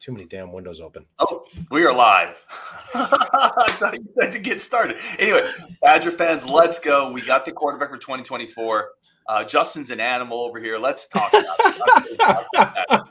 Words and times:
Too 0.00 0.12
many 0.12 0.24
damn 0.24 0.50
windows 0.50 0.80
open. 0.80 1.04
Oh, 1.18 1.44
we 1.70 1.84
are 1.84 1.92
live. 1.94 2.42
I 2.94 3.66
thought 3.72 3.92
you 3.98 4.08
said 4.18 4.32
to 4.32 4.38
get 4.38 4.62
started. 4.62 4.98
Anyway, 5.18 5.46
Badger 5.82 6.10
fans, 6.10 6.48
let's 6.48 6.78
go. 6.78 7.12
We 7.12 7.20
got 7.20 7.44
the 7.44 7.52
quarterback 7.52 7.90
for 7.90 7.98
2024. 7.98 8.88
Uh, 9.28 9.44
Justin's 9.44 9.90
an 9.90 10.00
animal 10.00 10.40
over 10.40 10.58
here. 10.58 10.78
Let's 10.78 11.06
talk 11.06 11.30
about 11.34 12.06
it. 12.88 13.02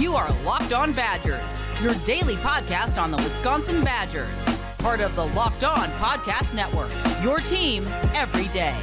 You 0.00 0.16
are 0.16 0.32
Locked 0.42 0.72
On 0.72 0.92
Badgers, 0.92 1.60
your 1.80 1.94
daily 2.04 2.36
podcast 2.36 3.00
on 3.00 3.12
the 3.12 3.18
Wisconsin 3.18 3.84
Badgers, 3.84 4.58
part 4.78 5.00
of 5.00 5.14
the 5.14 5.26
Locked 5.26 5.62
On 5.62 5.88
Podcast 5.92 6.54
Network. 6.54 6.90
Your 7.22 7.38
team 7.38 7.86
every 8.14 8.48
day. 8.48 8.76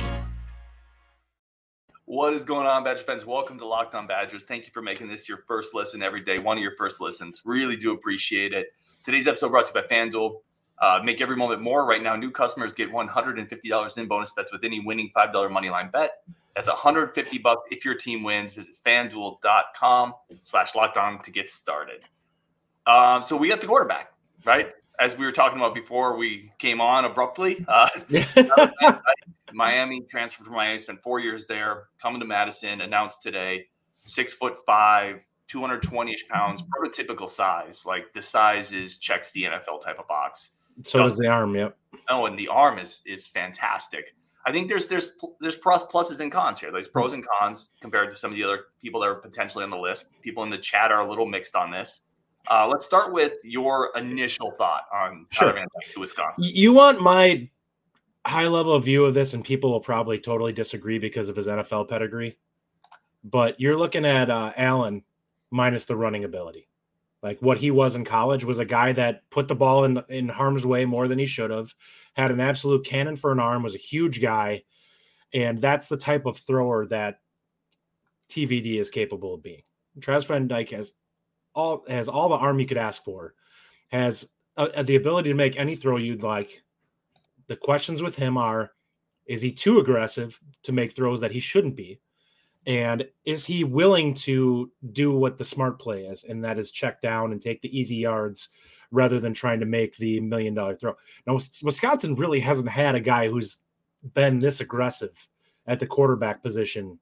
What 2.08 2.34
is 2.34 2.46
going 2.46 2.66
on, 2.66 2.86
Badger 2.86 3.04
fans? 3.04 3.26
Welcome 3.26 3.58
to 3.58 3.68
Locked 3.68 3.94
On 3.94 4.08
Badgers. 4.08 4.46
Thank 4.46 4.64
you 4.64 4.72
for 4.72 4.82
making 4.82 5.10
this 5.10 5.28
your 5.28 5.40
first 5.40 5.76
listen 5.76 6.02
every 6.02 6.22
day, 6.22 6.40
one 6.40 6.56
of 6.56 6.64
your 6.64 6.74
first 6.78 7.02
listens. 7.02 7.42
Really 7.44 7.76
do 7.76 7.92
appreciate 7.92 8.54
it. 8.54 8.68
Today's 9.04 9.28
episode 9.28 9.50
brought 9.50 9.66
to 9.66 9.78
you 9.78 9.86
by 9.86 9.94
FanDuel. 9.94 10.40
Uh, 10.82 11.02
make 11.04 11.20
every 11.20 11.36
moment 11.36 11.62
more. 11.62 11.86
Right 11.86 12.02
now, 12.02 12.16
new 12.16 12.32
customers 12.32 12.74
get 12.74 12.90
$150 12.90 13.98
in 13.98 14.08
bonus 14.08 14.32
bets 14.32 14.54
with 14.54 14.64
any 14.64 14.80
winning 14.80 15.12
$5 15.18 15.52
money 15.52 15.70
line 15.70 15.90
bet. 15.92 16.22
That's 16.56 16.70
150 16.70 17.40
bucks 17.40 17.68
if 17.72 17.84
your 17.84 17.96
team 17.96 18.24
wins. 18.24 18.54
Visit 18.54 18.76
fanduel.com 18.86 20.14
slash 20.44 20.76
locked 20.76 20.96
on 20.96 21.22
to 21.24 21.30
get 21.30 21.50
started. 21.50 22.04
Um, 22.86 23.22
so 23.22 23.36
we 23.36 23.50
got 23.50 23.60
the 23.60 23.68
quarterback, 23.68 24.14
right? 24.46 24.72
As 25.00 25.18
we 25.18 25.26
were 25.26 25.32
talking 25.32 25.60
about 25.60 25.76
before 25.76 26.18
we 26.18 26.52
came 26.58 26.82
on 26.82 27.06
abruptly. 27.06 27.64
Uh, 27.68 27.90
Miami 29.54 30.02
transferred 30.02 30.46
from 30.46 30.56
Miami, 30.56 30.78
spent 30.78 31.02
four 31.02 31.20
years 31.20 31.48
there, 31.48 31.86
coming 32.02 32.20
to 32.20 32.26
Madison, 32.26 32.82
announced 32.82 33.24
today, 33.24 33.68
six 34.04 34.34
foot 34.34 34.58
five, 34.66 35.24
220 35.48 36.14
ish 36.14 36.28
pounds, 36.28 36.64
prototypical 36.64 37.30
size. 37.30 37.86
Like 37.86 38.14
the 38.14 38.22
size 38.22 38.74
is 38.74 38.98
checks 38.98 39.32
the 39.32 39.44
NFL 39.44 39.82
type 39.82 40.00
of 40.00 40.08
box. 40.08 40.52
So 40.84 41.00
does 41.00 41.18
the 41.18 41.28
arm, 41.28 41.56
yep. 41.56 41.78
Oh, 42.10 42.26
and 42.26 42.38
the 42.38 42.48
arm 42.48 42.78
is 42.78 43.02
is 43.06 43.28
fantastic. 43.28 44.14
I 44.46 44.52
think 44.52 44.70
there's 44.70 44.88
there's 44.88 45.10
there's 45.40 45.56
pros, 45.56 45.84
pluses 45.84 46.20
and 46.20 46.32
cons 46.32 46.60
here. 46.60 46.72
There's 46.72 46.88
pros 46.88 47.14
and 47.14 47.26
cons 47.26 47.72
compared 47.82 48.10
to 48.12 48.16
some 48.16 48.32
of 48.32 48.38
the 48.38 48.44
other 48.44 48.66
people 48.82 49.02
that 49.02 49.08
are 49.08 49.16
potentially 49.16 49.64
on 49.64 49.70
the 49.70 49.78
list. 49.78 50.22
People 50.22 50.44
in 50.44 50.50
the 50.50 50.58
chat 50.58 50.92
are 50.92 51.02
a 51.02 51.10
little 51.10 51.26
mixed 51.26 51.56
on 51.56 51.72
this. 51.72 52.02
Uh, 52.50 52.68
let's 52.68 52.86
start 52.86 53.12
with 53.12 53.34
your 53.44 53.92
initial 53.96 54.52
thought 54.58 54.84
on 54.94 55.26
Sure. 55.32 55.52
Van 55.54 55.68
Dyke 55.76 55.94
to 55.94 56.00
Wisconsin. 56.00 56.44
You 56.46 56.74
want 56.74 57.02
my 57.02 57.50
high 58.26 58.48
level 58.48 58.78
view 58.80 59.06
of 59.06 59.14
this, 59.14 59.34
and 59.34 59.44
people 59.44 59.72
will 59.72 59.80
probably 59.80 60.20
totally 60.20 60.54
disagree 60.54 61.00
because 61.00 61.30
of 61.30 61.36
his 61.36 61.48
NFL 61.48 61.90
pedigree. 61.90 62.38
But 63.24 63.60
you're 63.60 63.78
looking 63.78 64.06
at 64.06 64.30
uh, 64.30 64.54
Allen 64.56 65.04
minus 65.52 65.86
the 65.86 65.96
running 65.96 66.24
ability. 66.24 66.68
Like 67.24 67.42
what 67.42 67.58
he 67.58 67.72
was 67.72 67.96
in 67.96 68.06
college 68.06 68.46
was 68.46 68.60
a 68.60 68.66
guy 68.66 68.94
that 68.94 69.30
put 69.30 69.48
the 69.48 69.56
ball 69.56 69.86
in 69.86 70.02
in 70.08 70.30
harm's 70.30 70.66
way 70.66 70.86
more 70.86 71.08
than 71.08 71.20
he 71.20 71.26
should 71.26 71.50
have. 71.50 71.74
Had 72.14 72.32
an 72.32 72.40
absolute 72.40 72.86
cannon 72.86 73.16
for 73.16 73.32
an 73.32 73.40
arm. 73.40 73.64
Was 73.64 73.76
a 73.76 73.80
huge 73.80 74.22
guy, 74.22 74.64
and 75.34 75.58
that's 75.58 75.88
the 75.88 75.98
type 75.98 76.26
of 76.26 76.38
thrower 76.38 76.86
that 76.88 77.20
TVD 78.30 78.80
is 78.80 78.90
capable 78.90 79.34
of 79.34 79.44
being. 79.44 79.64
Travis 80.00 80.26
Van 80.26 80.48
Dyke 80.48 80.70
has 80.72 80.94
all 81.58 81.84
has 81.90 82.08
all 82.08 82.30
the 82.30 82.36
arm 82.36 82.60
you 82.60 82.68
could 82.68 82.78
ask 82.78 83.04
for. 83.04 83.34
Has 83.90 84.30
uh, 84.56 84.84
the 84.84 84.96
ability 84.96 85.30
to 85.30 85.36
make 85.36 85.58
any 85.58 85.76
throw 85.76 85.98
you'd 85.98 86.24
like. 86.24 86.62
The 87.48 87.56
questions 87.56 88.02
with 88.02 88.16
him 88.16 88.38
are 88.38 88.72
is 89.26 89.42
he 89.42 89.52
too 89.52 89.80
aggressive 89.80 90.40
to 90.64 90.72
make 90.72 90.94
throws 90.94 91.20
that 91.22 91.32
he 91.32 91.40
shouldn't 91.40 91.76
be? 91.76 92.00
And 92.66 93.08
is 93.26 93.46
he 93.46 93.64
willing 93.64 94.14
to 94.16 94.72
do 94.92 95.12
what 95.12 95.38
the 95.38 95.46
smart 95.46 95.80
play 95.80 96.06
is, 96.06 96.26
and 96.26 96.44
that 96.44 96.60
is 96.60 96.72
check 96.72 97.02
down 97.02 97.32
and 97.32 97.42
take 97.42 97.62
the 97.62 97.78
easy 97.78 97.96
yards 97.96 98.50
rather 98.92 99.20
than 99.20 99.34
trying 99.34 99.60
to 99.60 99.66
make 99.66 99.98
the 99.98 100.20
million 100.20 100.54
dollar 100.54 100.76
throw? 100.76 100.96
Now, 101.26 101.40
Wisconsin 101.64 102.16
really 102.16 102.40
hasn't 102.40 102.70
had 102.70 102.96
a 102.96 103.00
guy 103.00 103.30
who's 103.30 103.60
been 104.14 104.40
this 104.40 104.62
aggressive 104.62 105.28
at 105.66 105.80
the 105.80 105.88
quarterback 105.88 106.44
position 106.44 107.00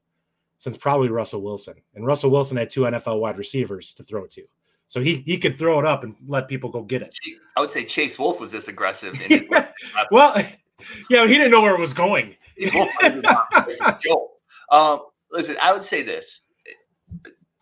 since 0.57 0.77
probably 0.77 1.09
Russell 1.09 1.41
Wilson. 1.41 1.75
And 1.95 2.05
Russell 2.05 2.31
Wilson 2.31 2.57
had 2.57 2.69
two 2.69 2.81
NFL 2.81 3.19
wide 3.19 3.37
receivers 3.37 3.93
to 3.95 4.03
throw 4.03 4.25
to. 4.27 4.43
So 4.87 5.01
he, 5.01 5.15
he 5.25 5.37
could 5.37 5.55
throw 5.55 5.79
it 5.79 5.85
up 5.85 6.03
and 6.03 6.15
let 6.27 6.47
people 6.47 6.69
go 6.69 6.83
get 6.83 7.01
it. 7.01 7.17
I 7.57 7.59
would 7.59 7.69
say 7.69 7.85
Chase 7.85 8.19
Wolf 8.19 8.39
was 8.39 8.51
this 8.51 8.67
aggressive. 8.67 9.15
Well, 10.11 10.35
yeah, 11.09 11.27
he 11.27 11.33
didn't 11.33 11.51
know 11.51 11.61
where 11.61 11.73
it 11.73 11.79
was 11.79 11.93
going. 11.93 12.35
Chase 12.59 12.73
Wolf 12.73 12.89
was 13.01 13.23
not 13.23 14.01
Joel. 14.01 14.31
Um, 14.71 15.01
listen, 15.31 15.57
I 15.61 15.71
would 15.71 15.83
say 15.83 16.01
this. 16.01 16.47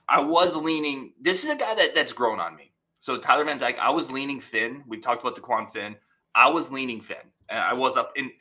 I 0.08 0.22
was 0.22 0.56
leaning. 0.56 1.12
This 1.20 1.44
is 1.44 1.50
a 1.50 1.56
guy 1.58 1.76
that, 1.76 1.94
that's 1.94 2.14
grown 2.14 2.40
on 2.40 2.56
me. 2.56 2.72
So 3.02 3.18
Tyler 3.18 3.44
Van 3.44 3.58
Dyke, 3.58 3.78
I 3.78 3.90
was 3.90 4.10
leaning 4.10 4.40
Finn. 4.40 4.86
We 4.88 5.00
talked 5.00 5.22
about 5.22 5.36
DeQuan 5.36 5.70
Finn. 5.70 5.98
I 6.34 6.50
was 6.50 6.72
leaning 6.72 7.02
Finn. 7.02 7.18
I 7.50 7.74
was 7.74 7.98
up 7.98 8.14
in, 8.16 8.32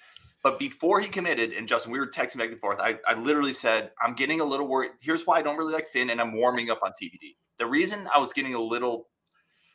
but 0.42 0.58
before 0.58 1.00
he 1.00 1.08
committed, 1.08 1.52
and 1.52 1.68
Justin, 1.68 1.92
we 1.92 1.98
were 1.98 2.06
texting 2.08 2.38
back 2.38 2.50
and 2.50 2.60
forth. 2.60 2.78
I, 2.80 2.96
I 3.06 3.14
literally 3.14 3.52
said, 3.52 3.90
I'm 4.02 4.14
getting 4.14 4.40
a 4.40 4.44
little 4.44 4.66
worried. 4.66 4.92
Here's 5.00 5.26
why 5.26 5.38
I 5.38 5.42
don't 5.42 5.56
really 5.56 5.72
like 5.72 5.86
Finn, 5.86 6.10
and 6.10 6.20
I'm 6.20 6.32
warming 6.34 6.70
up 6.70 6.80
on 6.82 6.90
TVD. 6.92 7.36
The 7.58 7.66
reason 7.66 8.08
I 8.14 8.18
was 8.18 8.32
getting 8.32 8.54
a 8.54 8.60
little, 8.60 9.08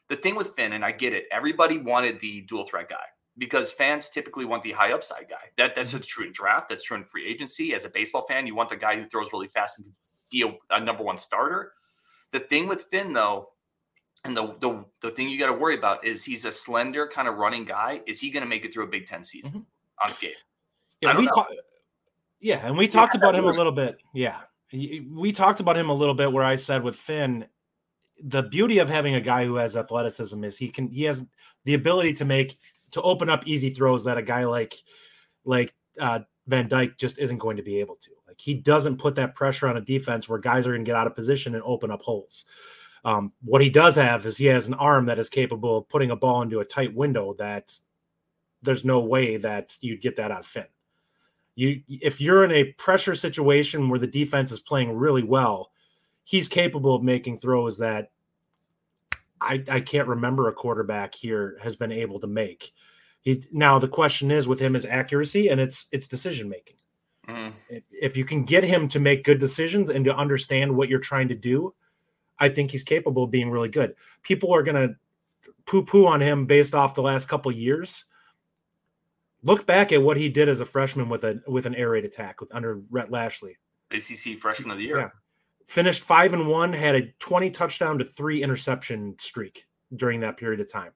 the 0.09 0.15
thing 0.17 0.35
with 0.35 0.49
Finn, 0.55 0.73
and 0.73 0.83
I 0.83 0.91
get 0.91 1.13
it, 1.13 1.25
everybody 1.31 1.77
wanted 1.77 2.19
the 2.19 2.41
dual 2.41 2.65
threat 2.65 2.89
guy 2.89 3.05
because 3.37 3.71
fans 3.71 4.09
typically 4.09 4.45
want 4.45 4.63
the 4.63 4.71
high 4.71 4.91
upside 4.93 5.29
guy. 5.29 5.35
That 5.57 5.75
that's 5.75 5.91
Mm-hmm. 5.93 6.01
true 6.01 6.25
in 6.25 6.31
draft. 6.33 6.69
That's 6.69 6.83
true 6.83 6.97
in 6.97 7.03
free 7.03 7.27
agency. 7.27 7.73
As 7.73 7.85
a 7.85 7.89
baseball 7.89 8.25
fan, 8.27 8.47
you 8.47 8.55
want 8.55 8.69
the 8.69 8.75
guy 8.75 8.95
who 8.99 9.05
throws 9.05 9.29
really 9.31 9.47
fast 9.47 9.77
and 9.77 9.85
can 9.85 9.95
be 10.31 10.41
a, 10.41 10.75
a 10.75 10.83
number 10.83 11.03
one 11.03 11.17
starter. 11.17 11.73
The 12.33 12.39
thing 12.41 12.67
with 12.67 12.83
Finn, 12.91 13.13
though, 13.13 13.49
and 14.25 14.35
the 14.35 14.55
the, 14.59 14.83
the 15.01 15.11
thing 15.11 15.29
you 15.29 15.37
got 15.39 15.47
to 15.47 15.53
worry 15.53 15.75
about 15.77 16.03
is 16.03 16.23
he's 16.25 16.43
a 16.45 16.51
slender 16.51 17.07
kind 17.07 17.27
of 17.27 17.35
running 17.35 17.63
guy. 17.63 18.01
Is 18.07 18.19
he 18.19 18.31
going 18.31 18.43
to 18.43 18.49
make 18.49 18.65
it 18.65 18.73
through 18.73 18.85
a 18.85 18.87
Big 18.87 19.05
Ten 19.05 19.23
season 19.23 19.51
Mm-hmm. 19.51 20.07
unscathed? 20.07 20.43
Yeah, 21.01 21.17
we 21.17 21.27
talked. 21.27 21.53
Yeah, 22.39 22.65
and 22.65 22.77
we 22.77 22.87
talked 22.87 23.13
had 23.13 23.21
about 23.21 23.35
him 23.35 23.45
a 23.45 23.51
little 23.51 23.71
bit. 23.71 23.97
Yeah, 24.13 24.39
we 24.71 25.31
talked 25.31 25.59
about 25.59 25.77
him 25.77 25.89
a 25.89 25.93
little 25.93 26.15
bit. 26.15 26.31
Where 26.31 26.43
I 26.43 26.55
said 26.55 26.83
with 26.83 26.95
Finn, 26.95 27.45
the 28.23 28.43
beauty 28.43 28.79
of 28.79 28.89
having 28.89 29.15
a 29.15 29.21
guy 29.21 29.45
who 29.45 29.55
has 29.55 29.75
athleticism 29.75 30.43
is 30.43 30.57
he 30.57 30.69
can 30.69 30.89
he 30.89 31.03
has 31.03 31.25
the 31.65 31.73
ability 31.73 32.13
to 32.13 32.25
make 32.25 32.57
to 32.91 33.01
open 33.01 33.29
up 33.29 33.47
easy 33.47 33.69
throws 33.69 34.03
that 34.05 34.17
a 34.17 34.23
guy 34.23 34.45
like 34.45 34.75
like 35.45 35.73
uh, 35.99 36.19
Van 36.47 36.67
Dyke 36.67 36.97
just 36.97 37.19
isn't 37.19 37.37
going 37.37 37.57
to 37.57 37.63
be 37.63 37.79
able 37.79 37.95
to. 37.95 38.11
Like 38.27 38.39
he 38.39 38.53
doesn't 38.53 38.97
put 38.97 39.15
that 39.15 39.35
pressure 39.35 39.67
on 39.67 39.77
a 39.77 39.81
defense 39.81 40.27
where 40.27 40.39
guys 40.39 40.65
are 40.65 40.71
going 40.71 40.85
to 40.85 40.89
get 40.89 40.95
out 40.95 41.07
of 41.07 41.15
position 41.15 41.55
and 41.55 41.63
open 41.65 41.91
up 41.91 42.01
holes. 42.01 42.45
Um, 43.05 43.31
what 43.43 43.61
he 43.61 43.69
does 43.69 43.95
have 43.95 44.25
is 44.25 44.37
he 44.37 44.45
has 44.45 44.67
an 44.67 44.73
arm 44.73 45.05
that 45.05 45.19
is 45.19 45.29
capable 45.29 45.77
of 45.77 45.89
putting 45.89 46.11
a 46.11 46.15
ball 46.15 46.41
into 46.41 46.59
a 46.59 46.65
tight 46.65 46.93
window 46.93 47.35
that 47.37 47.71
there's 48.61 48.83
no 48.83 48.99
way 48.99 49.37
that 49.37 49.77
you'd 49.81 50.01
get 50.01 50.17
that 50.17 50.31
out 50.31 50.41
of 50.41 50.45
Finn. 50.45 50.65
You 51.57 51.81
if 51.89 52.21
you're 52.21 52.43
in 52.43 52.51
a 52.51 52.65
pressure 52.73 53.15
situation 53.15 53.89
where 53.89 53.99
the 53.99 54.05
defense 54.05 54.51
is 54.51 54.59
playing 54.59 54.95
really 54.95 55.23
well, 55.23 55.71
he's 56.23 56.47
capable 56.47 56.93
of 56.95 57.01
making 57.01 57.39
throws 57.39 57.79
that 57.79 58.11
I, 59.41 59.63
I 59.67 59.79
can't 59.79 60.07
remember 60.07 60.47
a 60.47 60.53
quarterback 60.53 61.15
here 61.15 61.57
has 61.63 61.75
been 61.75 61.91
able 61.91 62.19
to 62.19 62.27
make. 62.27 62.73
He 63.21 63.43
now 63.51 63.79
the 63.79 63.87
question 63.87 64.29
is 64.29 64.47
with 64.47 64.59
him 64.59 64.75
is 64.75 64.85
accuracy 64.85 65.49
and 65.49 65.59
it's 65.59 65.87
it's 65.91 66.07
decision 66.07 66.47
making. 66.47 66.75
Mhm. 67.27 67.53
If- 67.69 67.83
If 67.91 68.17
you 68.17 68.23
can 68.23 68.43
get 68.45 68.63
him 68.63 68.87
to 68.89 68.99
make 68.99 69.23
good 69.23 69.39
decisions 69.39 69.89
and 69.89 70.05
to 70.05 70.15
understand 70.15 70.75
what 70.75 70.89
you're 70.89 70.99
trying 70.99 71.27
to 71.29 71.35
do, 71.35 71.73
I 72.37 72.49
think 72.49 72.69
he's 72.69 72.83
capable 72.83 73.23
of 73.23 73.31
being 73.31 73.49
really 73.49 73.69
good. 73.69 73.95
People 74.21 74.53
are 74.53 74.61
going 74.61 74.89
to 74.89 74.95
poo 75.65 75.83
poo 75.83 76.05
on 76.05 76.21
him 76.21 76.45
based 76.45 76.75
off 76.75 76.93
the 76.93 77.01
last 77.01 77.27
couple 77.27 77.51
years. 77.51 78.05
Look 79.43 79.65
back 79.65 79.91
at 79.91 80.01
what 80.01 80.17
he 80.17 80.29
did 80.29 80.49
as 80.49 80.59
a 80.59 80.65
freshman 80.65 81.09
with 81.09 81.23
a 81.23 81.41
with 81.47 81.65
an 81.65 81.75
air 81.75 81.91
raid 81.91 82.05
attack 82.05 82.41
with 82.41 82.53
under 82.53 82.81
Rhett 82.89 83.11
Lashlee. 83.11 83.57
ACC 83.91 84.37
Freshman 84.37 84.71
of 84.71 84.77
the 84.77 84.83
Year. 84.83 84.99
Yeah. 84.99 85.09
Finished 85.67 86.03
five 86.03 86.33
and 86.33 86.47
one, 86.47 86.71
had 86.71 86.95
a 86.95 87.11
20 87.19 87.49
touchdown 87.51 87.97
to 87.99 88.05
three 88.05 88.41
interception 88.41 89.15
streak 89.19 89.65
during 89.95 90.19
that 90.21 90.37
period 90.37 90.59
of 90.59 90.71
time. 90.71 90.91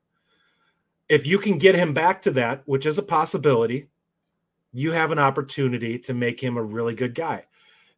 If 1.10 1.26
you 1.26 1.40
can 1.40 1.58
get 1.58 1.76
him 1.76 1.94
back 1.94 2.22
to 2.24 2.32
that, 2.32 2.64
which 2.66 2.86
is 2.86 2.98
a 2.98 3.04
possibility, 3.04 3.90
you 4.72 4.92
have 4.94 5.12
an 5.12 5.20
opportunity 5.20 6.00
to 6.00 6.14
make 6.14 6.40
him 6.40 6.56
a 6.58 6.64
really 6.64 6.96
good 6.96 7.14
guy. 7.14 7.46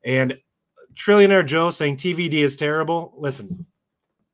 And 0.04 0.38
Trillionaire 0.96 1.46
Joe 1.46 1.70
saying 1.70 1.98
TVD 1.98 2.34
is 2.34 2.56
terrible. 2.56 3.14
Listen, 3.18 3.66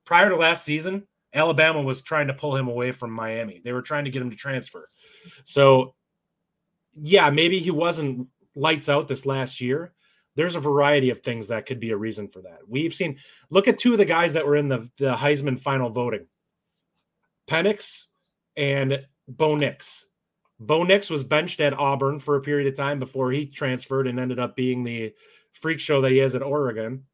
prior 0.06 0.30
to 0.30 0.36
last 0.36 0.64
season, 0.64 1.06
Alabama 1.34 1.82
was 1.82 2.02
trying 2.02 2.28
to 2.28 2.34
pull 2.34 2.56
him 2.56 2.68
away 2.68 2.92
from 2.92 3.12
Miami. 3.12 3.62
They 3.64 3.74
were 3.74 3.82
trying 3.82 4.06
to 4.06 4.12
get 4.12 4.22
him 4.22 4.30
to 4.30 4.36
transfer. 4.36 4.88
So, 5.44 5.94
yeah, 7.02 7.30
maybe 7.30 7.60
he 7.60 7.72
wasn't 7.72 8.28
lights 8.56 8.90
out 8.90 9.08
this 9.08 9.26
last 9.26 9.62
year. 9.62 9.94
There's 10.36 10.56
a 10.56 10.60
variety 10.60 11.10
of 11.10 11.22
things 11.22 11.48
that 11.50 11.66
could 11.66 11.80
be 11.80 11.92
a 11.92 11.98
reason 11.98 12.28
for 12.28 12.42
that. 12.42 12.60
We've 12.68 12.94
seen, 12.94 13.18
look 13.50 13.68
at 13.68 13.80
two 13.80 13.94
of 13.94 13.98
the 13.98 14.06
guys 14.06 14.34
that 14.34 14.46
were 14.46 14.56
in 14.56 14.70
the, 14.70 14.90
the 14.98 15.16
Heisman 15.16 15.60
final 15.60 15.90
voting 15.90 16.28
Penix 17.50 18.06
and 18.56 19.06
Bo 19.28 19.56
Nix. 19.56 20.06
Bo 20.60 20.84
Nix 20.84 21.10
was 21.10 21.24
benched 21.24 21.62
at 21.62 21.74
Auburn 21.74 22.20
for 22.20 22.36
a 22.36 22.42
period 22.42 22.68
of 22.68 22.76
time 22.76 23.00
before 23.00 23.32
he 23.32 23.46
transferred 23.46 24.08
and 24.08 24.20
ended 24.20 24.40
up 24.40 24.56
being 24.56 24.84
the 24.84 25.14
freak 25.54 25.80
show 25.80 26.02
that 26.02 26.12
he 26.12 26.20
is 26.20 26.36
at 26.36 26.44
Oregon. 26.44 27.06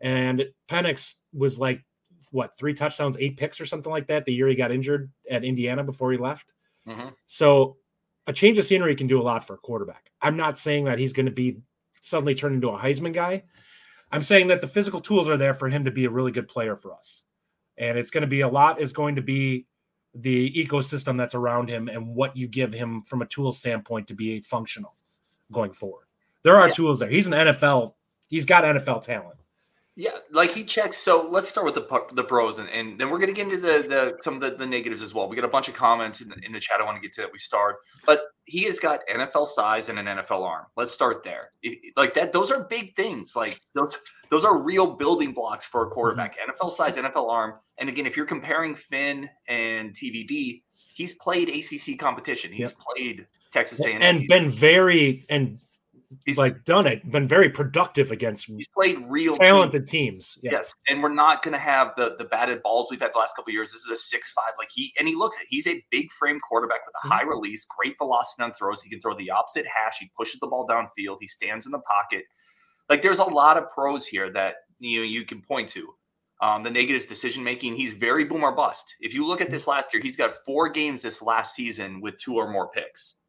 And 0.00 0.46
Penix 0.68 1.14
was 1.32 1.58
like 1.58 1.84
what 2.30 2.56
three 2.58 2.74
touchdowns, 2.74 3.16
eight 3.18 3.36
picks, 3.36 3.60
or 3.60 3.66
something 3.66 3.92
like 3.92 4.08
that 4.08 4.24
the 4.24 4.32
year 4.32 4.48
he 4.48 4.54
got 4.54 4.72
injured 4.72 5.10
at 5.30 5.44
Indiana 5.44 5.84
before 5.84 6.12
he 6.12 6.18
left. 6.18 6.54
Mm-hmm. 6.88 7.08
So 7.26 7.76
a 8.26 8.32
change 8.32 8.58
of 8.58 8.64
scenery 8.64 8.94
can 8.94 9.06
do 9.06 9.20
a 9.20 9.22
lot 9.22 9.46
for 9.46 9.54
a 9.54 9.58
quarterback. 9.58 10.10
I'm 10.22 10.36
not 10.36 10.58
saying 10.58 10.84
that 10.84 10.98
he's 10.98 11.12
going 11.12 11.26
to 11.26 11.32
be 11.32 11.58
suddenly 12.00 12.34
turned 12.34 12.54
into 12.54 12.68
a 12.68 12.78
Heisman 12.78 13.12
guy. 13.12 13.44
I'm 14.12 14.22
saying 14.22 14.48
that 14.48 14.60
the 14.60 14.66
physical 14.66 15.00
tools 15.00 15.28
are 15.28 15.36
there 15.36 15.54
for 15.54 15.68
him 15.68 15.84
to 15.84 15.90
be 15.90 16.04
a 16.04 16.10
really 16.10 16.32
good 16.32 16.48
player 16.48 16.76
for 16.76 16.92
us. 16.94 17.22
And 17.76 17.98
it's 17.98 18.10
going 18.10 18.22
to 18.22 18.28
be 18.28 18.42
a 18.42 18.48
lot 18.48 18.80
is 18.80 18.92
going 18.92 19.16
to 19.16 19.22
be 19.22 19.66
the 20.14 20.52
ecosystem 20.52 21.18
that's 21.18 21.34
around 21.34 21.68
him 21.68 21.88
and 21.88 22.06
what 22.06 22.36
you 22.36 22.46
give 22.46 22.72
him 22.72 23.02
from 23.02 23.22
a 23.22 23.26
tool 23.26 23.50
standpoint 23.50 24.06
to 24.08 24.14
be 24.14 24.34
a 24.34 24.40
functional 24.40 24.94
going 25.50 25.72
forward. 25.72 26.06
There 26.44 26.56
are 26.56 26.68
yeah. 26.68 26.74
tools 26.74 27.00
there. 27.00 27.08
He's 27.08 27.26
an 27.26 27.32
NFL, 27.32 27.94
he's 28.28 28.44
got 28.44 28.64
NFL 28.64 29.02
talent. 29.02 29.38
Yeah, 29.96 30.10
like 30.32 30.50
he 30.50 30.64
checks. 30.64 30.96
So 30.96 31.28
let's 31.30 31.48
start 31.48 31.64
with 31.64 31.74
the 31.74 32.06
the 32.14 32.24
pros, 32.24 32.58
and, 32.58 32.68
and 32.70 32.98
then 32.98 33.10
we're 33.10 33.18
going 33.18 33.32
to 33.32 33.34
get 33.34 33.46
into 33.46 33.58
the 33.58 33.86
the 33.88 34.18
some 34.22 34.34
of 34.34 34.40
the, 34.40 34.50
the 34.50 34.66
negatives 34.66 35.02
as 35.02 35.14
well. 35.14 35.28
We 35.28 35.36
got 35.36 35.44
a 35.44 35.48
bunch 35.48 35.68
of 35.68 35.74
comments 35.74 36.20
in 36.20 36.28
the, 36.28 36.36
in 36.42 36.52
the 36.52 36.58
chat. 36.58 36.80
I 36.80 36.84
want 36.84 36.96
to 36.96 37.00
get 37.00 37.12
to 37.14 37.20
that. 37.20 37.32
We 37.32 37.38
start, 37.38 37.76
but 38.04 38.22
he 38.42 38.64
has 38.64 38.80
got 38.80 39.00
NFL 39.08 39.46
size 39.46 39.88
and 39.90 39.98
an 40.00 40.06
NFL 40.06 40.42
arm. 40.42 40.66
Let's 40.76 40.90
start 40.90 41.22
there. 41.22 41.50
It, 41.62 41.92
like 41.96 42.12
that, 42.14 42.32
those 42.32 42.50
are 42.50 42.64
big 42.64 42.96
things. 42.96 43.36
Like 43.36 43.60
those 43.74 43.96
those 44.30 44.44
are 44.44 44.60
real 44.60 44.96
building 44.96 45.32
blocks 45.32 45.64
for 45.64 45.86
a 45.86 45.90
quarterback. 45.90 46.36
Mm-hmm. 46.38 46.64
NFL 46.64 46.72
size, 46.72 46.96
NFL 46.96 47.30
arm, 47.30 47.54
and 47.78 47.88
again, 47.88 48.06
if 48.06 48.16
you're 48.16 48.26
comparing 48.26 48.74
Finn 48.74 49.30
and 49.46 49.92
TVD, 49.92 50.62
he's 50.74 51.12
played 51.18 51.48
ACC 51.48 52.00
competition. 52.00 52.50
He's 52.50 52.70
yep. 52.70 52.78
played 52.78 53.26
Texas 53.52 53.80
A&M 53.80 54.02
and 54.02 54.26
been 54.26 54.50
very 54.50 55.24
and 55.30 55.60
he's 56.24 56.38
like 56.38 56.64
done 56.64 56.86
it, 56.86 57.10
been 57.10 57.28
very 57.28 57.50
productive 57.50 58.10
against. 58.10 58.46
He's 58.46 58.68
played 58.68 58.98
real 59.08 59.36
talented 59.36 59.86
teams. 59.86 60.34
teams. 60.34 60.38
Yes. 60.42 60.52
yes. 60.52 60.74
and 60.88 61.02
we're 61.02 61.12
not 61.12 61.42
going 61.42 61.52
to 61.52 61.58
have 61.58 61.92
the 61.96 62.16
the 62.18 62.24
batted 62.24 62.62
balls 62.62 62.88
we've 62.90 63.00
had 63.00 63.12
the 63.12 63.18
last 63.18 63.36
couple 63.36 63.52
years. 63.52 63.72
This 63.72 63.82
is 63.82 63.90
a 63.90 63.96
six 63.96 64.30
five, 64.32 64.52
like 64.58 64.70
he 64.72 64.92
and 64.98 65.08
he 65.08 65.14
looks 65.14 65.40
it. 65.40 65.46
He's 65.48 65.66
a 65.66 65.82
big 65.90 66.12
frame 66.12 66.40
quarterback 66.40 66.80
with 66.86 66.94
a 67.02 67.06
mm-hmm. 67.06 67.14
high 67.14 67.22
release, 67.22 67.64
great 67.64 67.96
velocity 67.98 68.42
on 68.42 68.52
throws. 68.52 68.82
He 68.82 68.90
can 68.90 69.00
throw 69.00 69.14
the 69.14 69.30
opposite 69.30 69.66
hash. 69.66 69.98
He 70.00 70.10
pushes 70.16 70.40
the 70.40 70.46
ball 70.46 70.66
downfield. 70.66 71.18
He 71.20 71.26
stands 71.26 71.66
in 71.66 71.72
the 71.72 71.80
pocket. 71.80 72.24
Like 72.88 73.02
there's 73.02 73.18
a 73.18 73.24
lot 73.24 73.56
of 73.56 73.70
pros 73.70 74.06
here 74.06 74.30
that 74.32 74.56
you 74.80 74.98
know, 74.98 75.04
you 75.04 75.24
can 75.24 75.40
point 75.40 75.68
to. 75.70 75.94
Um, 76.40 76.62
the 76.62 76.70
negative 76.70 77.08
decision 77.08 77.44
making. 77.44 77.76
He's 77.76 77.94
very 77.94 78.24
boom 78.24 78.42
or 78.42 78.54
bust. 78.54 78.96
If 79.00 79.14
you 79.14 79.24
look 79.24 79.40
at 79.40 79.46
mm-hmm. 79.46 79.52
this 79.52 79.68
last 79.68 79.94
year, 79.94 80.02
he's 80.02 80.16
got 80.16 80.34
four 80.44 80.68
games 80.68 81.00
this 81.00 81.22
last 81.22 81.54
season 81.54 82.00
with 82.00 82.18
two 82.18 82.34
or 82.34 82.50
more 82.50 82.68
picks. 82.68 83.20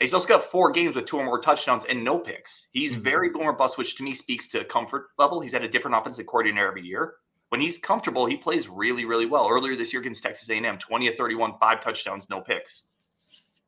He's 0.00 0.12
also 0.12 0.28
got 0.28 0.42
four 0.44 0.70
games 0.72 0.94
with 0.94 1.06
two 1.06 1.16
or 1.16 1.24
more 1.24 1.40
touchdowns 1.40 1.84
and 1.86 2.04
no 2.04 2.18
picks. 2.18 2.66
He's 2.72 2.92
mm-hmm. 2.92 3.02
very 3.02 3.30
boomer 3.30 3.52
bust, 3.52 3.78
which 3.78 3.96
to 3.96 4.04
me 4.04 4.14
speaks 4.14 4.46
to 4.48 4.64
comfort 4.64 5.06
level. 5.18 5.40
He's 5.40 5.52
had 5.52 5.64
a 5.64 5.68
different 5.68 5.96
offensive 5.96 6.26
coordinator 6.26 6.68
every 6.68 6.82
year. 6.82 7.14
When 7.48 7.60
he's 7.60 7.78
comfortable, 7.78 8.26
he 8.26 8.36
plays 8.36 8.68
really, 8.68 9.04
really 9.04 9.24
well. 9.24 9.48
Earlier 9.48 9.76
this 9.76 9.92
year 9.92 10.00
against 10.00 10.22
Texas 10.22 10.50
A&M, 10.50 10.78
20 10.78 11.08
of 11.08 11.14
31, 11.14 11.54
five 11.58 11.80
touchdowns, 11.80 12.28
no 12.28 12.40
picks. 12.40 12.84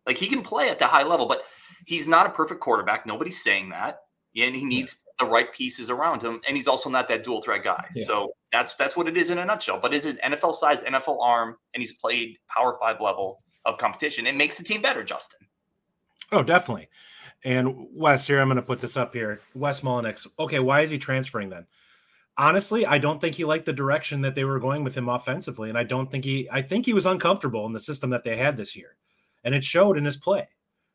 Like 0.06 0.18
he 0.18 0.26
can 0.26 0.42
play 0.42 0.68
at 0.68 0.78
the 0.78 0.86
high 0.86 1.04
level, 1.04 1.26
but 1.26 1.44
he's 1.86 2.08
not 2.08 2.26
a 2.26 2.30
perfect 2.30 2.60
quarterback. 2.60 3.06
Nobody's 3.06 3.42
saying 3.42 3.70
that. 3.70 4.00
And 4.36 4.54
he 4.54 4.64
needs 4.64 4.96
yeah. 5.06 5.24
the 5.24 5.32
right 5.32 5.52
pieces 5.52 5.90
around 5.90 6.22
him. 6.22 6.40
And 6.46 6.56
he's 6.56 6.68
also 6.68 6.90
not 6.90 7.08
that 7.08 7.24
dual 7.24 7.40
threat 7.40 7.62
guy. 7.62 7.84
Yeah. 7.94 8.04
So 8.04 8.28
that's 8.52 8.74
that's 8.74 8.96
what 8.96 9.08
it 9.08 9.16
is 9.16 9.30
in 9.30 9.38
a 9.38 9.44
nutshell. 9.44 9.78
But 9.80 9.94
is 9.94 10.06
it 10.06 10.20
NFL 10.22 10.54
size, 10.54 10.82
NFL 10.82 11.20
arm, 11.20 11.56
and 11.74 11.80
he's 11.80 11.94
played 11.94 12.36
power 12.48 12.76
five 12.80 13.00
level 13.00 13.42
of 13.64 13.78
competition. 13.78 14.26
It 14.26 14.34
makes 14.34 14.58
the 14.58 14.64
team 14.64 14.82
better, 14.82 15.04
Justin. 15.04 15.40
Oh, 16.32 16.42
definitely. 16.42 16.88
And 17.44 17.86
Wes, 17.92 18.26
here 18.26 18.40
I'm 18.40 18.48
going 18.48 18.56
to 18.56 18.62
put 18.62 18.80
this 18.80 18.96
up 18.96 19.14
here. 19.14 19.40
Wes 19.54 19.80
Mullenix. 19.80 20.26
Okay, 20.38 20.58
why 20.58 20.80
is 20.82 20.90
he 20.90 20.98
transferring 20.98 21.50
then? 21.50 21.66
Honestly, 22.36 22.86
I 22.86 22.98
don't 22.98 23.20
think 23.20 23.34
he 23.34 23.44
liked 23.44 23.66
the 23.66 23.72
direction 23.72 24.20
that 24.22 24.34
they 24.34 24.44
were 24.44 24.60
going 24.60 24.84
with 24.84 24.96
him 24.96 25.08
offensively, 25.08 25.68
and 25.68 25.78
I 25.78 25.84
don't 25.84 26.08
think 26.08 26.24
he. 26.24 26.48
I 26.52 26.62
think 26.62 26.86
he 26.86 26.92
was 26.92 27.06
uncomfortable 27.06 27.66
in 27.66 27.72
the 27.72 27.80
system 27.80 28.10
that 28.10 28.22
they 28.22 28.36
had 28.36 28.56
this 28.56 28.76
year, 28.76 28.96
and 29.44 29.54
it 29.54 29.64
showed 29.64 29.98
in 29.98 30.04
his 30.04 30.16
play. 30.16 30.48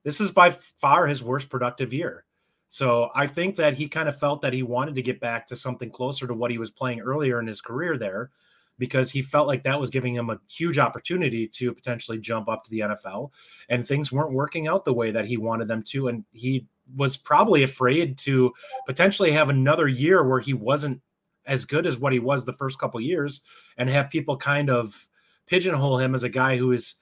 This 0.04 0.22
is 0.22 0.32
by 0.32 0.52
far 0.52 1.08
his 1.08 1.24
worst 1.24 1.50
productive 1.50 1.94
year. 1.94 2.26
So 2.70 3.10
I 3.14 3.28
think 3.28 3.58
that 3.58 3.76
he 3.76 3.88
kind 3.88 4.10
of 4.10 4.18
felt 4.18 4.42
that 4.42 4.54
he 4.54 4.64
wanted 4.64 4.96
to 4.96 5.02
get 5.02 5.20
back 5.20 5.46
to 5.48 5.56
something 5.56 5.92
closer 5.92 6.28
to 6.28 6.34
what 6.34 6.50
he 6.50 6.58
was 6.58 6.72
playing 6.72 7.02
earlier 7.02 7.40
in 7.40 7.48
his 7.48 7.62
career 7.62 7.98
there 7.98 8.32
because 8.78 9.12
he 9.12 9.22
felt 9.22 9.48
like 9.48 9.64
that 9.64 9.80
was 9.80 9.90
giving 9.90 10.16
him 10.16 10.30
a 10.30 10.40
huge 10.50 10.80
opportunity 10.80 11.48
to 11.48 11.74
potentially 11.74 12.18
jump 12.18 12.50
up 12.50 12.64
to 12.64 12.72
the 12.72 12.80
NFL. 12.80 13.32
And 13.70 13.88
things 13.88 14.12
weren't 14.12 14.34
working 14.34 14.68
out 14.68 14.86
the 14.86 14.94
way 14.94 15.12
that 15.12 15.26
he 15.26 15.38
wanted 15.38 15.68
them 15.68 15.84
to. 15.84 16.08
And 16.08 16.26
he 16.32 16.66
was 16.96 17.16
probably 17.16 17.64
afraid 17.64 18.18
to 18.20 18.52
potentially 18.86 19.32
have 19.32 19.50
another 19.50 19.88
year 19.88 20.28
where 20.28 20.40
he 20.40 20.54
wasn't 20.54 21.02
as 21.46 21.66
good 21.66 21.86
as 21.86 22.00
what 22.00 22.14
he 22.14 22.20
was 22.20 22.46
the 22.46 22.54
first 22.54 22.80
couple 22.80 23.00
years 23.00 23.42
and 23.78 23.90
have 23.90 24.10
people 24.10 24.38
kind 24.38 24.70
of 24.70 25.08
pigeonhole 25.46 25.98
him 25.98 26.16
as 26.16 26.24
a 26.24 26.30
guy 26.30 26.58
who 26.58 26.72
is 26.72 26.96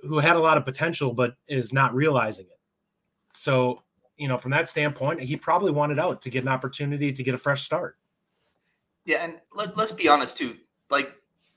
who 0.00 0.18
had 0.18 0.36
a 0.36 0.40
lot 0.40 0.56
of 0.56 0.64
potential 0.64 1.12
but 1.12 1.34
is 1.48 1.72
not 1.72 1.94
realizing 1.94 2.46
it. 2.46 2.58
So, 3.34 3.82
you 4.16 4.28
know, 4.28 4.36
from 4.36 4.50
that 4.52 4.68
standpoint, 4.68 5.20
he 5.20 5.36
probably 5.36 5.72
wanted 5.72 5.98
out 5.98 6.22
to 6.22 6.30
get 6.30 6.42
an 6.42 6.48
opportunity 6.48 7.12
to 7.12 7.22
get 7.22 7.34
a 7.34 7.38
fresh 7.38 7.62
start. 7.62 7.96
Yeah, 9.04 9.24
and 9.24 9.40
let, 9.54 9.76
us 9.78 9.92
be 9.92 10.08
honest 10.08 10.36
too 10.36 10.56
like 10.90 11.12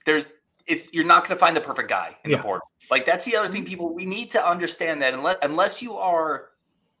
there's 0.06 0.28
it's 0.66 0.92
you're 0.92 1.04
not 1.04 1.26
going 1.26 1.36
to 1.36 1.40
find 1.40 1.56
the 1.56 1.60
perfect 1.60 1.88
guy 1.88 2.16
in 2.24 2.30
yeah. 2.30 2.36
the 2.36 2.42
portal. 2.42 2.66
Like 2.90 3.04
that's 3.04 3.24
the 3.24 3.36
other 3.36 3.48
thing 3.48 3.64
people 3.64 3.94
we 3.94 4.06
need 4.06 4.30
to 4.30 4.46
understand 4.46 5.02
that 5.02 5.14
unless 5.14 5.36
unless 5.42 5.82
you 5.82 5.94
are 5.94 6.50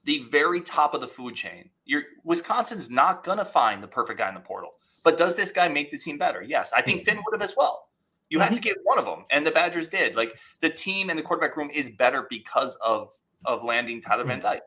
the 0.04 0.24
very 0.30 0.60
top 0.60 0.94
of 0.94 1.00
the 1.00 1.08
food 1.08 1.34
chain, 1.34 1.70
you're 1.84 2.02
Wisconsin's 2.24 2.90
not 2.90 3.24
going 3.24 3.38
to 3.38 3.44
find 3.44 3.82
the 3.82 3.88
perfect 3.88 4.18
guy 4.18 4.28
in 4.28 4.34
the 4.34 4.40
portal. 4.40 4.70
But 5.04 5.16
does 5.16 5.34
this 5.34 5.50
guy 5.50 5.68
make 5.68 5.90
the 5.90 5.98
team 5.98 6.18
better? 6.18 6.42
Yes, 6.42 6.72
I 6.76 6.82
think 6.82 7.00
mm-hmm. 7.00 7.10
Finn 7.10 7.22
would 7.24 7.40
have 7.40 7.42
as 7.42 7.54
well. 7.56 7.88
You 8.30 8.40
had 8.40 8.54
to 8.54 8.60
mm-hmm. 8.60 8.62
get 8.62 8.76
one 8.84 8.98
of 8.98 9.04
them, 9.04 9.24
and 9.30 9.46
the 9.46 9.50
Badgers 9.50 9.88
did. 9.88 10.16
Like 10.16 10.38
the 10.60 10.70
team 10.70 11.10
and 11.10 11.18
the 11.18 11.22
quarterback 11.22 11.56
room 11.56 11.70
is 11.70 11.90
better 11.90 12.26
because 12.30 12.76
of 12.76 13.12
of 13.44 13.64
landing 13.64 14.00
Tyler 14.00 14.24
Van 14.24 14.38
mm-hmm. 14.38 14.46
Dyke. 14.48 14.62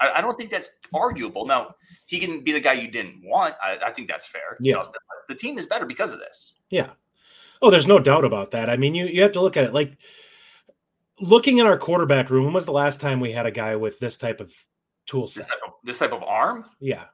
I, 0.00 0.12
I, 0.16 0.20
don't 0.20 0.36
think 0.36 0.50
that's 0.50 0.70
arguable. 0.92 1.46
Now 1.46 1.74
he 2.06 2.18
can 2.18 2.44
be 2.44 2.52
the 2.52 2.60
guy 2.60 2.74
you 2.74 2.90
didn't 2.90 3.22
want. 3.24 3.54
I, 3.62 3.78
I 3.86 3.90
think 3.90 4.06
that's 4.06 4.26
fair. 4.26 4.58
Yeah. 4.60 4.74
Justin, 4.74 5.00
the 5.28 5.34
team 5.34 5.58
is 5.58 5.66
better 5.66 5.86
because 5.86 6.12
of 6.12 6.18
this. 6.18 6.56
Yeah. 6.70 6.90
Oh, 7.60 7.70
there's 7.70 7.86
no 7.86 7.98
doubt 7.98 8.24
about 8.24 8.52
that. 8.52 8.70
I 8.70 8.76
mean, 8.76 8.94
you 8.94 9.06
you 9.06 9.22
have 9.22 9.32
to 9.32 9.40
look 9.40 9.56
at 9.56 9.64
it 9.64 9.74
like 9.74 9.96
looking 11.20 11.60
at 11.60 11.66
our 11.66 11.78
quarterback 11.78 12.30
room. 12.30 12.44
When 12.44 12.54
was 12.54 12.66
the 12.66 12.72
last 12.72 13.00
time 13.00 13.20
we 13.20 13.32
had 13.32 13.46
a 13.46 13.50
guy 13.50 13.76
with 13.76 13.98
this 13.98 14.16
type 14.16 14.40
of 14.40 14.52
tool 15.06 15.26
set? 15.26 15.40
This 15.40 15.48
type 15.48 15.60
of, 15.66 15.72
this 15.84 15.98
type 15.98 16.12
of 16.12 16.22
arm? 16.22 16.64
Yeah. 16.80 17.04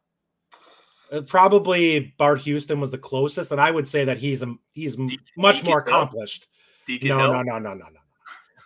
Uh, 1.13 1.23
probably 1.23 2.15
Bart 2.19 2.41
Houston 2.41 2.81
was 2.81 2.91
the 2.91 2.99
closest, 2.99 3.53
and 3.53 3.61
I 3.61 3.71
would 3.71 3.87
say 3.87 4.05
that 4.05 4.19
he's 4.19 4.43
a, 4.43 4.55
he's 4.73 4.97
D- 4.97 5.19
much 5.37 5.57
Deacon 5.57 5.71
more 5.71 5.79
accomplished. 5.81 6.49
Deacon 6.87 7.09
no, 7.09 7.33
no, 7.33 7.43
no, 7.43 7.59
no, 7.59 7.75
no, 7.75 7.87
no. 7.87 8.01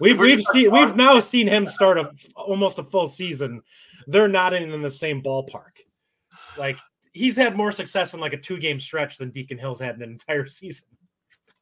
We've 0.00 0.18
we've 0.18 0.42
seen 0.42 0.70
we've 0.70 0.94
now 0.94 1.18
seen 1.18 1.48
him 1.48 1.66
start 1.66 1.98
a 1.98 2.12
almost 2.36 2.78
a 2.78 2.84
full 2.84 3.08
season. 3.08 3.62
They're 4.06 4.28
not 4.28 4.54
in, 4.54 4.70
in 4.72 4.80
the 4.80 4.90
same 4.90 5.22
ballpark. 5.22 5.72
Like 6.56 6.78
he's 7.12 7.36
had 7.36 7.56
more 7.56 7.72
success 7.72 8.14
in 8.14 8.20
like 8.20 8.32
a 8.32 8.38
two 8.38 8.58
game 8.58 8.78
stretch 8.78 9.18
than 9.18 9.30
Deacon 9.30 9.58
Hill's 9.58 9.80
had 9.80 9.96
in 9.96 10.02
an 10.02 10.10
entire 10.10 10.46
season. 10.46 10.86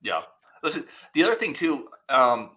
Yeah. 0.03 0.23
Listen, 0.63 0.85
the 1.15 1.23
other 1.23 1.35
thing 1.35 1.55
too, 1.55 1.89
um, 2.09 2.51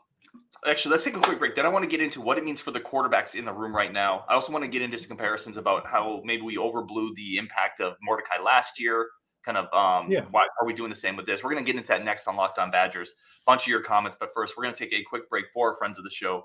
actually, 0.67 0.91
let's 0.91 1.03
take 1.03 1.15
a 1.15 1.19
quick 1.19 1.39
break. 1.39 1.55
Then 1.55 1.65
I 1.65 1.69
want 1.69 1.83
to 1.83 1.89
get 1.89 2.01
into 2.01 2.21
what 2.21 2.37
it 2.37 2.43
means 2.43 2.61
for 2.61 2.71
the 2.71 2.79
quarterbacks 2.79 3.35
in 3.35 3.45
the 3.45 3.53
room 3.53 3.75
right 3.75 3.91
now. 3.91 4.25
I 4.29 4.33
also 4.33 4.51
want 4.51 4.63
to 4.63 4.69
get 4.69 4.81
into 4.81 4.97
some 4.97 5.09
comparisons 5.09 5.57
about 5.57 5.87
how 5.87 6.21
maybe 6.25 6.41
we 6.41 6.57
overblew 6.57 7.13
the 7.15 7.37
impact 7.37 7.79
of 7.79 7.95
Mordecai 8.01 8.41
last 8.43 8.79
year. 8.79 9.07
Kind 9.43 9.57
of, 9.57 9.73
um, 9.73 10.11
yeah. 10.11 10.25
why 10.31 10.47
are 10.59 10.65
we 10.65 10.73
doing 10.73 10.89
the 10.89 10.95
same 10.95 11.15
with 11.15 11.25
this? 11.25 11.43
We're 11.43 11.51
going 11.51 11.63
to 11.63 11.71
get 11.71 11.77
into 11.77 11.87
that 11.87 12.03
next 12.03 12.27
on 12.27 12.35
Locked 12.35 12.59
On 12.59 12.71
Badgers. 12.71 13.13
Bunch 13.45 13.63
of 13.63 13.67
your 13.67 13.81
comments, 13.81 14.17
but 14.19 14.29
first, 14.33 14.55
we're 14.57 14.63
going 14.63 14.75
to 14.75 14.79
take 14.79 14.93
a 14.93 15.03
quick 15.03 15.29
break 15.29 15.45
for 15.53 15.69
our 15.69 15.77
friends 15.77 15.97
of 15.97 16.03
the 16.03 16.09
show 16.09 16.43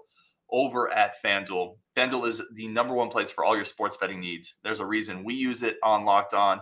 over 0.51 0.93
at 0.93 1.17
FanDuel. 1.23 1.77
FanDuel 1.97 2.29
is 2.29 2.43
the 2.55 2.69
number 2.69 2.95
one 2.95 3.09
place 3.09 3.31
for 3.31 3.45
all 3.45 3.57
your 3.57 3.65
sports 3.65 3.97
betting 3.97 4.21
needs. 4.21 4.55
There's 4.63 4.81
a 4.81 4.87
reason 4.87 5.25
we 5.25 5.35
use 5.35 5.63
it 5.63 5.77
on 5.83 6.05
Locked 6.05 6.35
On. 6.35 6.61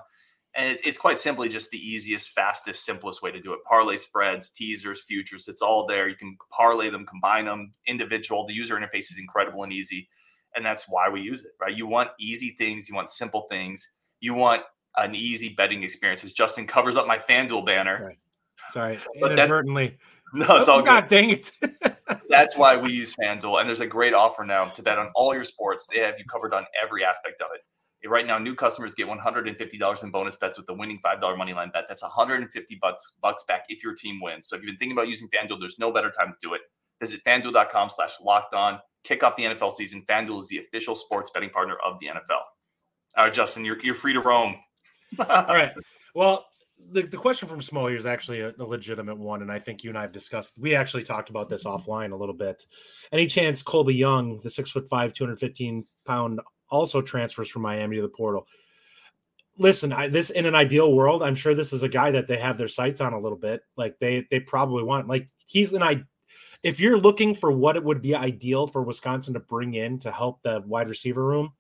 And 0.55 0.79
it's 0.85 0.99
quite 0.99 1.19
simply 1.19 1.49
just 1.49 1.71
the 1.71 1.79
easiest, 1.79 2.31
fastest, 2.31 2.85
simplest 2.85 3.23
way 3.23 3.31
to 3.31 3.41
do 3.41 3.55
it. 3.55 3.61
Parlay 3.65 3.97
spreads, 3.97 4.51
teasers, 4.51 5.03
futures, 5.03 5.49
it's 5.49 5.63
all 5.63 5.87
there. 5.87 6.09
You 6.09 6.17
can 6.17 6.37
parlay 6.51 6.91
them, 6.91 7.07
combine 7.07 7.47
them, 7.47 7.73
individual. 7.87 8.47
The 8.47 8.53
user 8.53 8.77
interface 8.77 9.11
is 9.11 9.19
incredible 9.19 9.63
and 9.65 9.73
easy. 9.73 10.09
And 10.55 10.65
that's 10.65 10.87
why 10.89 11.09
we 11.09 11.23
use 11.23 11.45
it, 11.45 11.53
right? 11.59 11.75
You 11.75 11.87
want 11.87 12.11
easy 12.21 12.55
things, 12.59 12.87
you 12.87 12.95
want 12.95 13.11
simple 13.11 13.47
things, 13.49 13.91
you 14.21 14.35
want 14.35 14.63
an 14.97 15.15
easy 15.15 15.51
betting 15.51 15.83
experience. 15.83 16.23
As 16.23 16.35
Justin 16.35 16.67
covers 16.67 16.97
up 16.99 17.07
my 17.07 17.17
FanDuel 17.19 17.65
banner. 17.65 18.07
Right. 18.09 18.19
Sorry, 18.73 18.99
inadvertently. 19.17 19.99
No, 20.35 20.57
it's 20.57 20.67
all 20.67 20.79
oh, 20.79 20.81
good. 20.81 20.87
God 20.87 21.09
dang 21.09 21.29
it. 21.29 21.53
that's 22.31 22.57
why 22.57 22.75
we 22.75 22.91
use 22.91 23.15
FanDuel. 23.15 23.61
And 23.61 23.69
there's 23.69 23.81
a 23.81 23.87
great 23.87 24.15
offer 24.15 24.45
now 24.45 24.65
to 24.65 24.83
bet 24.83 24.99
on 24.99 25.11
all 25.15 25.35
your 25.35 25.45
sports. 25.45 25.87
They 25.93 26.01
have 26.01 26.15
you 26.19 26.25
covered 26.25 26.55
on 26.55 26.65
every 26.83 27.05
aspect 27.05 27.43
of 27.43 27.49
it. 27.55 27.61
Right 28.07 28.27
now, 28.27 28.39
new 28.39 28.55
customers 28.55 28.95
get 28.95 29.07
$150 29.07 30.03
in 30.03 30.11
bonus 30.11 30.37
bets 30.37 30.57
with 30.57 30.67
the 30.67 30.75
winning 30.75 30.99
$5 31.05 31.39
money 31.39 31.55
line 31.55 31.71
bet. 31.73 31.85
That's 31.89 32.03
150 32.03 32.79
bucks 32.81 33.17
bucks 33.23 33.45
back 33.47 33.65
if 33.69 33.83
your 33.83 33.95
team 33.95 34.21
wins. 34.21 34.49
So 34.49 34.57
if 34.57 34.63
you've 34.63 34.71
been 34.71 34.77
thinking 34.77 34.97
about 34.97 35.09
using 35.09 35.29
FanDuel, 35.29 35.61
there's 35.61 35.79
no 35.79 35.93
better 35.93 36.11
time 36.11 36.33
to 36.33 36.37
do 36.41 36.55
it. 36.55 36.63
Visit 37.01 37.23
fanduel.com 37.25 37.91
slash 37.91 38.15
locked 38.23 38.55
on. 38.55 38.79
Kick 39.05 39.23
off 39.23 39.37
the 39.37 39.45
NFL 39.45 39.73
season. 39.73 40.05
FanDuel 40.09 40.41
is 40.41 40.49
the 40.49 40.59
official 40.59 40.95
sports 40.95 41.31
betting 41.33 41.51
partner 41.51 41.77
of 41.85 41.99
the 42.01 42.07
NFL. 42.07 42.43
All 43.17 43.25
right, 43.25 43.33
Justin, 43.33 43.65
you're, 43.65 43.79
you're 43.83 43.95
free 43.95 44.13
to 44.13 44.21
roam. 44.21 44.57
All 45.19 45.47
right. 45.49 45.73
Well, 46.15 46.47
the, 46.91 47.03
the 47.03 47.17
question 47.17 47.49
from 47.49 47.61
Smo 47.61 47.89
here 47.89 47.99
is 47.99 48.07
actually 48.07 48.41
a, 48.41 48.53
a, 48.59 48.65
legitimate 48.65 49.19
one, 49.19 49.43
and 49.43 49.51
I 49.51 49.59
think 49.59 49.85
you 49.85 49.91
and 49.91 49.99
I 49.99 50.03
have 50.03 50.13
discussed. 50.13 50.55
We 50.59 50.75
actually 50.75 51.05
talked 51.05 51.31
about 51.31 51.49
this 51.49 51.65
offline 51.65 52.13
a 52.13 52.17
little 52.17 52.35
bit. 52.35 52.65
Any 53.13 53.27
chance 53.27 53.63
Colby 53.63 53.95
Young, 53.95 54.41
the 54.43 54.51
six 54.51 54.71
foot 54.71 54.89
five, 54.89 55.13
two 55.13 55.25
hundred 55.25 55.39
fifteen 55.39 55.85
pound, 56.07 56.41
also 56.73 57.01
transfers 57.01 57.49
from 57.49 57.63
Miami 57.63 57.97
to 57.97 58.03
the 58.03 58.09
portal? 58.09 58.49
Listen, 59.59 59.93
I, 59.93 60.09
this 60.09 60.31
in 60.31 60.47
an 60.47 60.57
ideal 60.57 60.93
world, 60.93 61.23
I'm 61.23 61.35
sure 61.35 61.55
this 61.55 61.73
is 61.73 61.85
a 61.85 61.89
guy 61.89 62.11
that 62.11 62.27
they 62.27 62.39
have 62.39 62.59
their 62.59 62.69
sights 62.69 63.01
on 63.01 63.13
a 63.13 63.21
little 63.21 63.39
bit. 63.39 63.63
Like 63.77 63.99
they 64.01 64.27
they 64.31 64.41
probably 64.41 64.83
want. 64.83 65.07
Like 65.07 65.29
he's 65.47 65.73
an 65.75 65.83
I. 65.83 66.03
If 66.63 66.81
you're 66.81 66.99
looking 66.99 67.35
for 67.35 67.53
what 67.53 67.77
it 67.77 67.85
would 67.85 68.03
be 68.03 68.15
ideal 68.15 68.67
for 68.67 68.83
Wisconsin 68.83 69.35
to 69.35 69.41
bring 69.41 69.75
in 69.75 69.99
to 70.01 70.11
help 70.11 70.43
the 70.43 70.63
wide 70.67 70.89
receiver 70.89 71.25
room, 71.25 71.53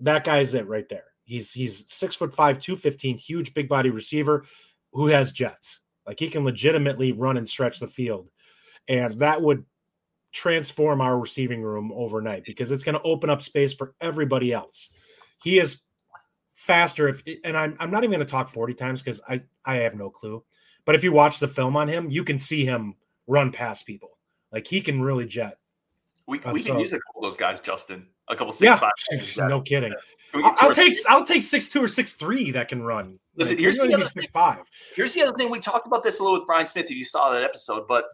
that 0.00 0.24
guy's 0.24 0.54
it 0.54 0.68
right 0.68 0.88
there 0.88 1.04
He's 1.24 1.52
he's 1.52 1.90
six 1.92 2.14
foot 2.14 2.34
five, 2.34 2.60
215, 2.60 3.18
huge 3.18 3.54
big 3.54 3.68
body 3.68 3.90
receiver 3.90 4.44
who 4.92 5.06
has 5.08 5.32
jets. 5.32 5.80
Like 6.06 6.18
he 6.18 6.28
can 6.28 6.44
legitimately 6.44 7.12
run 7.12 7.38
and 7.38 7.48
stretch 7.48 7.80
the 7.80 7.88
field. 7.88 8.28
And 8.88 9.14
that 9.14 9.40
would 9.40 9.64
transform 10.34 11.00
our 11.00 11.18
receiving 11.18 11.62
room 11.62 11.92
overnight 11.94 12.44
because 12.44 12.72
it's 12.72 12.84
going 12.84 12.96
to 12.96 13.02
open 13.02 13.30
up 13.30 13.40
space 13.40 13.72
for 13.72 13.94
everybody 14.00 14.52
else. 14.52 14.90
He 15.42 15.58
is 15.58 15.80
faster 16.54 17.08
if 17.08 17.22
and 17.44 17.56
I'm 17.56 17.76
I'm 17.80 17.90
not 17.90 18.04
even 18.04 18.16
going 18.16 18.26
to 18.26 18.30
talk 18.30 18.48
40 18.48 18.74
times 18.74 19.00
because 19.00 19.20
I 19.28 19.42
I 19.64 19.76
have 19.76 19.94
no 19.94 20.10
clue. 20.10 20.44
But 20.84 20.94
if 20.94 21.04
you 21.04 21.12
watch 21.12 21.38
the 21.38 21.48
film 21.48 21.76
on 21.76 21.88
him, 21.88 22.10
you 22.10 22.24
can 22.24 22.38
see 22.38 22.64
him 22.64 22.94
run 23.26 23.52
past 23.52 23.86
people. 23.86 24.18
Like 24.52 24.66
he 24.66 24.80
can 24.80 25.00
really 25.00 25.24
jet. 25.24 25.56
We, 26.26 26.40
uh, 26.40 26.52
we 26.52 26.62
can 26.62 26.78
use 26.78 26.92
a 26.92 26.98
couple 26.98 27.22
of 27.24 27.30
those 27.30 27.36
guys, 27.36 27.60
Justin. 27.60 28.06
A 28.28 28.36
couple 28.36 28.52
six 28.52 28.80
yeah, 28.80 28.90
five. 29.36 29.48
No 29.48 29.60
kidding. 29.60 29.92
I'll, 30.34 30.56
I'll 30.60 30.74
take 30.74 30.96
I'll 31.08 31.24
take 31.24 31.42
six 31.42 31.68
two 31.68 31.82
or 31.82 31.88
six 31.88 32.14
three 32.14 32.50
that 32.50 32.68
can 32.68 32.82
run. 32.82 33.18
Listen, 33.36 33.56
like, 33.56 33.60
here's 33.60 33.78
the 33.78 33.92
other 33.94 34.04
thing. 34.04 34.26
five. 34.32 34.62
Here's 34.96 35.12
the 35.12 35.22
other 35.22 35.36
thing. 35.36 35.50
We 35.50 35.58
talked 35.58 35.86
about 35.86 36.02
this 36.02 36.18
a 36.18 36.22
little 36.22 36.38
with 36.38 36.46
Brian 36.46 36.66
Smith. 36.66 36.86
If 36.86 36.92
you 36.92 37.04
saw 37.04 37.30
that 37.30 37.42
episode, 37.42 37.86
but 37.86 38.06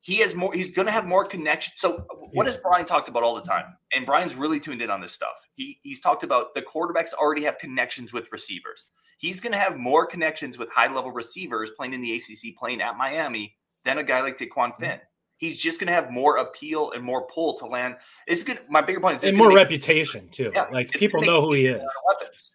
he 0.00 0.18
has 0.18 0.34
more. 0.34 0.52
He's 0.52 0.70
going 0.70 0.86
to 0.86 0.92
have 0.92 1.06
more 1.06 1.24
connection. 1.24 1.74
So, 1.76 2.04
what 2.32 2.44
yeah. 2.44 2.44
has 2.44 2.56
Brian 2.56 2.86
talked 2.86 3.08
about 3.08 3.22
all 3.22 3.34
the 3.34 3.42
time? 3.42 3.64
And 3.94 4.06
Brian's 4.06 4.34
really 4.34 4.60
tuned 4.60 4.82
in 4.82 4.90
on 4.90 5.00
this 5.00 5.12
stuff. 5.12 5.46
He 5.54 5.78
he's 5.82 6.00
talked 6.00 6.22
about 6.22 6.54
the 6.54 6.62
quarterbacks 6.62 7.12
already 7.12 7.44
have 7.44 7.58
connections 7.58 8.12
with 8.12 8.26
receivers. 8.32 8.90
He's 9.18 9.40
going 9.40 9.52
to 9.52 9.58
have 9.58 9.76
more 9.76 10.06
connections 10.06 10.56
with 10.58 10.70
high 10.70 10.92
level 10.92 11.10
receivers 11.10 11.70
playing 11.76 11.92
in 11.92 12.00
the 12.00 12.14
ACC, 12.14 12.56
playing 12.58 12.80
at 12.80 12.96
Miami, 12.96 13.54
than 13.84 13.98
a 13.98 14.04
guy 14.04 14.22
like 14.22 14.38
DeQuan 14.38 14.76
Finn. 14.76 14.90
Mm-hmm 14.90 15.04
he's 15.40 15.58
just 15.58 15.80
going 15.80 15.88
to 15.88 15.92
have 15.92 16.10
more 16.12 16.36
appeal 16.36 16.92
and 16.92 17.02
more 17.02 17.26
pull 17.26 17.56
to 17.58 17.66
land. 17.66 17.96
It's 18.26 18.44
good. 18.44 18.60
My 18.68 18.82
bigger 18.82 19.00
point 19.00 19.16
is 19.16 19.24
and 19.24 19.36
more 19.36 19.48
make, 19.48 19.56
reputation 19.56 20.28
too. 20.28 20.52
Yeah, 20.54 20.66
like 20.70 20.92
people 20.92 21.22
know 21.22 21.40
who 21.40 21.54
he 21.54 21.66
is. 21.66 21.82
Weapons. 22.08 22.52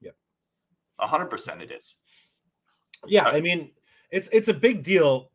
Yeah, 0.00 0.10
hundred 1.00 1.26
percent, 1.26 1.62
it 1.62 1.72
is. 1.72 1.96
Yeah, 3.06 3.24
I 3.24 3.40
mean, 3.40 3.72
it's 4.10 4.28
it's 4.32 4.48
a 4.48 4.54
big 4.54 4.84
deal. 4.84 5.31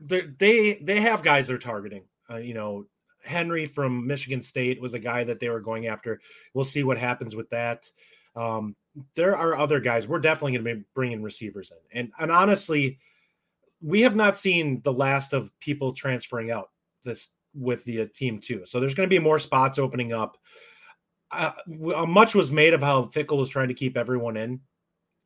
They 0.00 0.74
they 0.82 1.00
have 1.00 1.22
guys 1.22 1.46
they're 1.46 1.58
targeting. 1.58 2.04
Uh, 2.30 2.36
you 2.36 2.54
know, 2.54 2.86
Henry 3.24 3.66
from 3.66 4.06
Michigan 4.06 4.42
State 4.42 4.80
was 4.80 4.94
a 4.94 4.98
guy 4.98 5.24
that 5.24 5.40
they 5.40 5.48
were 5.48 5.60
going 5.60 5.86
after. 5.86 6.20
We'll 6.54 6.64
see 6.64 6.84
what 6.84 6.98
happens 6.98 7.34
with 7.34 7.48
that. 7.50 7.90
Um, 8.34 8.76
there 9.14 9.36
are 9.36 9.56
other 9.56 9.80
guys. 9.80 10.06
We're 10.06 10.18
definitely 10.18 10.52
going 10.52 10.64
to 10.64 10.74
be 10.76 10.84
bringing 10.94 11.22
receivers 11.22 11.72
in, 11.72 11.98
and 12.00 12.12
and 12.18 12.30
honestly 12.30 12.98
we 13.82 14.00
have 14.02 14.16
not 14.16 14.36
seen 14.36 14.80
the 14.82 14.92
last 14.92 15.32
of 15.32 15.56
people 15.60 15.92
transferring 15.92 16.50
out 16.50 16.70
this 17.04 17.30
with 17.54 17.84
the 17.84 18.02
uh, 18.02 18.06
team 18.14 18.38
too. 18.38 18.62
So 18.64 18.80
there's 18.80 18.94
going 18.94 19.08
to 19.08 19.14
be 19.14 19.22
more 19.22 19.38
spots 19.38 19.78
opening 19.78 20.12
up. 20.12 20.36
Uh, 21.30 21.52
uh, 21.94 22.06
much 22.06 22.34
was 22.34 22.52
made 22.52 22.74
of 22.74 22.82
how 22.82 23.04
Fickell 23.04 23.38
was 23.38 23.48
trying 23.48 23.68
to 23.68 23.74
keep 23.74 23.96
everyone 23.96 24.36
in, 24.36 24.60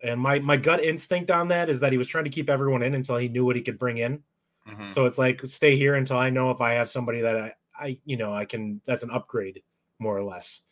and 0.03 0.21
my 0.21 0.39
my 0.39 0.57
gut 0.57 0.83
instinct 0.83 1.31
on 1.31 1.49
that 1.49 1.69
is 1.69 1.81
that 1.81 1.93
he 1.93 1.99
was 1.99 2.09
trying 2.09 2.25
to 2.25 2.31
keep 2.31 2.49
everyone 2.49 2.83
in 2.83 2.95
until 2.95 3.17
he 3.17 3.29
knew 3.29 3.45
what 3.45 3.57
he 3.57 3.62
could 3.62 3.79
bring 3.79 3.99
in. 3.99 4.23
Mm-hmm. 4.69 4.90
So 4.90 5.07
it's 5.07 5.19
like 5.19 5.40
stay 5.47 5.76
here 5.76 5.95
until 5.95 6.19
I 6.19 6.31
know 6.31 6.50
if 6.50 6.61
I 6.61 6.75
have 6.75 6.88
somebody 6.88 7.21
that 7.23 7.37
I, 7.37 7.55
I 7.79 7.99
you 8.05 8.17
know 8.17 8.33
I 8.33 8.45
can 8.45 8.81
that's 8.87 9.02
an 9.02 9.11
upgrade 9.11 9.62
more 9.99 10.17
or 10.17 10.25
less, 10.25 10.62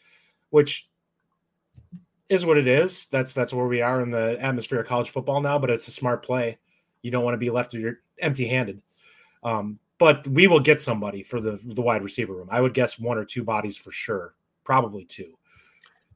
which 0.51 0.89
is 2.29 2.45
what 2.45 2.59
it 2.59 2.69
is. 2.69 3.07
That's 3.07 3.35
that's 3.35 3.53
where 3.53 3.67
we 3.67 3.81
are 3.81 4.01
in 4.03 4.11
the 4.11 4.37
atmosphere 4.41 4.81
of 4.81 4.87
college 4.87 5.11
football 5.11 5.41
now. 5.41 5.59
But 5.59 5.71
it's 5.71 5.89
a 5.89 5.93
smart 5.93 6.25
play 6.25 6.59
you 7.03 7.11
don't 7.11 7.25
want 7.25 7.35
to 7.35 7.39
be 7.39 7.51
left 7.51 7.75
empty-handed. 8.21 8.83
Um, 9.43 9.79
but 9.99 10.27
we 10.29 10.47
will 10.47 10.61
get 10.61 10.81
somebody 10.81 11.23
for 11.23 11.41
the 11.41 11.59
the 11.65 11.83
wide 11.83 12.03
receiver 12.03 12.35
room. 12.35 12.49
I 12.51 12.61
would 12.61 12.75
guess 12.75 12.99
one 12.99 13.19
or 13.19 13.25
two 13.25 13.43
bodies 13.43 13.77
for 13.77 13.91
sure, 13.91 14.35
probably 14.65 15.05
two. 15.05 15.37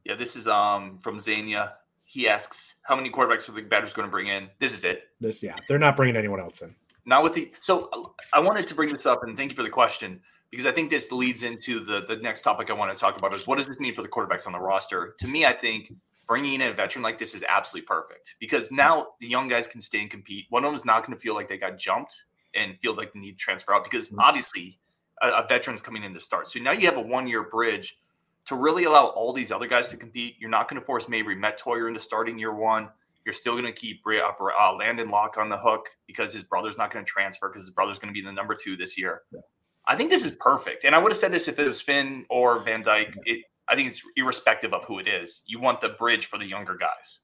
Yeah, 0.05 0.15
this 0.15 0.35
is 0.35 0.47
um 0.47 0.99
from 0.99 1.17
Zania. 1.17 1.73
He 2.05 2.27
asks, 2.27 2.75
"How 2.83 2.95
many 2.95 3.09
quarterbacks 3.09 3.49
are 3.49 3.53
the 3.53 3.61
Badgers 3.61 3.93
going 3.93 4.07
to 4.07 4.11
bring 4.11 4.27
in?" 4.27 4.49
This 4.59 4.73
is 4.73 4.83
it. 4.83 5.09
This, 5.19 5.41
yeah, 5.41 5.57
they're 5.67 5.79
not 5.79 5.95
bringing 5.95 6.15
anyone 6.15 6.39
else 6.39 6.61
in. 6.61 6.75
Not 7.05 7.23
with 7.23 7.33
the. 7.33 7.51
So 7.59 8.13
I 8.31 8.39
wanted 8.39 8.67
to 8.67 8.75
bring 8.75 8.93
this 8.93 9.05
up, 9.05 9.23
and 9.23 9.35
thank 9.35 9.51
you 9.51 9.55
for 9.55 9.63
the 9.63 9.69
question 9.69 10.21
because 10.51 10.65
I 10.65 10.71
think 10.71 10.89
this 10.89 11.11
leads 11.11 11.43
into 11.43 11.79
the 11.79 12.05
the 12.07 12.15
next 12.17 12.41
topic 12.41 12.69
I 12.69 12.73
want 12.73 12.93
to 12.93 12.99
talk 12.99 13.17
about 13.17 13.33
is 13.33 13.47
what 13.47 13.57
does 13.57 13.67
this 13.67 13.79
mean 13.79 13.93
for 13.93 14.01
the 14.01 14.07
quarterbacks 14.07 14.47
on 14.47 14.53
the 14.53 14.59
roster? 14.59 15.15
To 15.19 15.27
me, 15.27 15.45
I 15.45 15.53
think 15.53 15.91
bringing 16.27 16.61
in 16.61 16.61
a 16.61 16.73
veteran 16.73 17.03
like 17.03 17.19
this 17.19 17.35
is 17.35 17.43
absolutely 17.47 17.85
perfect 17.85 18.35
because 18.39 18.71
now 18.71 19.07
the 19.19 19.27
young 19.27 19.47
guys 19.47 19.67
can 19.67 19.81
stay 19.81 19.99
and 19.99 20.09
compete. 20.09 20.45
One 20.49 20.63
of 20.63 20.69
them 20.69 20.75
is 20.75 20.85
not 20.85 21.05
going 21.05 21.17
to 21.17 21.21
feel 21.21 21.35
like 21.35 21.49
they 21.49 21.57
got 21.57 21.77
jumped 21.77 22.23
and 22.55 22.79
feel 22.79 22.95
like 22.95 23.13
they 23.13 23.19
need 23.19 23.33
to 23.33 23.37
transfer 23.37 23.73
out 23.73 23.83
because 23.83 24.09
mm-hmm. 24.09 24.19
obviously 24.19 24.79
a, 25.21 25.29
a 25.29 25.47
veteran's 25.47 25.81
coming 25.81 26.03
in 26.03 26.13
to 26.13 26.19
start. 26.19 26.47
So 26.47 26.59
now 26.59 26.71
you 26.71 26.85
have 26.85 26.97
a 26.97 27.01
one 27.01 27.27
year 27.27 27.43
bridge 27.43 27.97
to 28.45 28.55
really 28.55 28.83
allow 28.83 29.07
all 29.07 29.33
these 29.33 29.51
other 29.51 29.67
guys 29.67 29.89
to 29.89 29.97
compete. 29.97 30.35
You're 30.39 30.49
not 30.49 30.69
going 30.69 30.79
to 30.79 30.85
force 30.85 31.05
Mabrey 31.05 31.37
Mettauer 31.37 31.87
into 31.87 31.99
starting 31.99 32.37
year 32.37 32.53
one. 32.53 32.89
You're 33.25 33.33
still 33.33 33.53
going 33.53 33.65
to 33.65 33.71
keep 33.71 34.01
uh, 34.05 34.73
Landon 34.75 35.09
Locke 35.09 35.37
on 35.37 35.49
the 35.49 35.57
hook 35.57 35.87
because 36.07 36.33
his 36.33 36.43
brother's 36.43 36.77
not 36.77 36.91
going 36.91 37.05
to 37.05 37.09
transfer 37.09 37.49
because 37.49 37.63
his 37.65 37.73
brother's 37.73 37.99
going 37.99 38.13
to 38.13 38.19
be 38.19 38.25
the 38.25 38.31
number 38.31 38.55
two 38.55 38.75
this 38.75 38.97
year. 38.97 39.21
Yeah. 39.31 39.39
I 39.87 39.95
think 39.95 40.09
this 40.09 40.25
is 40.25 40.35
perfect. 40.39 40.85
And 40.85 40.95
I 40.95 40.97
would 40.97 41.11
have 41.11 41.17
said 41.17 41.31
this 41.31 41.47
if 41.47 41.59
it 41.59 41.67
was 41.67 41.81
Finn 41.81 42.25
or 42.29 42.59
Van 42.59 42.83
Dyke. 42.83 43.15
It, 43.25 43.43
I 43.67 43.75
think 43.75 43.87
it's 43.87 44.01
irrespective 44.15 44.73
of 44.73 44.85
who 44.85 44.99
it 44.99 45.07
is. 45.07 45.43
You 45.45 45.59
want 45.59 45.81
the 45.81 45.89
bridge 45.89 46.25
for 46.25 46.37
the 46.37 46.45
younger 46.45 46.75
guys. 46.75 47.19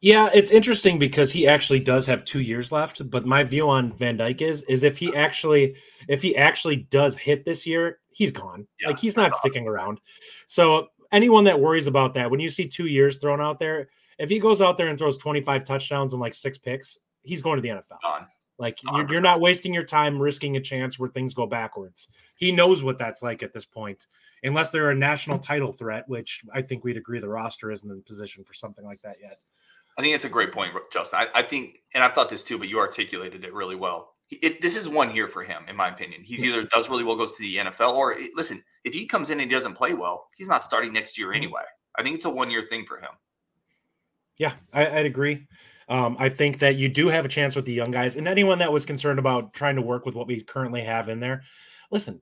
Yeah, 0.00 0.30
it's 0.32 0.52
interesting 0.52 0.98
because 0.98 1.32
he 1.32 1.48
actually 1.48 1.80
does 1.80 2.06
have 2.06 2.24
two 2.24 2.40
years 2.40 2.70
left. 2.70 3.08
But 3.10 3.26
my 3.26 3.42
view 3.42 3.68
on 3.68 3.96
Van 3.98 4.16
Dyke 4.16 4.42
is 4.42 4.62
is 4.62 4.84
if 4.84 4.96
he 4.96 5.14
actually 5.16 5.74
if 6.08 6.22
he 6.22 6.36
actually 6.36 6.76
does 6.90 7.16
hit 7.16 7.44
this 7.44 7.66
year, 7.66 7.98
he's 8.12 8.30
gone. 8.30 8.66
Yeah, 8.80 8.88
like 8.88 8.98
he's 8.98 9.16
not 9.16 9.34
sticking 9.34 9.66
around. 9.66 10.00
So 10.46 10.88
anyone 11.10 11.44
that 11.44 11.58
worries 11.58 11.88
about 11.88 12.14
that, 12.14 12.30
when 12.30 12.38
you 12.38 12.48
see 12.48 12.68
two 12.68 12.86
years 12.86 13.18
thrown 13.18 13.40
out 13.40 13.58
there, 13.58 13.88
if 14.18 14.28
he 14.28 14.38
goes 14.38 14.60
out 14.60 14.76
there 14.76 14.88
and 14.88 14.98
throws 14.98 15.16
25 15.18 15.64
touchdowns 15.64 16.12
and 16.12 16.20
like 16.20 16.34
six 16.34 16.58
picks, 16.58 16.98
he's 17.22 17.42
going 17.42 17.56
to 17.56 17.62
the 17.62 17.68
NFL. 17.68 18.00
Gone. 18.02 18.26
Like 18.58 18.82
you're, 18.82 19.12
you're, 19.12 19.22
not 19.22 19.40
wasting 19.40 19.72
your 19.72 19.84
time 19.84 20.20
risking 20.20 20.56
a 20.56 20.60
chance 20.60 20.98
where 20.98 21.08
things 21.08 21.32
go 21.32 21.46
backwards. 21.46 22.08
He 22.36 22.50
knows 22.50 22.82
what 22.82 22.98
that's 22.98 23.22
like 23.22 23.44
at 23.44 23.52
this 23.52 23.64
point 23.64 24.08
unless 24.42 24.70
they're 24.70 24.90
a 24.90 24.94
national 24.94 25.38
title 25.38 25.72
threat, 25.72 26.08
which 26.08 26.42
I 26.52 26.62
think 26.62 26.84
we'd 26.84 26.96
agree 26.96 27.20
the 27.20 27.28
roster 27.28 27.70
isn't 27.70 27.90
in 27.90 28.02
position 28.02 28.44
for 28.44 28.54
something 28.54 28.84
like 28.84 29.00
that 29.02 29.16
yet. 29.20 29.38
I 29.96 30.02
think 30.02 30.14
it's 30.14 30.24
a 30.24 30.28
great 30.28 30.52
point, 30.52 30.72
Justin. 30.92 31.20
I, 31.20 31.40
I, 31.40 31.42
think, 31.42 31.78
and 31.94 32.04
I've 32.04 32.12
thought 32.12 32.28
this 32.28 32.44
too, 32.44 32.58
but 32.58 32.68
you 32.68 32.78
articulated 32.78 33.44
it 33.44 33.52
really 33.52 33.74
well. 33.74 34.14
It, 34.30 34.60
this 34.60 34.76
is 34.76 34.88
one 34.88 35.14
year 35.14 35.26
for 35.26 35.42
him, 35.42 35.62
in 35.68 35.74
my 35.74 35.88
opinion. 35.88 36.22
He's 36.22 36.44
either 36.44 36.64
does 36.72 36.88
really 36.88 37.02
well, 37.02 37.16
goes 37.16 37.32
to 37.32 37.42
the 37.42 37.56
NFL, 37.56 37.94
or 37.94 38.14
listen, 38.34 38.62
if 38.84 38.94
he 38.94 39.06
comes 39.06 39.30
in 39.30 39.40
and 39.40 39.50
doesn't 39.50 39.74
play 39.74 39.94
well, 39.94 40.28
he's 40.36 40.48
not 40.48 40.62
starting 40.62 40.92
next 40.92 41.18
year 41.18 41.28
mm-hmm. 41.28 41.36
anyway. 41.36 41.62
I 41.96 42.02
think 42.02 42.14
it's 42.14 42.26
a 42.26 42.30
one 42.30 42.50
year 42.50 42.62
thing 42.62 42.84
for 42.86 42.98
him. 42.98 43.10
Yeah, 44.38 44.52
I, 44.72 44.88
would 44.88 45.06
agree. 45.06 45.46
Um, 45.88 46.16
I 46.18 46.28
think 46.28 46.58
that 46.60 46.76
you 46.76 46.88
do 46.88 47.08
have 47.08 47.24
a 47.24 47.28
chance 47.28 47.56
with 47.56 47.64
the 47.64 47.72
young 47.72 47.90
guys, 47.90 48.16
and 48.16 48.28
anyone 48.28 48.58
that 48.58 48.72
was 48.72 48.84
concerned 48.84 49.18
about 49.18 49.52
trying 49.52 49.76
to 49.76 49.82
work 49.82 50.06
with 50.06 50.14
what 50.14 50.26
we 50.26 50.42
currently 50.42 50.82
have 50.82 51.08
in 51.08 51.18
there. 51.18 51.42
Listen, 51.90 52.20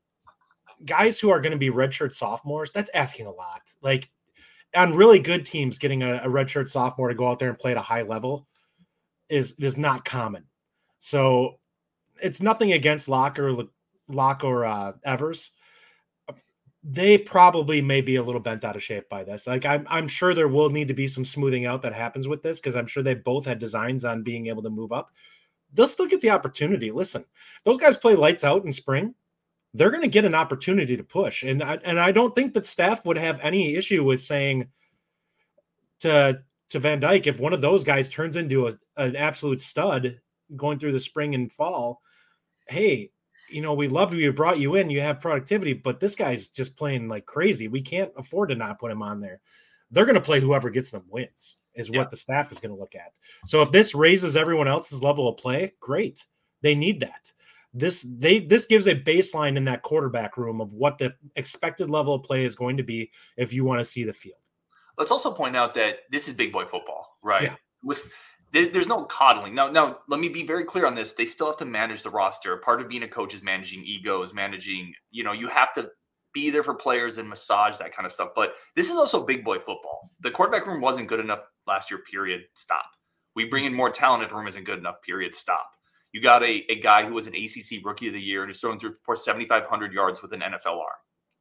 guys 0.84 1.18
who 1.18 1.30
are 1.30 1.40
going 1.40 1.52
to 1.52 1.58
be 1.58 1.70
redshirt 1.70 2.12
sophomores, 2.12 2.72
that's 2.72 2.90
asking 2.94 3.26
a 3.26 3.30
lot. 3.30 3.62
Like 3.82 4.10
on 4.74 4.94
really 4.94 5.18
good 5.18 5.44
teams, 5.44 5.78
getting 5.78 6.02
a, 6.02 6.16
a 6.16 6.28
redshirt 6.28 6.68
sophomore 6.68 7.08
to 7.08 7.14
go 7.14 7.26
out 7.26 7.38
there 7.38 7.48
and 7.48 7.58
play 7.58 7.72
at 7.72 7.76
a 7.76 7.82
high 7.82 8.02
level 8.02 8.46
is 9.28 9.54
is 9.58 9.76
not 9.76 10.04
common. 10.04 10.44
So 11.00 11.58
it's 12.22 12.40
nothing 12.40 12.72
against 12.72 13.08
Locke 13.08 13.38
or 13.38 13.64
Locke 14.08 14.44
or 14.44 14.64
uh, 14.64 14.92
Evers. 15.04 15.50
They 16.88 17.18
probably 17.18 17.82
may 17.82 18.00
be 18.00 18.16
a 18.16 18.22
little 18.22 18.40
bent 18.40 18.64
out 18.64 18.76
of 18.76 18.82
shape 18.82 19.08
by 19.08 19.24
this. 19.24 19.46
Like 19.46 19.66
I'm, 19.66 19.86
I'm 19.90 20.06
sure 20.06 20.34
there 20.34 20.48
will 20.48 20.70
need 20.70 20.88
to 20.88 20.94
be 20.94 21.08
some 21.08 21.24
smoothing 21.24 21.66
out 21.66 21.82
that 21.82 21.92
happens 21.92 22.28
with 22.28 22.42
this 22.42 22.60
because 22.60 22.76
I'm 22.76 22.86
sure 22.86 23.02
they 23.02 23.14
both 23.14 23.44
had 23.44 23.58
designs 23.58 24.04
on 24.04 24.22
being 24.22 24.46
able 24.46 24.62
to 24.62 24.70
move 24.70 24.92
up. 24.92 25.10
They'll 25.74 25.88
still 25.88 26.06
get 26.06 26.20
the 26.20 26.30
opportunity. 26.30 26.92
Listen, 26.92 27.24
those 27.64 27.78
guys 27.78 27.96
play 27.96 28.14
lights 28.14 28.44
out 28.44 28.64
in 28.64 28.72
spring 28.72 29.14
they're 29.76 29.90
going 29.90 30.02
to 30.02 30.08
get 30.08 30.24
an 30.24 30.34
opportunity 30.34 30.96
to 30.96 31.02
push. 31.02 31.42
And 31.42 31.62
I, 31.62 31.78
and 31.84 32.00
I 32.00 32.10
don't 32.10 32.34
think 32.34 32.54
that 32.54 32.64
staff 32.64 33.04
would 33.04 33.18
have 33.18 33.38
any 33.40 33.76
issue 33.76 34.04
with 34.04 34.20
saying 34.20 34.68
to 36.00 36.40
to 36.68 36.78
Van 36.80 36.98
Dyke 36.98 37.28
if 37.28 37.38
one 37.38 37.52
of 37.52 37.60
those 37.60 37.84
guys 37.84 38.08
turns 38.08 38.36
into 38.36 38.66
a, 38.66 38.72
an 38.96 39.14
absolute 39.14 39.60
stud 39.60 40.18
going 40.56 40.78
through 40.78 40.92
the 40.92 41.00
spring 41.00 41.34
and 41.34 41.52
fall. 41.52 42.00
Hey, 42.68 43.12
you 43.50 43.62
know, 43.62 43.74
we 43.74 43.88
love 43.88 44.12
you. 44.14 44.26
We 44.26 44.32
brought 44.32 44.58
you 44.58 44.74
in. 44.76 44.90
You 44.90 45.00
have 45.00 45.20
productivity, 45.20 45.72
but 45.72 46.00
this 46.00 46.14
guy's 46.16 46.48
just 46.48 46.76
playing 46.76 47.08
like 47.08 47.26
crazy. 47.26 47.68
We 47.68 47.80
can't 47.82 48.10
afford 48.16 48.48
to 48.50 48.54
not 48.54 48.78
put 48.78 48.90
him 48.90 49.02
on 49.02 49.20
there. 49.20 49.40
They're 49.90 50.04
going 50.04 50.14
to 50.16 50.20
play 50.20 50.40
whoever 50.40 50.70
gets 50.70 50.90
them 50.90 51.04
wins. 51.08 51.56
is 51.74 51.88
Yeah. 51.90 51.98
what 51.98 52.10
the 52.10 52.16
staff 52.16 52.50
is 52.52 52.58
going 52.58 52.74
to 52.74 52.80
look 52.80 52.94
at. 52.94 53.12
So 53.44 53.60
if 53.60 53.70
this 53.70 53.94
raises 53.94 54.34
everyone 54.36 54.66
else's 54.68 55.02
level 55.02 55.28
of 55.28 55.36
play, 55.36 55.74
great. 55.80 56.24
They 56.62 56.74
need 56.74 57.00
that. 57.00 57.32
This 57.74 58.06
they 58.08 58.38
this 58.38 58.64
gives 58.64 58.86
a 58.88 58.94
baseline 58.94 59.56
in 59.58 59.64
that 59.66 59.82
quarterback 59.82 60.38
room 60.38 60.62
of 60.62 60.72
what 60.72 60.96
the 60.96 61.12
expected 61.36 61.90
level 61.90 62.14
of 62.14 62.22
play 62.22 62.44
is 62.44 62.54
going 62.54 62.78
to 62.78 62.82
be 62.82 63.10
if 63.36 63.52
you 63.52 63.64
want 63.64 63.80
to 63.80 63.84
see 63.84 64.02
the 64.04 64.14
field. 64.14 64.40
Let's 64.96 65.10
also 65.10 65.30
point 65.30 65.54
out 65.54 65.74
that 65.74 65.98
this 66.10 66.26
is 66.26 66.32
big 66.34 66.52
boy 66.52 66.64
football, 66.64 67.18
right? 67.22 67.42
Yeah. 67.42 67.56
Was 67.84 68.08
there, 68.56 68.68
there's 68.68 68.88
no 68.88 69.04
coddling. 69.04 69.54
Now, 69.54 69.68
now 69.68 69.98
let 70.08 70.18
me 70.18 70.30
be 70.30 70.46
very 70.46 70.64
clear 70.64 70.86
on 70.86 70.94
this. 70.94 71.12
They 71.12 71.26
still 71.26 71.46
have 71.46 71.58
to 71.58 71.66
manage 71.66 72.02
the 72.02 72.08
roster. 72.08 72.56
Part 72.56 72.80
of 72.80 72.88
being 72.88 73.02
a 73.02 73.08
coach 73.08 73.34
is 73.34 73.42
managing 73.42 73.82
egos, 73.84 74.32
managing. 74.32 74.94
You 75.10 75.24
know, 75.24 75.32
you 75.32 75.48
have 75.48 75.74
to 75.74 75.90
be 76.32 76.48
there 76.48 76.62
for 76.62 76.74
players 76.74 77.18
and 77.18 77.28
massage 77.28 77.76
that 77.76 77.92
kind 77.92 78.06
of 78.06 78.12
stuff. 78.12 78.30
But 78.34 78.54
this 78.74 78.90
is 78.90 78.96
also 78.96 79.26
big 79.26 79.44
boy 79.44 79.58
football. 79.58 80.10
The 80.20 80.30
quarterback 80.30 80.66
room 80.66 80.80
wasn't 80.80 81.06
good 81.06 81.20
enough 81.20 81.40
last 81.66 81.90
year. 81.90 82.00
Period. 82.10 82.44
Stop. 82.54 82.86
We 83.34 83.44
bring 83.44 83.66
in 83.66 83.74
more 83.74 83.90
talent 83.90 84.22
if 84.22 84.32
room 84.32 84.48
isn't 84.48 84.64
good 84.64 84.78
enough. 84.78 85.02
Period. 85.02 85.34
Stop. 85.34 85.70
You 86.12 86.22
got 86.22 86.42
a, 86.42 86.64
a 86.70 86.80
guy 86.80 87.04
who 87.04 87.12
was 87.12 87.26
an 87.26 87.34
ACC 87.34 87.84
rookie 87.84 88.06
of 88.06 88.14
the 88.14 88.20
year 88.20 88.40
and 88.40 88.50
is 88.50 88.58
throwing 88.58 88.80
through 88.80 88.94
for 89.04 89.16
7,500 89.16 89.92
yards 89.92 90.22
with 90.22 90.32
an 90.32 90.40
NFL 90.40 90.78
arm. 90.78 90.96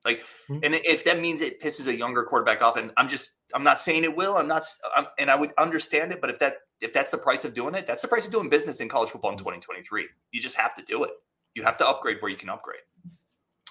Like, 0.05 0.23
Mhm. 0.47 0.59
and 0.63 0.75
if 0.75 1.03
that 1.03 1.19
means 1.19 1.41
it 1.41 1.59
pisses 1.61 1.87
a 1.87 1.95
younger 1.95 2.23
quarterback 2.23 2.61
off, 2.61 2.77
and 2.77 2.91
I'm 2.95 3.07
just, 3.07 3.31
I'm 3.53 3.63
not 3.63 3.79
saying 3.79 4.03
it 4.03 4.15
will. 4.15 4.37
I'm 4.37 4.47
not, 4.47 4.63
I'm, 4.95 5.07
and 5.17 5.29
I 5.31 5.35
would 5.35 5.51
understand 5.57 6.11
it. 6.11 6.21
But 6.21 6.29
if 6.29 6.39
that, 6.39 6.57
if 6.79 6.93
that's 6.93 7.11
the 7.11 7.17
price 7.17 7.43
of 7.43 7.53
doing 7.53 7.75
it, 7.75 7.87
that's 7.87 8.01
the 8.03 8.07
price 8.07 8.25
of 8.25 8.31
doing 8.31 8.47
business 8.47 8.79
in 8.79 8.87
college 8.87 9.09
football 9.09 9.31
in 9.31 9.37
2023. 9.37 10.07
You 10.31 10.41
just 10.41 10.55
have 10.55 10.75
to 10.75 10.83
do 10.83 11.03
it. 11.03 11.11
You 11.55 11.63
have 11.63 11.77
to 11.77 11.87
upgrade 11.87 12.21
where 12.21 12.29
you 12.29 12.37
can 12.37 12.49
upgrade. 12.49 12.81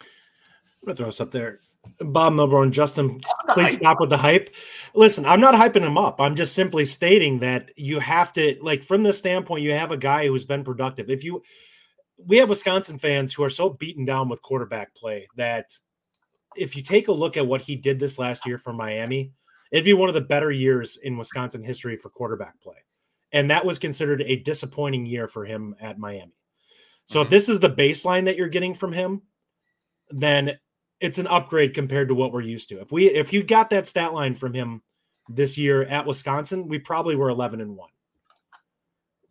I'm 0.01 0.87
gonna 0.87 0.97
throw 0.97 1.07
this 1.07 1.21
up 1.21 1.31
there. 1.31 1.61
Bob 2.01 2.33
Milburn, 2.33 2.73
Justin, 2.73 3.21
please 3.51 3.69
hype. 3.69 3.73
stop 3.73 4.01
with 4.01 4.11
the 4.11 4.17
hype. 4.17 4.55
Listen, 4.95 5.25
I'm 5.27 5.41
not 5.41 5.55
hyping 5.55 5.87
him 5.87 5.99
up. 5.99 6.21
I'm 6.21 6.35
just 6.35 6.55
simply 6.55 6.85
stating 6.85 7.39
that 7.41 7.71
you 7.77 7.99
have 8.01 8.33
to, 8.35 8.57
like, 8.63 8.85
from 8.85 9.03
the 9.03 9.13
standpoint, 9.13 9.63
you 9.63 9.73
have 9.73 9.93
a 9.93 9.97
guy 9.97 10.27
who's 10.27 10.47
been 10.47 10.65
productive. 10.65 11.11
If 11.11 11.25
you, 11.25 11.43
we 12.17 12.39
have 12.39 12.49
Wisconsin 12.49 12.99
fans 12.99 13.35
who 13.35 13.43
are 13.45 13.51
so 13.51 13.69
beaten 13.69 14.05
down 14.05 14.29
with 14.29 14.41
quarterback 14.43 14.95
play 14.95 15.29
that 15.37 15.75
if 16.57 16.77
you 16.77 16.83
take 16.83 17.09
a 17.09 17.13
look 17.13 17.37
at 17.37 17.47
what 17.47 17.63
he 17.63 17.77
did 17.77 17.99
this 17.99 18.19
last 18.19 18.47
year 18.47 18.59
for 18.59 18.73
Miami, 18.73 19.33
it'd 19.71 19.85
be 19.85 19.93
one 19.93 20.09
of 20.09 20.15
the 20.15 20.21
better 20.21 20.51
years 20.51 20.99
in 21.03 21.17
Wisconsin 21.17 21.63
history 21.63 21.97
for 21.97 22.09
quarterback 22.09 22.61
play. 22.61 22.77
And 23.33 23.51
that 23.51 23.65
was 23.65 23.79
considered 23.79 24.23
a 24.23 24.37
disappointing 24.37 25.07
year 25.07 25.27
for 25.27 25.45
him 25.45 25.75
at 25.81 25.99
Miami. 25.99 26.37
So 27.07 27.21
if 27.21 27.27
Mhm. 27.27 27.31
this 27.31 27.49
is 27.49 27.61
the 27.61 27.71
baseline 27.71 28.25
that 28.27 28.37
you're 28.37 28.49
getting 28.49 28.75
from 28.75 28.93
him, 28.93 29.23
then 30.11 30.59
it's 31.01 31.19
an 31.19 31.27
upgrade 31.27 31.75
compared 31.75 32.09
to 32.09 32.15
what 32.15 32.33
we're 32.33 32.41
used 32.41 32.69
to. 32.71 32.81
If 32.81 32.93
we 32.93 33.11
if 33.11 33.33
you 33.33 33.43
got 33.43 33.71
that 33.71 33.87
stat 33.87 34.15
line 34.15 34.35
from 34.35 34.55
him 34.55 34.83
this 35.29 35.59
year 35.59 35.83
at 35.83 36.07
Wisconsin, 36.07 36.69
we 36.69 36.79
probably 36.79 37.17
were 37.17 37.29
11 37.29 37.61
and 37.61 37.77
1. 37.77 37.91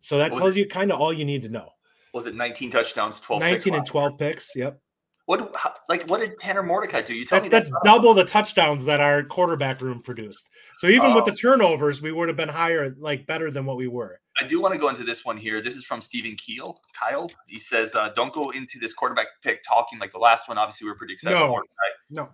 So 0.00 0.18
that 0.18 0.34
tells 0.34 0.56
you 0.56 0.66
kind 0.66 0.92
of 0.92 1.00
all 1.00 1.12
you 1.12 1.24
need 1.24 1.42
to 1.42 1.48
know. 1.48 1.70
Was 2.12 2.26
it 2.26 2.34
19 2.34 2.70
touchdowns, 2.70 3.20
12 3.20 3.42
picks 3.42 3.66
19 3.66 3.74
and 3.78 3.86
12 3.86 4.18
picks. 4.18 4.54
Yep. 4.54 4.80
What 5.26 5.54
how, 5.56 5.72
like 5.88 6.06
what 6.10 6.20
did 6.20 6.38
Tanner 6.38 6.62
Mordecai 6.62 7.00
do? 7.00 7.14
You 7.14 7.24
tell 7.24 7.38
That's 7.40 7.44
me 7.50 7.58
that's 7.58 7.70
not- 7.70 7.82
double 7.84 8.12
the 8.12 8.24
touchdowns 8.24 8.84
that 8.84 9.00
our 9.00 9.22
quarterback 9.22 9.80
room 9.80 10.02
produced. 10.02 10.50
So 10.76 10.86
even 10.88 11.14
with 11.14 11.22
Oh. 11.26 11.30
the 11.30 11.36
turnovers, 11.36 12.02
we 12.02 12.12
would 12.12 12.28
have 12.28 12.36
been 12.36 12.48
higher, 12.50 12.94
like 12.98 13.26
better 13.26 13.50
than 13.50 13.64
what 13.64 13.76
we 13.78 13.88
were. 13.88 14.20
I 14.38 14.44
do 14.44 14.60
want 14.60 14.74
to 14.74 14.78
go 14.78 14.88
into 14.90 15.02
this 15.04 15.24
one 15.24 15.36
here. 15.38 15.62
This 15.62 15.76
is 15.76 15.84
from 15.86 16.00
Stephen 16.02 16.34
Keel. 16.36 16.76
Kyle. 16.98 17.30
He 17.46 17.58
says, 17.58 17.94
uh, 17.94 18.10
"Don't 18.10 18.32
go 18.34 18.50
into 18.50 18.78
this 18.78 18.92
quarterback 18.92 19.28
pick 19.42 19.62
talking 19.62 19.98
like 19.98 20.12
the 20.12 20.18
last 20.18 20.46
one. 20.48 20.58
Obviously, 20.58 20.84
we 20.86 20.90
are 20.90 20.96
pretty 20.96 21.14
excited. 21.14 21.36
No. 21.36 21.62
No, 22.10 22.28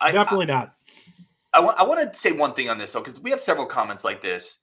I, 0.00 0.10
definitely 0.12 0.46
not. 0.46 0.74
I, 1.52 1.58
I 1.58 1.60
want. 1.60 1.78
I 1.78 1.82
want 1.82 2.10
to 2.12 2.18
say 2.18 2.32
one 2.32 2.54
thing 2.54 2.70
on 2.70 2.78
this 2.78 2.92
though, 2.92 3.00
because 3.00 3.20
we 3.20 3.30
have 3.30 3.40
several 3.40 3.66
comments 3.66 4.02
like 4.04 4.22
this. 4.22 4.58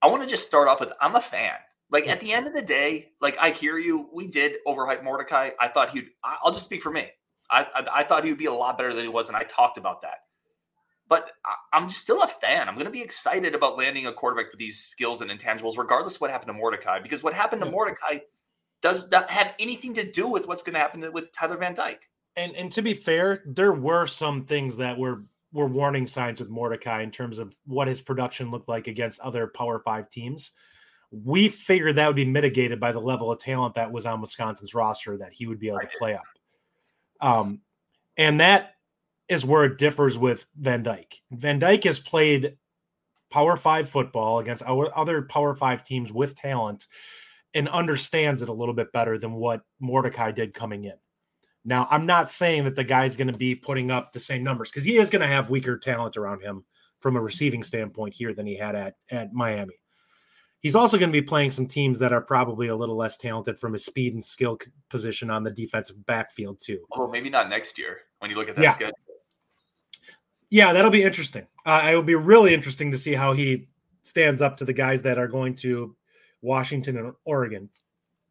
I 0.00 0.06
want 0.06 0.22
to 0.22 0.28
just 0.28 0.46
start 0.46 0.68
off 0.68 0.78
with, 0.80 0.92
I'm 1.00 1.16
a 1.16 1.20
fan. 1.20 1.54
Like 1.90 2.08
at 2.08 2.20
the 2.20 2.32
end 2.32 2.46
of 2.46 2.54
the 2.54 2.62
day, 2.62 3.12
like 3.20 3.36
I 3.38 3.50
hear 3.50 3.78
you. 3.78 4.08
We 4.12 4.26
did 4.26 4.54
overhype 4.66 5.04
Mordecai. 5.04 5.50
I 5.60 5.68
thought 5.68 5.90
he'd. 5.90 6.08
I'll 6.24 6.52
just 6.52 6.64
speak 6.64 6.82
for 6.82 6.90
me. 6.90 7.08
I, 7.50 7.66
I, 7.74 7.86
I 7.96 8.04
thought 8.04 8.24
he 8.24 8.30
would 8.30 8.38
be 8.38 8.46
a 8.46 8.52
lot 8.52 8.78
better 8.78 8.94
than 8.94 9.04
he 9.04 9.08
was, 9.08 9.28
and 9.28 9.36
I 9.36 9.42
talked 9.42 9.78
about 9.78 10.02
that. 10.02 10.18
But 11.08 11.30
I, 11.44 11.76
I'm 11.76 11.88
just 11.88 12.00
still 12.00 12.22
a 12.22 12.26
fan. 12.26 12.68
I'm 12.68 12.74
going 12.74 12.86
to 12.86 12.90
be 12.90 13.02
excited 13.02 13.54
about 13.54 13.76
landing 13.76 14.06
a 14.06 14.12
quarterback 14.12 14.50
with 14.50 14.58
these 14.58 14.80
skills 14.80 15.20
and 15.20 15.30
intangibles, 15.30 15.76
regardless 15.76 16.16
of 16.16 16.20
what 16.22 16.30
happened 16.30 16.48
to 16.48 16.54
Mordecai. 16.54 17.00
Because 17.00 17.22
what 17.22 17.34
happened 17.34 17.62
to 17.62 17.70
Mordecai 17.70 18.20
does 18.84 19.10
not 19.10 19.30
have 19.30 19.54
anything 19.58 19.94
to 19.94 20.10
do 20.10 20.26
with 20.28 20.46
what's 20.46 20.62
going 20.62 20.74
to 20.74 20.80
happen 20.80 21.10
with 21.12 21.32
Tyler 21.32 21.56
Van 21.56 21.74
Dyke. 21.74 22.08
And 22.36 22.54
and 22.56 22.72
to 22.72 22.82
be 22.82 22.94
fair, 22.94 23.42
there 23.46 23.72
were 23.72 24.06
some 24.06 24.44
things 24.44 24.78
that 24.78 24.98
were 24.98 25.24
were 25.52 25.66
warning 25.66 26.06
signs 26.06 26.40
with 26.40 26.48
Mordecai 26.48 27.02
in 27.02 27.10
terms 27.10 27.38
of 27.38 27.56
what 27.64 27.88
his 27.88 28.00
production 28.00 28.50
looked 28.50 28.68
like 28.68 28.88
against 28.88 29.20
other 29.20 29.46
Power 29.46 29.78
Five 29.78 30.10
teams. 30.10 30.50
We 31.22 31.48
figured 31.48 31.96
that 31.96 32.06
would 32.06 32.16
be 32.16 32.24
mitigated 32.24 32.80
by 32.80 32.92
the 32.92 33.00
level 33.00 33.30
of 33.30 33.38
talent 33.38 33.74
that 33.74 33.92
was 33.92 34.06
on 34.06 34.20
Wisconsin's 34.20 34.74
roster 34.74 35.16
that 35.18 35.32
he 35.32 35.46
would 35.46 35.58
be 35.58 35.68
able 35.68 35.80
to 35.80 35.88
play 35.98 36.14
up. 36.14 36.24
Um, 37.20 37.60
and 38.16 38.40
that 38.40 38.74
is 39.28 39.44
where 39.44 39.64
it 39.64 39.78
differs 39.78 40.18
with 40.18 40.46
Van 40.56 40.82
Dyke. 40.82 41.20
Van 41.30 41.58
Dyke 41.58 41.84
has 41.84 41.98
played 41.98 42.56
Power 43.30 43.56
Five 43.56 43.88
football 43.88 44.38
against 44.38 44.62
our 44.64 44.96
other 44.96 45.22
Power 45.22 45.54
Five 45.54 45.84
teams 45.84 46.12
with 46.12 46.36
talent 46.36 46.86
and 47.54 47.68
understands 47.68 48.42
it 48.42 48.48
a 48.48 48.52
little 48.52 48.74
bit 48.74 48.92
better 48.92 49.18
than 49.18 49.32
what 49.32 49.62
Mordecai 49.80 50.32
did 50.32 50.54
coming 50.54 50.84
in. 50.84 50.94
Now, 51.64 51.88
I'm 51.90 52.04
not 52.04 52.28
saying 52.28 52.64
that 52.64 52.74
the 52.74 52.84
guy's 52.84 53.16
going 53.16 53.32
to 53.32 53.38
be 53.38 53.54
putting 53.54 53.90
up 53.90 54.12
the 54.12 54.20
same 54.20 54.44
numbers 54.44 54.70
because 54.70 54.84
he 54.84 54.98
is 54.98 55.08
going 55.08 55.22
to 55.22 55.28
have 55.28 55.50
weaker 55.50 55.78
talent 55.78 56.16
around 56.16 56.42
him 56.42 56.64
from 57.00 57.16
a 57.16 57.20
receiving 57.20 57.62
standpoint 57.62 58.14
here 58.14 58.34
than 58.34 58.46
he 58.46 58.56
had 58.56 58.74
at, 58.74 58.96
at 59.10 59.32
Miami. 59.32 59.74
He's 60.64 60.74
also 60.74 60.96
going 60.96 61.10
to 61.10 61.12
be 61.12 61.20
playing 61.20 61.50
some 61.50 61.66
teams 61.66 61.98
that 61.98 62.14
are 62.14 62.22
probably 62.22 62.68
a 62.68 62.74
little 62.74 62.96
less 62.96 63.18
talented 63.18 63.60
from 63.60 63.74
his 63.74 63.84
speed 63.84 64.14
and 64.14 64.24
skill 64.24 64.58
position 64.88 65.28
on 65.28 65.44
the 65.44 65.50
defensive 65.50 66.06
backfield, 66.06 66.58
too. 66.58 66.80
Although 66.90 67.12
maybe 67.12 67.28
not 67.28 67.50
next 67.50 67.78
year 67.78 67.98
when 68.20 68.30
you 68.30 68.36
look 68.38 68.48
at 68.48 68.56
that 68.56 68.62
Yeah. 68.62 68.74
schedule. 68.74 68.96
Yeah, 70.48 70.72
that'll 70.72 70.90
be 70.90 71.02
interesting. 71.02 71.46
Uh, 71.66 71.90
it 71.92 71.94
will 71.94 72.02
be 72.02 72.14
really 72.14 72.54
interesting 72.54 72.90
to 72.92 72.96
see 72.96 73.12
how 73.12 73.34
he 73.34 73.68
stands 74.04 74.40
up 74.40 74.56
to 74.56 74.64
the 74.64 74.72
guys 74.72 75.02
that 75.02 75.18
are 75.18 75.28
going 75.28 75.54
to 75.56 75.94
Washington 76.40 76.96
and 76.96 77.12
Oregon 77.26 77.68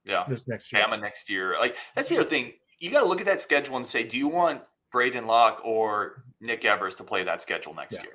Yeah. 0.04 0.26
this 0.28 0.48
next 0.48 0.74
year. 0.74 0.84
Bama 0.84 1.00
next 1.00 1.30
year. 1.30 1.56
Like 1.60 1.78
that's 1.94 2.10
the 2.10 2.18
other 2.18 2.28
thing. 2.28 2.54
You 2.80 2.90
got 2.90 3.02
to 3.02 3.06
look 3.06 3.20
at 3.20 3.28
that 3.28 3.42
schedule 3.42 3.76
and 3.76 3.86
say, 3.86 4.04
do 4.04 4.18
you 4.18 4.28
want 4.28 4.64
Braedyn 4.92 5.28
Locke 5.28 5.62
or 5.64 6.24
Nick 6.42 6.66
Evers 6.66 6.96
to 6.96 7.04
play 7.04 7.24
that 7.24 7.44
schedule 7.44 7.76
next 7.76 7.94
Yeah. 7.94 8.06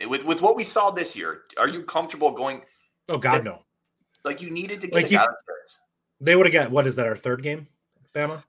year? 0.00 0.08
With 0.08 0.24
with 0.26 0.42
what 0.42 0.56
we 0.56 0.64
saw 0.64 0.90
this 0.90 1.14
year, 1.14 1.44
are 1.56 1.68
you 1.68 1.84
comfortable 1.84 2.32
going 2.32 2.62
Oh, 3.08 3.18
God, 3.18 3.44
no. 3.44 3.64
like 4.24 4.42
you 4.42 4.50
needed 4.50 4.80
to 4.82 4.86
get 4.88 4.94
Like 4.94 5.10
you- 5.10 5.18
guy 5.18 5.24
like 5.24 5.34
this? 5.62 5.78
They 6.20 6.34
would 6.36 6.46
have 6.46 6.52
got, 6.52 6.70
what 6.70 6.86
is 6.86 6.96
that, 6.96 7.06
our 7.06 7.16
third 7.16 7.42
game, 7.42 7.68
Bama? 8.14 8.42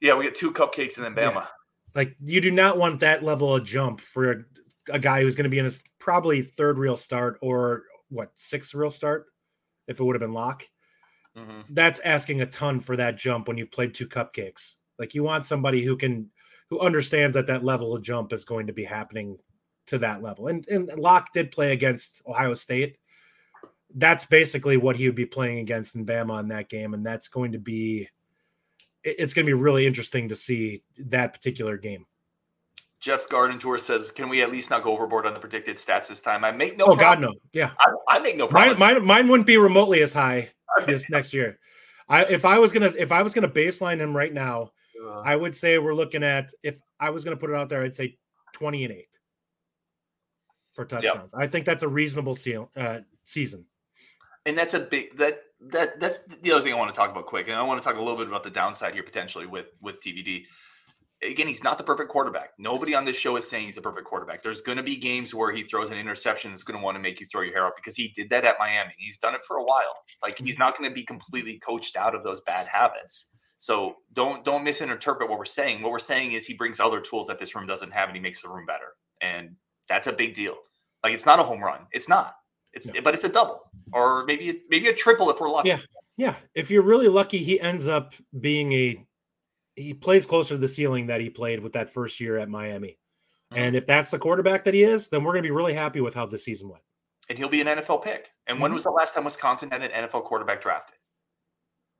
Yeah, 0.00 0.14
we 0.14 0.24
get 0.24 0.34
two 0.34 0.52
cupcakes 0.52 0.96
and 0.96 1.04
then 1.04 1.14
Bama. 1.14 1.34
Yeah. 1.34 1.46
Like 1.94 2.14
you 2.22 2.40
do 2.40 2.50
not 2.50 2.78
want 2.78 3.00
that 3.00 3.22
level 3.24 3.54
of 3.54 3.64
jump 3.64 4.00
for 4.00 4.30
a, 4.30 4.36
a 4.90 4.98
guy 4.98 5.22
who's 5.22 5.34
going 5.34 5.44
to 5.44 5.50
be 5.50 5.58
in 5.58 5.64
his 5.64 5.82
probably 5.98 6.42
third 6.42 6.78
real 6.78 6.96
start 6.96 7.38
or 7.42 7.84
what 8.10 8.30
sixth 8.36 8.74
real 8.74 8.90
start 8.90 9.26
if 9.88 9.98
it 9.98 10.04
would 10.04 10.14
have 10.14 10.20
been 10.20 10.32
Locke. 10.34 10.62
Mhm. 11.36 11.64
That's 11.70 12.00
asking 12.00 12.42
a 12.42 12.46
ton 12.46 12.80
for 12.80 12.96
that 12.96 13.16
jump 13.16 13.48
when 13.48 13.58
you've 13.58 13.70
played 13.72 13.92
two 13.94 14.06
cupcakes. 14.06 14.74
Like 14.98 15.14
you 15.14 15.22
want 15.22 15.44
somebody 15.46 15.82
who 15.82 15.96
can 15.96 16.30
who 16.70 16.78
understands 16.80 17.34
that 17.34 17.46
that 17.48 17.64
level 17.64 17.94
of 17.94 18.02
jump 18.02 18.32
is 18.32 18.44
going 18.44 18.66
to 18.68 18.72
be 18.72 18.84
happening 18.84 19.38
to 19.86 19.98
that 19.98 20.22
level. 20.22 20.48
And 20.48 20.66
and 20.68 20.88
Locke 20.98 21.32
did 21.32 21.50
play 21.50 21.72
against 21.72 22.22
Ohio 22.26 22.54
State. 22.54 22.98
That's 23.94 24.26
basically 24.26 24.76
what 24.76 24.96
he 24.96 25.06
would 25.06 25.14
be 25.14 25.26
playing 25.26 25.58
against 25.58 25.94
in 25.94 26.04
Bama 26.04 26.40
in 26.40 26.48
that 26.48 26.68
game, 26.68 26.92
and 26.94 27.04
that's 27.04 27.28
going 27.28 27.52
to 27.52 27.58
be 27.58 28.08
it's 29.02 29.32
going 29.32 29.46
to 29.46 29.48
be 29.50 29.54
really 29.54 29.86
interesting 29.86 30.28
to 30.28 30.36
see 30.36 30.82
that 30.98 31.32
particular 31.32 31.76
game. 31.76 32.04
Jeff's 33.00 33.26
Garden 33.26 33.58
Tour 33.58 33.78
says, 33.78 34.10
"Can 34.10 34.28
we 34.28 34.42
at 34.42 34.50
least 34.50 34.70
not 34.70 34.82
go 34.82 34.92
overboard 34.92 35.26
on 35.26 35.34
the 35.34 35.40
predicted 35.40 35.76
stats 35.76 36.08
this 36.08 36.20
time?" 36.20 36.44
I 36.44 36.50
make 36.50 36.76
no. 36.76 36.86
oh 36.86 36.96
God, 36.96 37.20
no, 37.20 37.32
yeah, 37.52 37.70
I, 37.78 38.16
I 38.16 38.18
make 38.18 38.36
no 38.36 38.44
mine, 38.44 38.74
promise. 38.74 38.78
mine, 38.80 39.04
mine 39.04 39.28
wouldn't 39.28 39.46
be 39.46 39.58
remotely 39.58 40.02
as 40.02 40.12
high 40.12 40.50
this 40.86 41.08
next 41.10 41.32
year. 41.32 41.58
I 42.08 42.24
if 42.24 42.44
I 42.44 42.58
was 42.58 42.72
gonna 42.72 42.92
if 42.98 43.12
I 43.12 43.22
was 43.22 43.34
gonna 43.34 43.48
baseline 43.48 43.98
him 43.98 44.16
right 44.16 44.32
now, 44.32 44.72
Uh, 45.00 45.20
I 45.20 45.36
would 45.36 45.54
say 45.54 45.78
we're 45.78 45.94
looking 45.94 46.24
at 46.24 46.50
if 46.62 46.78
I 46.98 47.10
was 47.10 47.22
gonna 47.22 47.36
put 47.36 47.50
it 47.50 47.56
out 47.56 47.68
there, 47.68 47.82
I'd 47.82 47.94
say 47.94 48.16
twenty 48.52 48.84
and 48.84 48.92
eight 48.92 49.08
for 50.74 50.84
touchdowns. 50.84 51.34
I 51.34 51.46
think 51.46 51.64
that's 51.66 51.82
a 51.82 51.88
reasonable 51.88 52.34
seal, 52.34 52.70
uh, 52.76 53.00
season. 53.24 53.66
And 54.46 54.56
that's 54.56 54.74
a 54.74 54.80
big 54.80 55.16
that 55.16 55.40
that 55.60 56.00
that's 56.00 56.20
the 56.20 56.52
other 56.52 56.62
thing 56.62 56.72
I 56.72 56.76
want 56.76 56.90
to 56.90 56.96
talk 56.96 57.10
about 57.10 57.26
quick, 57.26 57.48
and 57.48 57.56
I 57.56 57.62
want 57.62 57.82
to 57.82 57.86
talk 57.86 57.98
a 57.98 58.02
little 58.02 58.16
bit 58.16 58.28
about 58.28 58.42
the 58.42 58.50
downside 58.50 58.94
here 58.94 59.02
potentially 59.02 59.46
with 59.46 59.66
with 59.82 60.00
TVD. 60.00 60.44
Again, 61.22 61.48
he's 61.48 61.64
not 61.64 61.78
the 61.78 61.84
perfect 61.84 62.10
quarterback. 62.10 62.50
Nobody 62.58 62.94
on 62.94 63.06
this 63.06 63.16
show 63.16 63.36
is 63.36 63.48
saying 63.48 63.64
he's 63.64 63.76
the 63.76 63.80
perfect 63.80 64.06
quarterback. 64.06 64.42
There's 64.42 64.60
going 64.60 64.76
to 64.76 64.84
be 64.84 64.96
games 64.96 65.34
where 65.34 65.50
he 65.50 65.62
throws 65.62 65.90
an 65.90 65.96
interception 65.96 66.50
that's 66.50 66.62
going 66.62 66.78
to 66.78 66.84
want 66.84 66.94
to 66.94 67.00
make 67.00 67.20
you 67.20 67.26
throw 67.26 67.40
your 67.40 67.54
hair 67.54 67.66
out 67.66 67.72
because 67.74 67.96
he 67.96 68.08
did 68.08 68.28
that 68.30 68.44
at 68.44 68.56
Miami. 68.58 68.92
He's 68.98 69.16
done 69.16 69.34
it 69.34 69.40
for 69.42 69.56
a 69.56 69.64
while. 69.64 70.02
Like 70.22 70.38
he's 70.38 70.58
not 70.58 70.76
going 70.76 70.90
to 70.90 70.94
be 70.94 71.04
completely 71.04 71.58
coached 71.58 71.96
out 71.96 72.14
of 72.14 72.22
those 72.22 72.42
bad 72.42 72.66
habits. 72.66 73.30
So 73.58 73.96
don't 74.12 74.44
don't 74.44 74.62
misinterpret 74.62 75.30
what 75.30 75.38
we're 75.38 75.46
saying. 75.46 75.82
What 75.82 75.90
we're 75.90 75.98
saying 75.98 76.32
is 76.32 76.44
he 76.46 76.52
brings 76.52 76.80
other 76.80 77.00
tools 77.00 77.26
that 77.28 77.38
this 77.38 77.54
room 77.54 77.66
doesn't 77.66 77.92
have, 77.92 78.08
and 78.10 78.16
he 78.16 78.22
makes 78.22 78.42
the 78.42 78.50
room 78.50 78.66
better. 78.66 78.92
And 79.22 79.56
that's 79.88 80.06
a 80.06 80.12
big 80.12 80.34
deal. 80.34 80.58
Like 81.02 81.14
it's 81.14 81.26
not 81.26 81.40
a 81.40 81.42
home 81.42 81.62
run. 81.62 81.86
It's 81.92 82.10
not. 82.10 82.34
It's 82.76 82.86
no. 82.86 83.00
but 83.00 83.14
it's 83.14 83.24
a 83.24 83.28
double 83.28 83.62
or 83.92 84.24
maybe 84.26 84.62
maybe 84.68 84.88
a 84.88 84.92
triple 84.92 85.30
if 85.30 85.40
we're 85.40 85.50
lucky. 85.50 85.70
Yeah, 85.70 85.78
yeah. 86.16 86.34
If 86.54 86.70
you're 86.70 86.82
really 86.82 87.08
lucky, 87.08 87.38
he 87.38 87.58
ends 87.60 87.88
up 87.88 88.14
being 88.38 88.72
a 88.72 89.04
he 89.74 89.94
plays 89.94 90.26
closer 90.26 90.54
to 90.54 90.58
the 90.58 90.68
ceiling 90.68 91.06
that 91.06 91.20
he 91.20 91.30
played 91.30 91.60
with 91.60 91.72
that 91.72 91.90
first 91.90 92.20
year 92.20 92.38
at 92.38 92.48
Miami. 92.48 92.98
Mm-hmm. 93.52 93.62
And 93.62 93.76
if 93.76 93.86
that's 93.86 94.10
the 94.10 94.18
quarterback 94.18 94.64
that 94.64 94.74
he 94.74 94.82
is, 94.82 95.08
then 95.08 95.24
we're 95.24 95.32
going 95.32 95.42
to 95.42 95.48
be 95.48 95.52
really 95.52 95.74
happy 95.74 96.00
with 96.00 96.14
how 96.14 96.26
the 96.26 96.38
season 96.38 96.68
went. 96.68 96.82
And 97.28 97.38
he'll 97.38 97.48
be 97.48 97.60
an 97.60 97.66
NFL 97.66 98.04
pick. 98.04 98.30
And 98.46 98.56
mm-hmm. 98.56 98.62
when 98.62 98.72
was 98.72 98.84
the 98.84 98.90
last 98.90 99.14
time 99.14 99.24
Wisconsin 99.24 99.70
had 99.70 99.82
an 99.82 99.90
NFL 99.90 100.24
quarterback 100.24 100.60
drafted? 100.60 100.96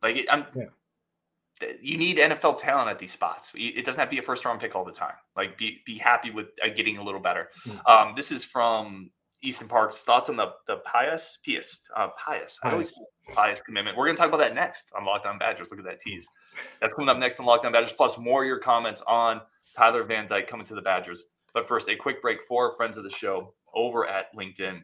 Like 0.02 0.26
I'm, 0.30 0.46
yeah. 0.54 1.72
you 1.80 1.96
need 1.96 2.18
NFL 2.18 2.58
talent 2.58 2.90
at 2.90 2.98
these 2.98 3.12
spots. 3.12 3.52
It 3.54 3.84
doesn't 3.84 3.98
have 3.98 4.08
to 4.08 4.14
be 4.14 4.18
a 4.18 4.22
first 4.22 4.44
round 4.44 4.60
pick 4.60 4.76
all 4.76 4.84
the 4.84 4.92
time. 4.92 5.14
Like 5.36 5.56
be 5.56 5.82
be 5.86 5.96
happy 5.96 6.30
with 6.30 6.48
uh, 6.64 6.68
getting 6.68 6.98
a 6.98 7.02
little 7.02 7.20
better. 7.20 7.48
Mm-hmm. 7.66 7.86
Um, 7.90 8.14
this 8.14 8.30
is 8.30 8.44
from 8.44 9.10
Easton 9.42 9.68
Park's 9.68 10.02
thoughts 10.02 10.28
on 10.28 10.36
the 10.36 10.52
the 10.66 10.76
Pius 10.78 11.38
Pius 11.44 11.82
uh, 11.96 12.08
Pius. 12.16 12.58
I 12.62 12.70
always 12.70 12.98
Pius 13.34 13.60
commitment. 13.60 13.96
We're 13.96 14.06
going 14.06 14.16
to 14.16 14.20
talk 14.20 14.28
about 14.28 14.38
that 14.38 14.54
next 14.54 14.90
on 14.96 15.04
Locked 15.04 15.26
On 15.26 15.38
Badgers. 15.38 15.70
Look 15.70 15.80
at 15.80 15.84
that 15.86 16.00
tease. 16.00 16.28
That's 16.80 16.94
coming 16.94 17.08
up 17.08 17.18
next 17.18 17.40
on 17.40 17.46
Locked 17.46 17.66
On 17.66 17.72
Badgers. 17.72 17.92
Plus 17.92 18.18
more 18.18 18.44
your 18.44 18.58
comments 18.58 19.02
on 19.06 19.40
Tyler 19.76 20.04
Van 20.04 20.26
Dyke 20.26 20.46
coming 20.46 20.66
to 20.66 20.74
the 20.74 20.82
Badgers. 20.82 21.24
But 21.52 21.68
first, 21.68 21.88
a 21.88 21.96
quick 21.96 22.22
break 22.22 22.38
for 22.46 22.74
friends 22.76 22.98
of 22.98 23.04
the 23.04 23.10
show 23.10 23.54
over 23.74 24.06
at 24.06 24.34
LinkedIn. 24.34 24.82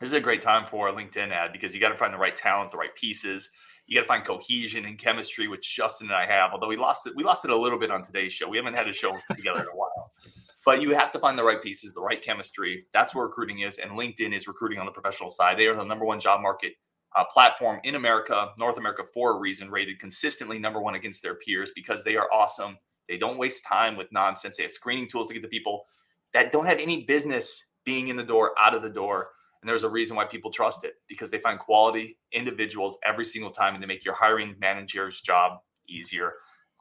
This 0.00 0.08
is 0.08 0.14
a 0.14 0.20
great 0.20 0.42
time 0.42 0.66
for 0.66 0.88
a 0.88 0.92
LinkedIn 0.92 1.30
ad 1.30 1.52
because 1.52 1.74
you 1.74 1.80
got 1.80 1.90
to 1.90 1.96
find 1.96 2.12
the 2.12 2.18
right 2.18 2.34
talent, 2.34 2.70
the 2.70 2.76
right 2.76 2.94
pieces. 2.96 3.50
You 3.86 3.96
got 3.96 4.02
to 4.02 4.08
find 4.08 4.24
cohesion 4.24 4.86
and 4.86 4.98
chemistry, 4.98 5.46
which 5.46 5.76
Justin 5.76 6.08
and 6.08 6.16
I 6.16 6.26
have. 6.26 6.52
Although 6.52 6.68
we 6.68 6.76
lost 6.76 7.06
it, 7.06 7.14
we 7.14 7.22
lost 7.22 7.44
it 7.44 7.50
a 7.50 7.56
little 7.56 7.78
bit 7.78 7.90
on 7.90 8.02
today's 8.02 8.32
show. 8.32 8.48
We 8.48 8.56
haven't 8.56 8.76
had 8.76 8.88
a 8.88 8.92
show 8.92 9.16
together 9.34 9.60
in 9.60 9.66
a 9.66 9.76
while. 9.76 9.93
But 10.64 10.80
you 10.80 10.94
have 10.94 11.10
to 11.12 11.18
find 11.18 11.38
the 11.38 11.44
right 11.44 11.62
pieces, 11.62 11.92
the 11.92 12.00
right 12.00 12.22
chemistry. 12.22 12.86
That's 12.92 13.14
where 13.14 13.26
recruiting 13.26 13.60
is, 13.60 13.78
and 13.78 13.92
LinkedIn 13.92 14.34
is 14.34 14.48
recruiting 14.48 14.78
on 14.78 14.86
the 14.86 14.92
professional 14.92 15.28
side. 15.28 15.58
They 15.58 15.66
are 15.66 15.76
the 15.76 15.84
number 15.84 16.06
one 16.06 16.20
job 16.20 16.40
market 16.40 16.72
uh, 17.14 17.24
platform 17.24 17.80
in 17.84 17.94
America, 17.94 18.48
North 18.58 18.78
America, 18.78 19.02
for 19.12 19.36
a 19.36 19.38
reason. 19.38 19.70
Rated 19.70 19.98
consistently 19.98 20.58
number 20.58 20.80
one 20.80 20.94
against 20.94 21.22
their 21.22 21.34
peers 21.34 21.70
because 21.74 22.02
they 22.02 22.16
are 22.16 22.32
awesome. 22.32 22.78
They 23.08 23.18
don't 23.18 23.38
waste 23.38 23.64
time 23.64 23.96
with 23.96 24.10
nonsense. 24.10 24.56
They 24.56 24.62
have 24.62 24.72
screening 24.72 25.08
tools 25.08 25.26
to 25.28 25.34
get 25.34 25.42
the 25.42 25.48
people 25.48 25.84
that 26.32 26.50
don't 26.50 26.66
have 26.66 26.78
any 26.78 27.04
business 27.04 27.66
being 27.84 28.08
in 28.08 28.16
the 28.16 28.24
door, 28.24 28.52
out 28.58 28.74
of 28.74 28.82
the 28.82 28.88
door. 28.88 29.28
And 29.62 29.68
there's 29.68 29.84
a 29.84 29.88
reason 29.88 30.16
why 30.16 30.24
people 30.24 30.50
trust 30.50 30.84
it 30.84 30.94
because 31.08 31.30
they 31.30 31.38
find 31.38 31.58
quality 31.58 32.18
individuals 32.32 32.98
every 33.04 33.24
single 33.24 33.50
time 33.50 33.74
and 33.74 33.82
they 33.82 33.86
make 33.86 34.04
your 34.04 34.14
hiring 34.14 34.56
manager's 34.58 35.20
job 35.20 35.60
easier. 35.88 36.34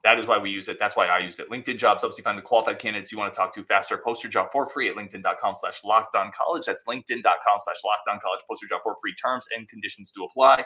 That 0.04 0.20
is 0.20 0.28
why 0.28 0.38
we 0.38 0.50
use 0.50 0.68
it. 0.68 0.78
That's 0.80 0.98
why 0.98 1.08
I 1.08 1.20
used 1.20 1.40
it. 1.40 1.50
LinkedIn 1.50 1.78
jobs 1.78 2.02
helps 2.02 2.18
you 2.18 2.24
find 2.26 2.38
the 2.38 2.42
qualified 2.42 2.78
candidates 2.78 3.12
you 3.12 3.18
want 3.18 3.34
to 3.34 3.38
talk 3.38 3.54
to 3.56 3.64
faster. 3.64 3.98
Post 3.98 4.22
your 4.22 4.32
job 4.32 4.50
for 4.52 4.66
free 4.68 4.90
at 4.90 4.96
LinkedIn.com 4.96 5.56
slash 5.60 5.84
locked 5.86 6.16
on 6.16 6.32
college. 6.32 6.66
That's 6.66 6.84
LinkedIn.com 6.84 7.60
slash 7.60 7.78
locked 7.86 8.10
on 8.10 8.20
college. 8.20 8.42
Post 8.50 8.62
your 8.62 8.70
job 8.70 8.82
for 8.84 8.96
free. 9.02 9.16
Terms 9.16 9.46
and 9.56 9.68
conditions 9.70 10.12
to 10.12 10.26
apply. 10.26 10.66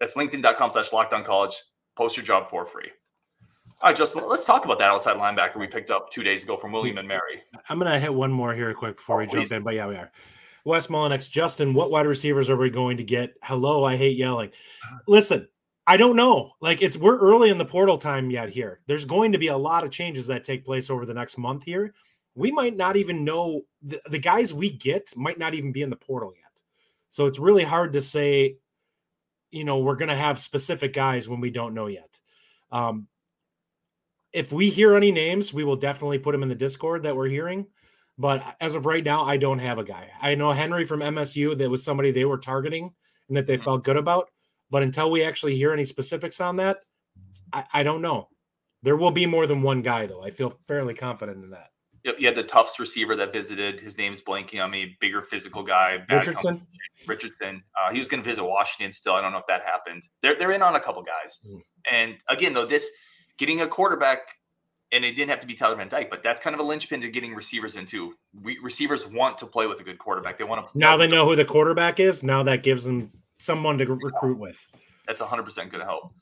That's 0.00 0.14
LinkedIn.com 0.14 0.70
slash 0.70 0.92
locked 0.92 1.12
on 1.12 1.22
college. 1.22 1.54
Post 1.96 2.16
your 2.16 2.24
job 2.24 2.48
for 2.48 2.64
free. 2.64 2.90
All 3.82 3.88
right, 3.88 3.96
Justin, 3.96 4.22
let's 4.26 4.44
talk 4.44 4.64
about 4.64 4.78
that 4.78 4.88
outside 4.90 5.16
linebacker 5.16 5.56
we 5.56 5.66
picked 5.66 5.90
up 5.90 6.08
two 6.10 6.22
days 6.22 6.42
ago 6.42 6.56
from 6.56 6.72
William 6.72 6.98
and 6.98 7.06
Mary. 7.06 7.42
I'm 7.68 7.78
going 7.78 7.90
to 7.92 7.98
hit 7.98 8.12
one 8.14 8.32
more 8.32 8.54
here 8.54 8.72
quick 8.74 8.96
before 8.96 9.16
oh, 9.16 9.18
we 9.20 9.26
please. 9.26 9.50
jump 9.50 9.52
in, 9.52 9.62
but 9.64 9.74
yeah, 9.74 9.86
we 9.86 9.96
are. 9.96 10.10
Wes 10.64 10.86
Mullinex, 10.86 11.28
Justin, 11.28 11.74
what 11.74 11.90
wide 11.90 12.06
receivers 12.06 12.48
are 12.48 12.56
we 12.56 12.70
going 12.70 12.96
to 12.96 13.02
get? 13.02 13.34
Hello, 13.42 13.84
I 13.84 13.96
hate 13.96 14.16
yelling. 14.16 14.50
Listen, 15.08 15.48
I 15.86 15.96
don't 15.96 16.16
know. 16.16 16.52
Like 16.60 16.82
it's 16.82 16.96
we're 16.96 17.18
early 17.18 17.50
in 17.50 17.58
the 17.58 17.64
portal 17.64 17.98
time 17.98 18.30
yet 18.30 18.50
here. 18.50 18.80
There's 18.86 19.04
going 19.04 19.32
to 19.32 19.38
be 19.38 19.48
a 19.48 19.56
lot 19.56 19.84
of 19.84 19.90
changes 19.90 20.28
that 20.28 20.44
take 20.44 20.64
place 20.64 20.90
over 20.90 21.04
the 21.04 21.14
next 21.14 21.38
month 21.38 21.64
here. 21.64 21.94
We 22.34 22.52
might 22.52 22.76
not 22.76 22.96
even 22.96 23.24
know 23.24 23.62
the, 23.82 24.00
the 24.08 24.18
guys 24.18 24.54
we 24.54 24.70
get 24.70 25.14
might 25.16 25.38
not 25.38 25.54
even 25.54 25.72
be 25.72 25.82
in 25.82 25.90
the 25.90 25.96
portal 25.96 26.32
yet. 26.34 26.62
So 27.08 27.26
it's 27.26 27.38
really 27.38 27.64
hard 27.64 27.92
to 27.94 28.00
say, 28.00 28.56
you 29.50 29.64
know, 29.64 29.78
we're 29.78 29.96
going 29.96 30.08
to 30.08 30.16
have 30.16 30.38
specific 30.38 30.94
guys 30.94 31.28
when 31.28 31.40
we 31.40 31.50
don't 31.50 31.74
know 31.74 31.88
yet. 31.88 32.18
Um, 32.70 33.08
if 34.32 34.50
we 34.50 34.70
hear 34.70 34.96
any 34.96 35.12
names, 35.12 35.52
we 35.52 35.64
will 35.64 35.76
definitely 35.76 36.18
put 36.18 36.32
them 36.32 36.42
in 36.42 36.48
the 36.48 36.54
Discord 36.54 37.02
that 37.02 37.14
we're 37.14 37.28
hearing. 37.28 37.66
But 38.16 38.56
as 38.60 38.74
of 38.74 38.86
right 38.86 39.04
now, 39.04 39.24
I 39.24 39.36
don't 39.36 39.58
have 39.58 39.78
a 39.78 39.84
guy. 39.84 40.08
I 40.20 40.34
know 40.36 40.52
Henry 40.52 40.84
from 40.84 41.00
MSU 41.00 41.56
that 41.58 41.68
was 41.68 41.84
somebody 41.84 42.10
they 42.10 42.24
were 42.24 42.38
targeting 42.38 42.92
and 43.28 43.36
that 43.36 43.46
they 43.46 43.56
mm-hmm. 43.56 43.64
felt 43.64 43.84
good 43.84 43.96
about. 43.96 44.30
But 44.72 44.82
until 44.82 45.10
we 45.10 45.22
actually 45.22 45.54
hear 45.54 45.74
any 45.74 45.84
specifics 45.84 46.40
on 46.40 46.56
that, 46.56 46.78
I, 47.52 47.64
I 47.74 47.82
don't 47.82 48.00
know. 48.00 48.28
There 48.82 48.96
will 48.96 49.10
be 49.10 49.26
more 49.26 49.46
than 49.46 49.60
one 49.60 49.82
guy, 49.82 50.06
though. 50.06 50.22
I 50.24 50.30
feel 50.30 50.58
fairly 50.66 50.94
confident 50.94 51.44
in 51.44 51.50
that. 51.50 51.68
You 52.18 52.26
had 52.26 52.34
the 52.34 52.42
Tufts 52.42 52.80
receiver 52.80 53.14
that 53.14 53.32
visited. 53.32 53.78
His 53.78 53.96
name's 53.96 54.22
blanking 54.22 54.64
on 54.64 54.70
me. 54.70 54.96
Bigger 54.98 55.20
physical 55.20 55.62
guy. 55.62 56.02
Richardson. 56.10 56.66
Richardson. 57.06 57.62
Uh, 57.80 57.92
he 57.92 57.98
was 57.98 58.08
going 58.08 58.22
to 58.22 58.28
visit 58.28 58.42
Washington 58.42 58.90
still. 58.90 59.12
I 59.12 59.20
don't 59.20 59.30
know 59.30 59.38
if 59.38 59.46
that 59.46 59.62
happened. 59.62 60.02
They're 60.20 60.36
they're 60.36 60.50
in 60.50 60.62
on 60.62 60.74
a 60.74 60.80
couple 60.80 61.02
guys. 61.02 61.38
Mm. 61.46 61.60
And 61.92 62.14
again, 62.28 62.54
though, 62.54 62.66
this 62.66 62.90
getting 63.38 63.60
a 63.60 63.68
quarterback, 63.68 64.20
and 64.90 65.04
it 65.04 65.12
didn't 65.12 65.30
have 65.30 65.38
to 65.40 65.46
be 65.46 65.54
Tyler 65.54 65.76
Van 65.76 65.88
Dyke, 65.88 66.10
but 66.10 66.24
that's 66.24 66.40
kind 66.40 66.54
of 66.54 66.60
a 66.60 66.64
linchpin 66.64 67.00
to 67.02 67.08
getting 67.08 67.36
receivers 67.36 67.76
into. 67.76 68.14
We, 68.42 68.58
receivers 68.58 69.06
want 69.06 69.38
to 69.38 69.46
play 69.46 69.68
with 69.68 69.78
a 69.78 69.84
good 69.84 69.98
quarterback. 69.98 70.38
They 70.38 70.44
want 70.44 70.66
to. 70.66 70.76
Now 70.76 70.96
they 70.96 71.06
know 71.06 71.24
who 71.24 71.36
the 71.36 71.44
quarterback 71.44 72.00
is. 72.00 72.24
Now 72.24 72.42
that 72.42 72.64
gives 72.64 72.82
them 72.82 73.12
someone 73.42 73.78
to 73.78 73.86
recruit 73.86 74.38
with. 74.38 74.66
That's 75.06 75.20
100 75.20 75.42
percent 75.42 75.70
going 75.70 75.84
to 75.84 75.86
help. 75.86 76.14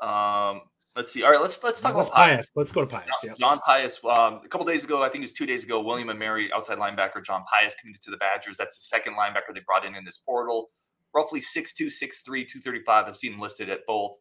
Um, 0.00 0.62
let's 0.96 1.12
see. 1.12 1.22
All 1.22 1.30
right, 1.30 1.40
let's 1.40 1.62
let's 1.62 1.80
talk 1.80 1.94
let's 1.94 2.08
about 2.08 2.16
Pius. 2.16 2.36
Pius. 2.36 2.50
Let's 2.54 2.72
go 2.72 2.80
to 2.80 2.86
Pius. 2.86 3.06
John, 3.24 3.36
John 3.38 3.58
Pius. 3.60 4.00
Um, 4.04 4.40
a 4.44 4.48
couple 4.48 4.66
days 4.66 4.84
ago, 4.84 5.02
I 5.02 5.08
think 5.08 5.22
it 5.22 5.26
was 5.26 5.32
two 5.32 5.46
days 5.46 5.64
ago. 5.64 5.80
William 5.80 6.08
and 6.08 6.18
Mary, 6.18 6.50
outside 6.54 6.78
linebacker, 6.78 7.24
John 7.24 7.44
Pius 7.52 7.74
committed 7.80 8.02
to 8.02 8.10
the 8.10 8.16
Badgers. 8.16 8.56
That's 8.56 8.76
the 8.76 8.82
second 8.82 9.14
linebacker 9.14 9.54
they 9.54 9.60
brought 9.66 9.84
in 9.84 9.94
in 9.94 10.04
this 10.04 10.18
portal. 10.18 10.70
Roughly 11.14 11.40
6'2", 11.40 11.88
6'3", 11.88 12.24
235. 12.24 13.04
I've 13.06 13.16
seen 13.18 13.34
him 13.34 13.40
listed 13.40 13.68
at 13.68 13.80
both 13.86 14.16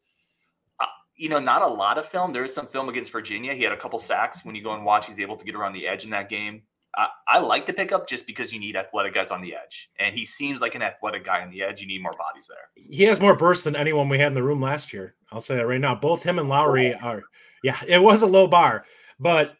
you 1.21 1.29
know, 1.29 1.39
not 1.39 1.61
a 1.61 1.67
lot 1.67 1.99
of 1.99 2.07
film. 2.07 2.33
There 2.33 2.43
is 2.43 2.51
some 2.51 2.65
film 2.65 2.89
against 2.89 3.11
Virginia. 3.11 3.53
He 3.53 3.61
had 3.61 3.73
a 3.73 3.77
couple 3.77 3.99
sacks. 3.99 4.43
When 4.43 4.55
you 4.55 4.63
go 4.63 4.73
and 4.73 4.83
watch, 4.83 5.05
he's 5.05 5.19
able 5.19 5.35
to 5.37 5.45
get 5.45 5.53
around 5.53 5.73
the 5.73 5.87
edge 5.87 6.03
in 6.03 6.09
that 6.09 6.29
game. 6.29 6.63
I, 6.95 7.07
I 7.27 7.39
like 7.39 7.65
the 7.65 7.73
pickup 7.73 8.07
just 8.07 8.27
because 8.27 8.51
you 8.51 8.59
need 8.59 8.75
athletic 8.75 9.13
guys 9.13 9.31
on 9.31 9.41
the 9.41 9.55
edge, 9.55 9.89
and 9.99 10.15
he 10.15 10.25
seems 10.25 10.61
like 10.61 10.75
an 10.75 10.81
athletic 10.81 11.23
guy 11.23 11.41
on 11.41 11.49
the 11.49 11.63
edge. 11.63 11.81
You 11.81 11.87
need 11.87 12.01
more 12.01 12.15
bodies 12.17 12.49
there. 12.49 12.69
He 12.75 13.03
has 13.03 13.21
more 13.21 13.35
burst 13.35 13.63
than 13.63 13.75
anyone 13.75 14.09
we 14.09 14.19
had 14.19 14.27
in 14.27 14.33
the 14.33 14.43
room 14.43 14.61
last 14.61 14.91
year. 14.91 15.15
I'll 15.31 15.41
say 15.41 15.55
that 15.55 15.67
right 15.67 15.79
now. 15.79 15.95
Both 15.95 16.23
him 16.23 16.37
and 16.37 16.49
Lowry 16.49 16.93
are. 16.93 17.23
Yeah, 17.63 17.79
it 17.87 17.99
was 17.99 18.23
a 18.23 18.27
low 18.27 18.47
bar, 18.47 18.85
but 19.19 19.55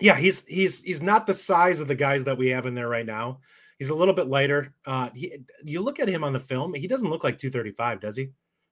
yeah, 0.00 0.16
he's 0.16 0.44
he's 0.46 0.82
he's 0.82 1.02
not 1.02 1.26
the 1.26 1.34
size 1.34 1.80
of 1.80 1.88
the 1.88 1.94
guys 1.94 2.24
that 2.24 2.38
we 2.38 2.48
have 2.48 2.66
in 2.66 2.74
there 2.74 2.88
right 2.88 3.06
now. 3.06 3.40
He's 3.78 3.90
a 3.90 3.94
little 3.94 4.14
bit 4.14 4.28
lighter. 4.28 4.72
Uh, 4.86 5.10
he, 5.14 5.36
you 5.62 5.80
look 5.82 6.00
at 6.00 6.08
him 6.08 6.24
on 6.24 6.32
the 6.32 6.40
film; 6.40 6.72
he 6.74 6.86
doesn't 6.86 7.10
look 7.10 7.24
like 7.24 7.38
235, 7.38 8.00
does 8.00 8.16
he? 8.16 8.30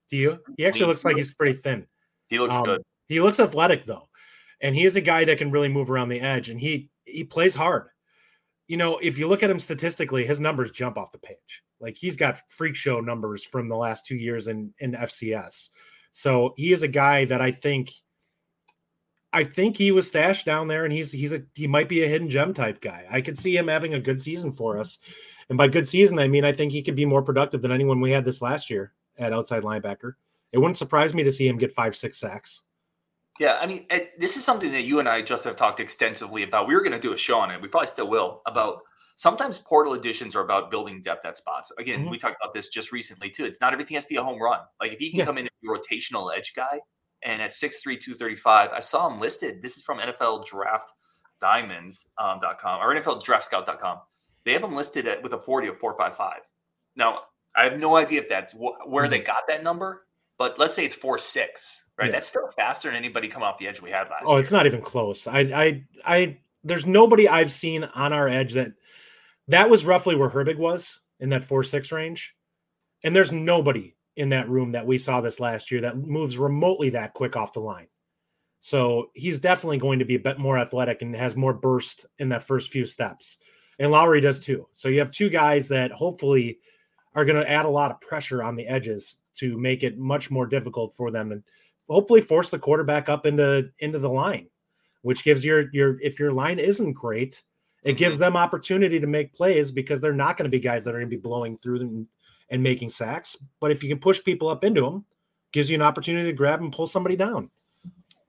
Do 0.09 0.17
you? 0.17 0.39
He 0.57 0.65
actually 0.65 0.87
looks 0.87 1.05
like 1.05 1.17
he's 1.17 1.33
pretty 1.33 1.57
thin. 1.57 1.85
He 2.27 2.39
looks 2.39 2.55
um, 2.55 2.63
good. 2.63 2.81
He 3.07 3.19
looks 3.19 3.39
athletic 3.39 3.85
though, 3.85 4.07
and 4.65 4.75
he 4.75 4.83
is 4.83 4.95
a 4.95 5.01
guy 5.01 5.23
that 5.25 5.37
can 5.37 5.51
really 5.51 5.67
move 5.67 5.91
around 5.91 6.09
the 6.09 6.19
edge, 6.19 6.49
and 6.49 6.59
he 6.59 6.89
he 7.05 7.23
plays 7.23 7.53
hard. 7.53 7.89
You 8.65 8.77
know, 8.77 8.97
if 8.97 9.19
you 9.19 9.27
look 9.27 9.43
at 9.43 9.49
him 9.51 9.59
statistically, 9.59 10.25
his 10.25 10.39
numbers 10.39 10.71
jump 10.71 10.97
off 10.97 11.11
the 11.11 11.19
page. 11.19 11.61
Like 11.79 11.95
he's 11.95 12.17
got 12.17 12.41
freak 12.49 12.75
show 12.75 12.99
numbers 12.99 13.45
from 13.45 13.69
the 13.69 13.75
last 13.75 14.07
two 14.07 14.15
years 14.15 14.47
in 14.47 14.73
in 14.79 14.93
FCS. 14.93 15.69
So 16.13 16.55
he 16.57 16.73
is 16.73 16.81
a 16.81 16.87
guy 16.87 17.25
that 17.25 17.41
I 17.41 17.51
think 17.51 17.91
I 19.31 19.43
think 19.43 19.77
he 19.77 19.91
was 19.91 20.07
stashed 20.07 20.47
down 20.47 20.67
there, 20.67 20.83
and 20.83 20.91
he's 20.91 21.11
he's 21.11 21.31
a 21.31 21.43
he 21.53 21.67
might 21.67 21.87
be 21.87 22.03
a 22.03 22.07
hidden 22.07 22.27
gem 22.27 22.51
type 22.51 22.81
guy. 22.81 23.05
I 23.11 23.21
could 23.21 23.37
see 23.37 23.55
him 23.55 23.67
having 23.67 23.93
a 23.93 23.99
good 23.99 24.19
season 24.19 24.51
for 24.51 24.79
us, 24.79 24.97
and 25.49 25.59
by 25.59 25.67
good 25.67 25.87
season 25.87 26.17
I 26.17 26.27
mean 26.27 26.43
I 26.43 26.53
think 26.53 26.71
he 26.71 26.81
could 26.81 26.95
be 26.95 27.05
more 27.05 27.21
productive 27.21 27.61
than 27.61 27.71
anyone 27.71 28.01
we 28.01 28.09
had 28.09 28.25
this 28.25 28.41
last 28.41 28.71
year 28.71 28.93
at 29.19 29.31
outside 29.31 29.61
linebacker. 29.61 30.13
It 30.53 30.57
wouldn't 30.57 30.77
surprise 30.77 31.13
me 31.13 31.23
to 31.23 31.31
see 31.31 31.47
him 31.47 31.59
get 31.59 31.71
five, 31.71 31.95
six 31.95 32.19
sacks. 32.19 32.63
Yeah, 33.39 33.57
I 33.59 33.67
mean, 33.67 33.85
it, 33.89 34.11
this 34.17 34.37
is 34.37 34.45
something 34.45 34.71
that 34.71 34.83
you 34.83 34.99
and 34.99 35.09
I 35.09 35.21
just 35.21 35.43
have 35.43 35.57
talked 35.57 35.79
extensively 35.79 36.43
about. 36.43 36.67
We 36.67 36.73
were 36.73 36.81
going 36.81 36.93
to 36.93 36.99
do 36.99 37.13
a 37.13 37.17
show 37.17 37.37
on 37.37 37.51
it. 37.51 37.61
We 37.61 37.67
probably 37.67 37.87
still 37.87 38.07
will 38.09 38.41
about 38.45 38.79
sometimes 39.17 39.57
portal 39.57 39.93
additions 39.93 40.35
are 40.35 40.41
about 40.41 40.71
building 40.71 41.01
depth 41.01 41.25
at 41.25 41.35
spots. 41.35 41.71
Again, 41.77 42.01
mm-hmm. 42.01 42.11
we 42.11 42.17
talked 42.17 42.37
about 42.41 42.53
this 42.53 42.69
just 42.69 42.91
recently 42.91 43.29
too. 43.29 43.45
It's 43.45 43.59
not 43.59 43.73
everything 43.73 43.95
has 43.95 44.05
to 44.05 44.09
be 44.09 44.15
a 44.15 44.23
home 44.23 44.41
run. 44.41 44.59
Like 44.79 44.93
if 44.93 44.99
he 44.99 45.09
can 45.09 45.19
yeah. 45.19 45.25
come 45.25 45.37
in 45.37 45.45
and 45.45 45.49
be 45.61 45.67
a 45.67 45.71
rotational 45.71 46.35
edge 46.35 46.53
guy, 46.55 46.79
and 47.23 47.41
at 47.41 47.49
6'3", 47.49 47.81
235, 47.83 48.69
I 48.71 48.79
saw 48.79 49.09
him 49.09 49.19
listed. 49.19 49.61
This 49.61 49.77
is 49.77 49.83
from 49.83 49.99
NFL 49.99 50.45
Draft 50.45 50.93
Diamonds.com 51.41 52.39
um, 52.39 52.79
or 52.81 52.95
NFL 52.95 53.23
Draft 53.23 53.45
Scout.com. 53.45 53.99
They 54.45 54.53
have 54.53 54.63
him 54.63 54.75
listed 54.75 55.07
at 55.07 55.23
with 55.23 55.33
a 55.33 55.39
40 55.39 55.69
of 55.69 55.77
455. 55.77 56.41
Now, 56.95 57.21
I 57.55 57.63
have 57.63 57.79
no 57.79 57.95
idea 57.95 58.21
if 58.21 58.29
that's 58.29 58.53
wh- 58.53 58.87
where 58.87 59.05
mm-hmm. 59.05 59.11
they 59.11 59.19
got 59.19 59.47
that 59.47 59.63
number, 59.63 60.04
but 60.37 60.57
let's 60.59 60.75
say 60.75 60.85
it's 60.85 60.95
four 60.95 61.17
six, 61.17 61.85
right? 61.97 62.05
Yeah. 62.07 62.11
That's 62.11 62.27
still 62.27 62.47
faster 62.49 62.89
than 62.89 62.97
anybody 62.97 63.27
come 63.27 63.43
off 63.43 63.57
the 63.57 63.67
edge 63.67 63.81
we 63.81 63.91
had 63.91 64.09
last. 64.09 64.23
Oh, 64.25 64.31
year. 64.31 64.41
it's 64.41 64.51
not 64.51 64.65
even 64.65 64.81
close. 64.81 65.27
I, 65.27 65.39
I, 65.39 65.83
I. 66.05 66.37
There's 66.63 66.85
nobody 66.85 67.27
I've 67.27 67.51
seen 67.51 67.83
on 67.83 68.11
our 68.11 68.27
edge 68.27 68.53
that 68.53 68.71
that 69.47 69.69
was 69.69 69.85
roughly 69.85 70.15
where 70.15 70.29
Herbig 70.29 70.57
was 70.57 70.99
in 71.19 71.29
that 71.29 71.43
four 71.43 71.63
six 71.63 71.91
range, 71.91 72.35
and 73.03 73.15
there's 73.15 73.31
nobody 73.31 73.95
in 74.15 74.29
that 74.29 74.49
room 74.49 74.71
that 74.71 74.85
we 74.85 74.97
saw 74.97 75.21
this 75.21 75.39
last 75.39 75.71
year 75.71 75.81
that 75.81 75.97
moves 75.97 76.37
remotely 76.37 76.89
that 76.91 77.13
quick 77.13 77.35
off 77.35 77.53
the 77.53 77.59
line. 77.59 77.87
So 78.61 79.11
he's 79.13 79.39
definitely 79.39 79.77
going 79.77 79.99
to 79.99 80.05
be 80.05 80.15
a 80.15 80.19
bit 80.19 80.39
more 80.39 80.57
athletic 80.57 81.01
and 81.01 81.15
has 81.15 81.35
more 81.35 81.53
burst 81.53 82.05
in 82.17 82.29
that 82.29 82.41
first 82.41 82.71
few 82.71 82.85
steps. 82.85 83.37
and 83.77 83.91
Lowry 83.91 84.21
does 84.21 84.39
too. 84.41 84.67
So 84.73 84.87
you 84.89 84.99
have 84.99 85.11
two 85.11 85.29
guys 85.29 85.67
that 85.67 85.91
hopefully 85.91 86.59
are 87.13 87.25
going 87.25 87.39
to 87.39 87.49
add 87.49 87.65
a 87.65 87.69
lot 87.69 87.91
of 87.91 88.01
pressure 88.01 88.41
on 88.41 88.55
the 88.55 88.65
edges 88.67 89.17
to 89.35 89.57
make 89.57 89.83
it 89.83 89.97
much 89.97 90.29
more 90.31 90.45
difficult 90.45 90.93
for 90.93 91.11
them 91.11 91.31
and 91.31 91.43
hopefully 91.89 92.21
force 92.21 92.49
the 92.51 92.59
quarterback 92.59 93.09
up 93.09 93.25
into 93.25 93.69
into 93.79 93.99
the 93.99 94.09
line, 94.09 94.47
which 95.01 95.23
gives 95.23 95.43
your 95.45 95.65
your 95.73 95.99
if 96.01 96.19
your 96.19 96.31
line 96.33 96.59
isn't 96.59 96.93
great, 96.93 97.43
it 97.83 97.89
Mm-hmm. 97.89 97.97
gives 97.97 98.17
them 98.19 98.35
opportunity 98.35 98.99
to 98.99 99.07
make 99.07 99.33
plays 99.33 99.71
because 99.71 100.01
they're 100.01 100.13
not 100.13 100.37
going 100.37 100.49
to 100.49 100.57
be 100.57 100.59
guys 100.59 100.83
that 100.85 100.95
are 100.95 100.99
going 100.99 101.09
to 101.09 101.15
be 101.15 101.21
blowing 101.21 101.57
through 101.57 101.79
them 101.79 102.07
and 102.49 102.61
making 102.63 102.89
sacks. 102.89 103.37
But 103.59 103.71
if 103.71 103.83
you 103.83 103.89
can 103.89 103.99
push 103.99 104.23
people 104.23 104.49
up 104.49 104.63
into 104.63 104.81
them, 104.81 105.05
gives 105.51 105.69
you 105.69 105.75
an 105.75 105.81
opportunity 105.81 106.27
to 106.29 106.33
grab 106.35 106.61
and 106.61 106.71
pull 106.73 106.87
somebody 106.87 107.15
down. 107.15 107.49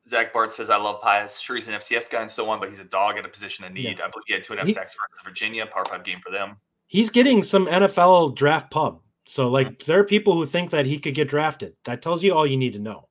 Zach 0.09 0.33
Bart 0.33 0.53
says, 0.53 0.71
I 0.71 0.77
love 0.77 1.01
Pius. 1.03 1.41
Sure, 1.41 1.57
he's 1.57 1.67
an 1.69 1.75
FCS 1.75 2.09
guy 2.11 2.21
and 2.23 2.31
so 2.31 2.49
on, 2.49 2.61
but 2.61 2.69
he's 2.69 2.79
a 2.79 2.85
dog 2.85 3.17
at 3.19 3.25
a 3.25 3.29
position 3.29 3.65
of 3.65 3.73
need. 3.73 3.99
Yeah. 3.99 4.05
I 4.05 4.09
believe 4.11 4.25
he 4.27 4.35
had 4.35 4.45
two 4.45 4.53
and 4.53 4.61
a 4.61 4.63
half 4.63 4.69
He- 4.69 4.75
sacks 4.75 4.95
for 4.95 5.07
Virginia, 5.25 5.67
power 5.67 5.85
five 5.85 6.05
game 6.05 6.21
for 6.21 6.31
them. 6.31 6.57
He's 6.87 7.11
getting 7.11 7.43
some 7.43 7.67
NFL 7.67 8.37
draft 8.37 8.71
pub. 8.71 9.01
So 9.27 9.49
like 9.49 9.85
there 9.85 9.99
are 9.99 10.05
people 10.05 10.35
who 10.35 10.47
think 10.47 10.71
that 10.71 10.87
he 10.87 10.99
could 10.99 11.15
get 11.15 11.29
drafted. 11.29 11.75
That 11.85 12.01
tells 12.03 12.23
you 12.23 12.33
all 12.35 12.47
you 12.47 12.57
need 12.57 12.75
to 12.75 12.79
know. 12.79 13.09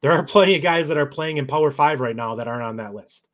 There 0.00 0.12
are 0.12 0.22
plenty 0.34 0.56
of 0.56 0.62
guys 0.62 0.88
that 0.88 0.96
are 0.96 1.06
playing 1.06 1.36
in 1.36 1.46
Power 1.46 1.70
5 1.70 2.00
right 2.00 2.16
now 2.16 2.36
that 2.36 2.48
aren't 2.48 2.62
on 2.62 2.76
that 2.76 2.94
list. 2.94 3.28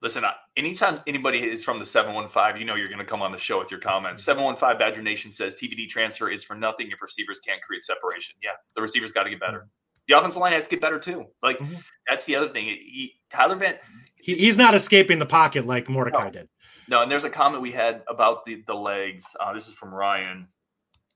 Listen, 0.00 0.22
anytime 0.56 1.00
anybody 1.08 1.40
is 1.42 1.64
from 1.64 1.80
the 1.80 1.84
715, 1.84 2.60
you 2.60 2.64
know 2.64 2.76
you're 2.76 2.86
going 2.86 3.00
to 3.00 3.04
come 3.04 3.20
on 3.20 3.32
the 3.32 3.38
show 3.38 3.58
with 3.58 3.68
your 3.68 3.80
comments. 3.80 4.22
715 4.22 4.78
Badger 4.78 5.02
Nation 5.02 5.32
says 5.32 5.56
TVD 5.56 5.88
transfer 5.88 6.30
is 6.30 6.44
for 6.44 6.54
nothing 6.54 6.88
if 6.92 7.02
receivers 7.02 7.40
can't 7.40 7.60
create 7.60 7.82
separation. 7.82 8.36
Yeah, 8.40 8.50
the 8.76 8.82
receivers 8.82 9.10
got 9.10 9.24
to 9.24 9.30
get 9.30 9.40
better. 9.40 9.66
The 10.06 10.16
offensive 10.16 10.40
line 10.40 10.52
has 10.52 10.64
to 10.64 10.70
get 10.70 10.80
better 10.80 11.00
too. 11.00 11.26
Like, 11.42 11.58
Mhm. 11.58 11.82
that's 12.08 12.24
the 12.26 12.36
other 12.36 12.48
thing. 12.48 12.66
He, 12.66 13.18
Tyler 13.28 13.56
Van, 13.56 13.74
He, 14.14 14.34
he's 14.36 14.56
not 14.56 14.74
escaping 14.76 15.18
the 15.18 15.26
pocket 15.26 15.66
like 15.66 15.88
Mordecai 15.88 16.26
No. 16.26 16.30
did. 16.30 16.48
No, 16.86 17.02
and 17.02 17.10
there's 17.10 17.24
a 17.24 17.30
comment 17.30 17.60
we 17.60 17.72
had 17.72 18.02
about 18.08 18.46
the 18.46 18.62
the 18.68 18.74
legs. 18.74 19.36
Uh, 19.40 19.52
this 19.52 19.66
is 19.68 19.74
from 19.74 19.92
Ryan. 19.92 20.46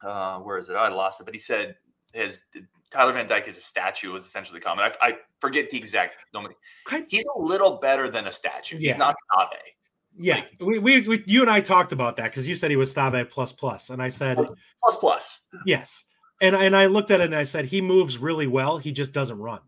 Uh, 0.03 0.39
where 0.41 0.59
is 0.59 0.69
it? 0.69 0.75
I 0.75 0.89
lost 0.89 1.21
it, 1.21 1.25
but 1.25 1.35
he 1.35 1.41
said 1.41 1.77
his 2.13 2.41
Tyler 2.91 3.13
Van 3.13 3.27
Dyke 3.27 3.49
is 3.49 3.57
a 3.59 3.63
statue. 3.63 4.13
Was 4.13 4.27
essentially 4.27 4.59
the 4.61 4.65
comment. 4.65 4.93
I, 5.01 5.09
I 5.09 5.17
forget 5.41 5.71
the 5.71 5.79
exact. 5.79 6.17
Nobody. 6.35 6.55
I- 6.91 7.07
He's 7.09 7.25
a 7.37 7.41
little 7.41 7.79
better 7.79 8.09
than 8.09 8.27
a 8.27 8.33
statue. 8.33 8.79
He's 8.79 8.97
not 8.97 9.17
Stave. 9.35 9.61
Yeah, 10.19 10.43
we, 10.61 10.79
we, 10.79 11.09
we 11.09 11.25
you 11.27 11.41
and 11.41 11.51
I 11.51 11.63
talked 11.63 11.93
about 11.93 12.17
that 12.17 12.25
because 12.25 12.47
you 12.47 12.55
said 12.55 12.71
he 12.71 12.77
was 12.77 12.91
Stave 12.91 13.31
plus 13.31 13.53
plus, 13.53 13.89
and 13.91 14.03
I 14.03 14.09
said 14.11 14.37
Plus 14.37 14.97
plus. 14.97 15.41
yes, 15.65 16.05
and 16.43 16.55
and 16.55 16.77
I 16.77 16.87
looked 16.87 17.11
at 17.11 17.21
it 17.21 17.25
and 17.25 17.35
I 17.35 17.45
said 17.45 17.65
he 17.65 17.81
moves 17.81 18.19
really 18.19 18.47
well. 18.47 18.77
He 18.77 18.93
just 18.93 19.13
doesn't 19.13 19.39
run. 19.39 19.61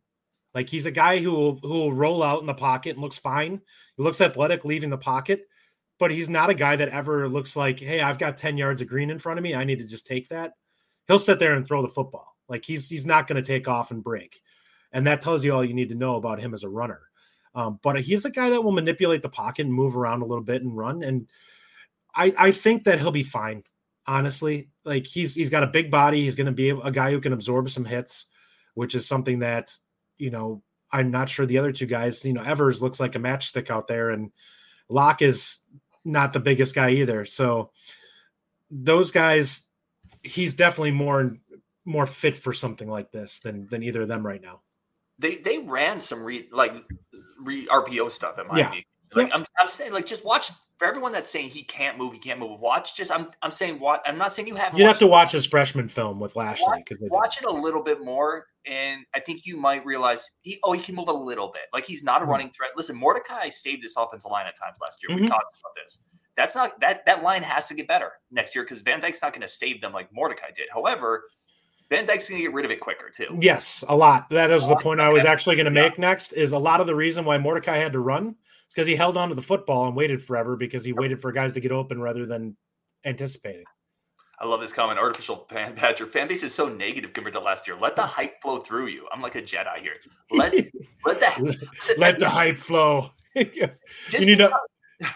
Like 0.54 0.68
he's 0.68 0.84
a 0.86 0.90
guy 0.90 1.18
who 1.18 1.32
will 1.32 1.58
who 1.62 1.68
will 1.78 1.92
roll 1.94 2.22
out 2.22 2.40
in 2.40 2.46
the 2.46 2.52
pocket 2.54 2.90
and 2.90 3.00
looks 3.00 3.16
fine. 3.16 3.60
He 3.96 4.02
looks 4.02 4.20
athletic 4.20 4.66
leaving 4.66 4.90
the 4.90 4.98
pocket, 4.98 5.48
but 5.98 6.10
he's 6.10 6.28
not 6.28 6.50
a 6.50 6.54
guy 6.54 6.76
that 6.76 6.88
ever 6.88 7.28
looks 7.28 7.56
like, 7.56 7.80
hey, 7.80 8.00
I've 8.00 8.18
got 8.18 8.36
ten 8.36 8.56
yards 8.56 8.80
of 8.80 8.88
green 8.88 9.10
in 9.10 9.18
front 9.18 9.38
of 9.38 9.42
me. 9.42 9.54
I 9.54 9.64
need 9.64 9.78
to 9.78 9.86
just 9.86 10.06
take 10.06 10.28
that. 10.28 10.52
He'll 11.06 11.18
sit 11.18 11.38
there 11.38 11.54
and 11.54 11.66
throw 11.66 11.82
the 11.82 11.88
football. 11.88 12.36
Like 12.48 12.64
he's 12.64 12.88
he's 12.88 13.06
not 13.06 13.26
going 13.26 13.42
to 13.42 13.46
take 13.46 13.68
off 13.68 13.90
and 13.90 14.02
break, 14.02 14.40
and 14.92 15.06
that 15.06 15.22
tells 15.22 15.44
you 15.44 15.54
all 15.54 15.64
you 15.64 15.74
need 15.74 15.90
to 15.90 15.94
know 15.94 16.16
about 16.16 16.40
him 16.40 16.54
as 16.54 16.62
a 16.62 16.68
runner. 16.68 17.00
Um, 17.54 17.78
but 17.82 18.02
he's 18.02 18.24
a 18.24 18.30
guy 18.30 18.50
that 18.50 18.62
will 18.62 18.72
manipulate 18.72 19.22
the 19.22 19.28
pocket 19.28 19.64
and 19.64 19.74
move 19.74 19.96
around 19.96 20.22
a 20.22 20.26
little 20.26 20.42
bit 20.42 20.62
and 20.62 20.76
run. 20.76 21.02
And 21.02 21.28
I, 22.14 22.34
I 22.36 22.50
think 22.50 22.84
that 22.84 22.98
he'll 22.98 23.12
be 23.12 23.22
fine. 23.22 23.62
Honestly, 24.06 24.68
like 24.84 25.06
he's 25.06 25.34
he's 25.34 25.50
got 25.50 25.62
a 25.62 25.68
big 25.68 25.90
body. 25.90 26.22
He's 26.22 26.34
going 26.34 26.46
to 26.46 26.52
be 26.52 26.70
a 26.70 26.90
guy 26.90 27.10
who 27.10 27.20
can 27.20 27.32
absorb 27.32 27.70
some 27.70 27.86
hits, 27.86 28.26
which 28.74 28.94
is 28.94 29.06
something 29.06 29.38
that 29.38 29.72
you 30.18 30.30
know 30.30 30.62
I'm 30.92 31.10
not 31.10 31.30
sure 31.30 31.46
the 31.46 31.58
other 31.58 31.72
two 31.72 31.86
guys. 31.86 32.22
You 32.24 32.34
know, 32.34 32.42
Evers 32.42 32.82
looks 32.82 33.00
like 33.00 33.14
a 33.14 33.18
matchstick 33.18 33.70
out 33.70 33.86
there, 33.86 34.10
and 34.10 34.30
Locke 34.90 35.22
is 35.22 35.58
not 36.04 36.32
the 36.32 36.40
biggest 36.40 36.74
guy 36.74 36.90
either. 36.90 37.24
So 37.24 37.70
those 38.70 39.10
guys, 39.10 39.62
he's 40.22 40.54
definitely 40.54 40.92
more 40.92 41.36
more 41.84 42.06
fit 42.06 42.38
for 42.38 42.52
something 42.52 42.88
like 42.88 43.10
this 43.12 43.40
than 43.40 43.66
than 43.68 43.82
either 43.82 44.02
of 44.02 44.08
them 44.08 44.26
right 44.26 44.42
now. 44.42 44.60
They 45.18 45.36
they 45.36 45.58
ran 45.58 46.00
some 46.00 46.22
re 46.22 46.48
like 46.50 46.74
re 47.40 47.66
RPO 47.66 48.10
stuff 48.10 48.38
at 48.38 48.46
Yeah. 48.46 48.68
Miami. 48.68 48.86
Like 49.14 49.30
I'm 49.32 49.44
I'm 49.60 49.68
saying 49.68 49.92
like 49.92 50.06
just 50.06 50.24
watch 50.24 50.50
for 50.76 50.86
everyone 50.88 51.12
that's 51.12 51.28
saying 51.28 51.50
he 51.50 51.62
can't 51.62 51.96
move, 51.96 52.12
he 52.12 52.18
can't 52.18 52.40
move. 52.40 52.58
Watch 52.58 52.96
just 52.96 53.12
I'm 53.12 53.28
I'm 53.42 53.52
saying 53.52 53.78
what 53.78 54.02
I'm 54.06 54.18
not 54.18 54.32
saying 54.32 54.48
you 54.48 54.56
haven't. 54.56 54.78
You'd 54.78 54.86
have 54.86 54.98
to 54.98 55.06
watch 55.06 55.32
his 55.32 55.46
freshman 55.46 55.88
film 55.88 56.18
with 56.18 56.34
Lashlee 56.34 56.82
because 56.84 56.98
watch 57.10 57.40
it 57.40 57.46
a 57.46 57.52
little 57.52 57.82
bit 57.82 58.04
more, 58.04 58.46
and 58.66 59.04
I 59.14 59.20
think 59.20 59.46
you 59.46 59.56
might 59.56 59.84
realize 59.84 60.28
he 60.42 60.58
oh 60.64 60.72
he 60.72 60.82
can 60.82 60.94
move 60.94 61.08
a 61.08 61.12
little 61.12 61.48
bit. 61.52 61.62
Like 61.72 61.84
he's 61.84 62.02
not 62.02 62.22
a 62.22 62.24
Mhm. 62.24 62.28
running 62.28 62.50
threat. 62.50 62.70
Listen, 62.76 62.96
Mordecai 62.96 63.48
saved 63.50 63.82
this 63.82 63.96
offensive 63.96 64.30
line 64.30 64.46
at 64.46 64.56
times 64.58 64.78
last 64.80 65.02
year. 65.02 65.16
We 65.16 65.22
Mhm. 65.24 65.28
talked 65.28 65.56
about 65.60 65.74
this. 65.82 66.00
That's 66.36 66.54
not 66.54 66.80
that 66.80 67.04
that 67.06 67.22
line 67.22 67.42
has 67.42 67.68
to 67.68 67.74
get 67.74 67.86
better 67.86 68.12
next 68.30 68.54
year 68.54 68.64
because 68.64 68.80
Van 68.80 69.00
Dyke's 69.00 69.22
not 69.22 69.32
going 69.32 69.42
to 69.42 69.48
save 69.48 69.80
them 69.80 69.92
like 69.92 70.08
Mordecai 70.12 70.50
did. 70.56 70.68
However, 70.72 71.24
Van 71.90 72.06
Dyke's 72.06 72.28
going 72.28 72.40
to 72.40 72.46
get 72.48 72.54
rid 72.54 72.64
of 72.64 72.70
it 72.70 72.80
quicker 72.80 73.10
too. 73.10 73.36
Yes, 73.40 73.84
a 73.88 73.94
lot. 73.94 74.28
That 74.30 74.50
is 74.50 74.66
the 74.66 74.76
point 74.76 75.00
I 75.00 75.10
was 75.12 75.24
actually 75.24 75.56
going 75.56 75.72
to 75.72 75.80
Yeah. 75.80 75.88
make 75.88 75.98
next. 75.98 76.32
Is 76.32 76.52
a 76.52 76.58
lot 76.58 76.80
of 76.80 76.86
the 76.86 76.94
reason 76.94 77.24
why 77.24 77.36
Mordecai 77.38 77.76
had 77.76 77.92
to 77.92 78.00
run 78.00 78.28
is 78.28 78.34
because 78.74 78.86
he 78.86 78.96
held 78.96 79.16
on 79.16 79.28
to 79.28 79.34
the 79.34 79.42
football 79.42 79.86
and 79.86 79.94
waited 79.94 80.24
forever 80.24 80.56
because 80.56 80.84
he 80.84 80.92
waited 80.92 81.20
for 81.20 81.30
guys 81.30 81.52
to 81.52 81.60
get 81.60 81.70
open 81.70 82.00
rather 82.00 82.24
than 82.26 82.56
anticipating. 83.04 83.64
I 84.40 84.46
love 84.46 84.60
this 84.60 84.72
comment. 84.72 84.98
Artificial 84.98 85.46
fan 85.48 85.74
badger 85.80 86.06
fan 86.06 86.28
base 86.28 86.42
is 86.42 86.54
so 86.54 86.68
negative 86.68 87.12
compared 87.12 87.34
to 87.34 87.40
last 87.40 87.66
year. 87.66 87.76
Let 87.80 87.96
the 87.96 88.02
hype 88.06 88.40
flow 88.42 88.58
through 88.58 88.88
you. 88.88 89.06
I'm 89.12 89.20
like 89.20 89.34
a 89.36 89.42
Jedi 89.42 89.78
here. 89.80 89.94
Let 90.30 90.52
let 91.04 91.20
the 91.20 91.66
Let 91.98 92.18
the 92.18 92.28
hype 92.28 92.58
flow. 92.58 93.10
just 93.36 94.26
you 94.26 94.26
need 94.26 94.38
to- 94.38 94.52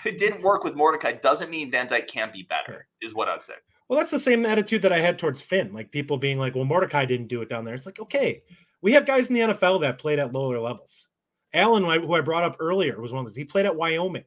it 0.04 0.18
didn't 0.18 0.42
work 0.42 0.64
with 0.64 0.74
Mordecai 0.74 1.12
doesn't 1.12 1.50
mean 1.50 1.70
Van 1.70 1.86
Dyke 1.86 2.08
can't 2.08 2.32
be 2.32 2.42
better. 2.42 2.86
Is 3.00 3.14
what 3.14 3.28
I'd 3.28 3.42
say. 3.42 3.54
Well, 3.88 3.98
that's 3.98 4.10
the 4.10 4.18
same 4.18 4.44
attitude 4.44 4.82
that 4.82 4.92
I 4.92 4.98
had 5.00 5.18
towards 5.18 5.40
Finn. 5.40 5.72
Like 5.72 5.90
people 5.90 6.18
being 6.18 6.38
like, 6.38 6.54
well, 6.54 6.64
Mordecai 6.64 7.04
didn't 7.06 7.28
do 7.28 7.40
it 7.40 7.48
down 7.48 7.64
there. 7.64 7.74
It's 7.74 7.86
like, 7.86 8.00
okay, 8.00 8.42
we 8.82 8.92
have 8.92 9.06
guys 9.06 9.28
in 9.28 9.34
the 9.34 9.40
NFL 9.40 9.80
that 9.82 9.98
played 9.98 10.18
at 10.18 10.32
lower 10.32 10.58
levels. 10.58 11.08
Allen, 11.54 11.84
who 11.84 12.06
who 12.06 12.14
I 12.14 12.20
brought 12.20 12.44
up 12.44 12.56
earlier, 12.60 13.00
was 13.00 13.12
one 13.12 13.20
of 13.20 13.26
those. 13.30 13.36
He 13.36 13.44
played 13.44 13.66
at 13.66 13.74
Wyoming. 13.74 14.24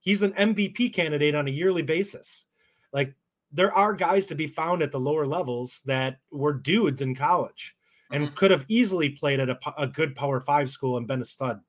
He's 0.00 0.22
an 0.22 0.32
MVP 0.32 0.92
candidate 0.92 1.34
on 1.34 1.48
a 1.48 1.50
yearly 1.50 1.82
basis. 1.82 2.46
Like 2.92 3.14
there 3.52 3.72
are 3.72 3.94
guys 3.94 4.26
to 4.26 4.34
be 4.34 4.46
found 4.46 4.82
at 4.82 4.92
the 4.92 5.00
lower 5.00 5.26
levels 5.26 5.80
that 5.86 6.18
were 6.30 6.52
dudes 6.52 7.02
in 7.02 7.14
college 7.14 7.76
and 8.12 8.24
mm-hmm. 8.24 8.34
could 8.34 8.50
have 8.50 8.64
easily 8.68 9.10
played 9.10 9.40
at 9.40 9.50
a, 9.50 9.58
a 9.76 9.86
good 9.86 10.14
Power 10.14 10.40
Five 10.40 10.70
school 10.70 10.96
and 10.96 11.06
been 11.06 11.22
a 11.22 11.24
stud. 11.24 11.60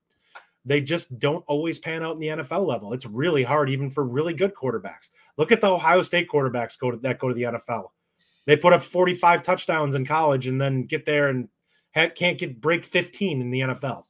They 0.66 0.82
just 0.82 1.20
don't 1.20 1.44
always 1.48 1.80
pan 1.80 2.04
out 2.04 2.16
in 2.16 2.20
the 2.20 2.28
NFL 2.28 2.68
level. 2.68 2.94
It's 2.94 3.06
really 3.06 3.44
hard, 3.44 3.70
even 3.70 3.90
for 3.90 4.04
really 4.04 4.34
good 4.34 4.54
quarterbacks. 4.54 5.10
Look 5.38 5.52
at 5.52 5.62
the 5.62 5.72
Ohio 5.72 6.02
State 6.02 6.28
quarterbacks 6.30 6.78
go 6.78 6.92
to, 6.92 6.98
that 6.98 7.20
go 7.20 7.30
to 7.30 7.34
the 7.34 7.44
NFL. 7.44 7.88
They 8.46 8.58
put 8.58 8.74
up 8.74 8.82
45 8.82 9.42
touchdowns 9.42 9.96
in 9.96 10.06
college 10.06 10.48
and 10.48 10.60
then 10.60 10.84
get 10.84 11.06
there 11.06 11.30
and 11.30 11.48
ha- 11.96 12.10
can't 12.10 12.38
get 12.38 12.60
break 12.60 12.84
15 12.84 13.42
in 13.42 13.52
the 13.52 13.62
NFL. 13.62 14.04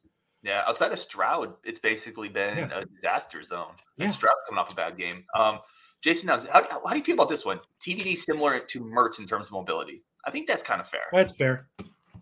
Yeah, 0.43 0.63
outside 0.67 0.91
of 0.91 0.99
Stroud, 0.99 1.53
it's 1.63 1.79
basically 1.79 2.29
been 2.29 2.57
Yeah. 2.57 2.79
a 2.79 2.85
disaster 2.85 3.43
zone. 3.43 3.73
Yeah. 3.97 4.05
And 4.05 4.13
Stroud 4.13 4.33
coming 4.47 4.59
off 4.59 4.71
a 4.71 4.75
bad 4.75 4.97
game. 4.97 5.25
Um, 5.37 5.59
Jason, 6.01 6.29
how, 6.29 6.39
how, 6.51 6.63
how 6.85 6.91
do 6.91 6.97
you 6.97 7.03
feel 7.03 7.15
about 7.15 7.27
this 7.29 7.43
one? 7.45 7.59
TVD 7.81 8.15
similar 8.15 8.59
to 8.59 8.79
Mertz 8.81 9.19
in 9.19 9.27
terms 9.27 9.47
of 9.47 9.51
mobility. 9.53 10.01
I 10.25 10.31
think 10.31 10.47
that's 10.47 10.63
kind 10.63 10.79
of 10.79 10.87
fair. 10.87 11.01
That's 11.11 11.35
fair. 11.35 11.67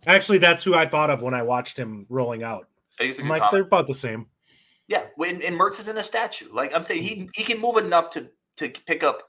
Actually, 0.07 0.39
that's 0.39 0.63
who 0.63 0.73
I 0.73 0.87
thought 0.87 1.09
of 1.11 1.21
when 1.21 1.33
I 1.35 1.43
watched 1.43 1.77
him 1.77 2.05
rolling 2.09 2.43
out. 2.43 2.67
I 2.99 3.03
think 3.03 3.11
it's 3.11 3.19
a 3.19 3.23
I'm 3.23 3.29
like, 3.29 3.41
comment. 3.41 3.51
they're 3.53 3.67
about 3.67 3.85
the 3.87 3.93
same. 3.95 4.25
Yeah, 4.87 5.03
when 5.15 5.41
and 5.41 5.55
Mertz 5.59 5.79
isn't 5.81 5.97
a 5.97 6.01
statue. 6.03 6.47
Like 6.51 6.73
I'm 6.73 6.81
saying, 6.83 7.03
he 7.03 7.29
he 7.35 7.43
can 7.43 7.59
move 7.59 7.77
enough 7.77 8.09
to 8.11 8.29
to 8.57 8.69
pick 8.69 9.03
up 9.03 9.21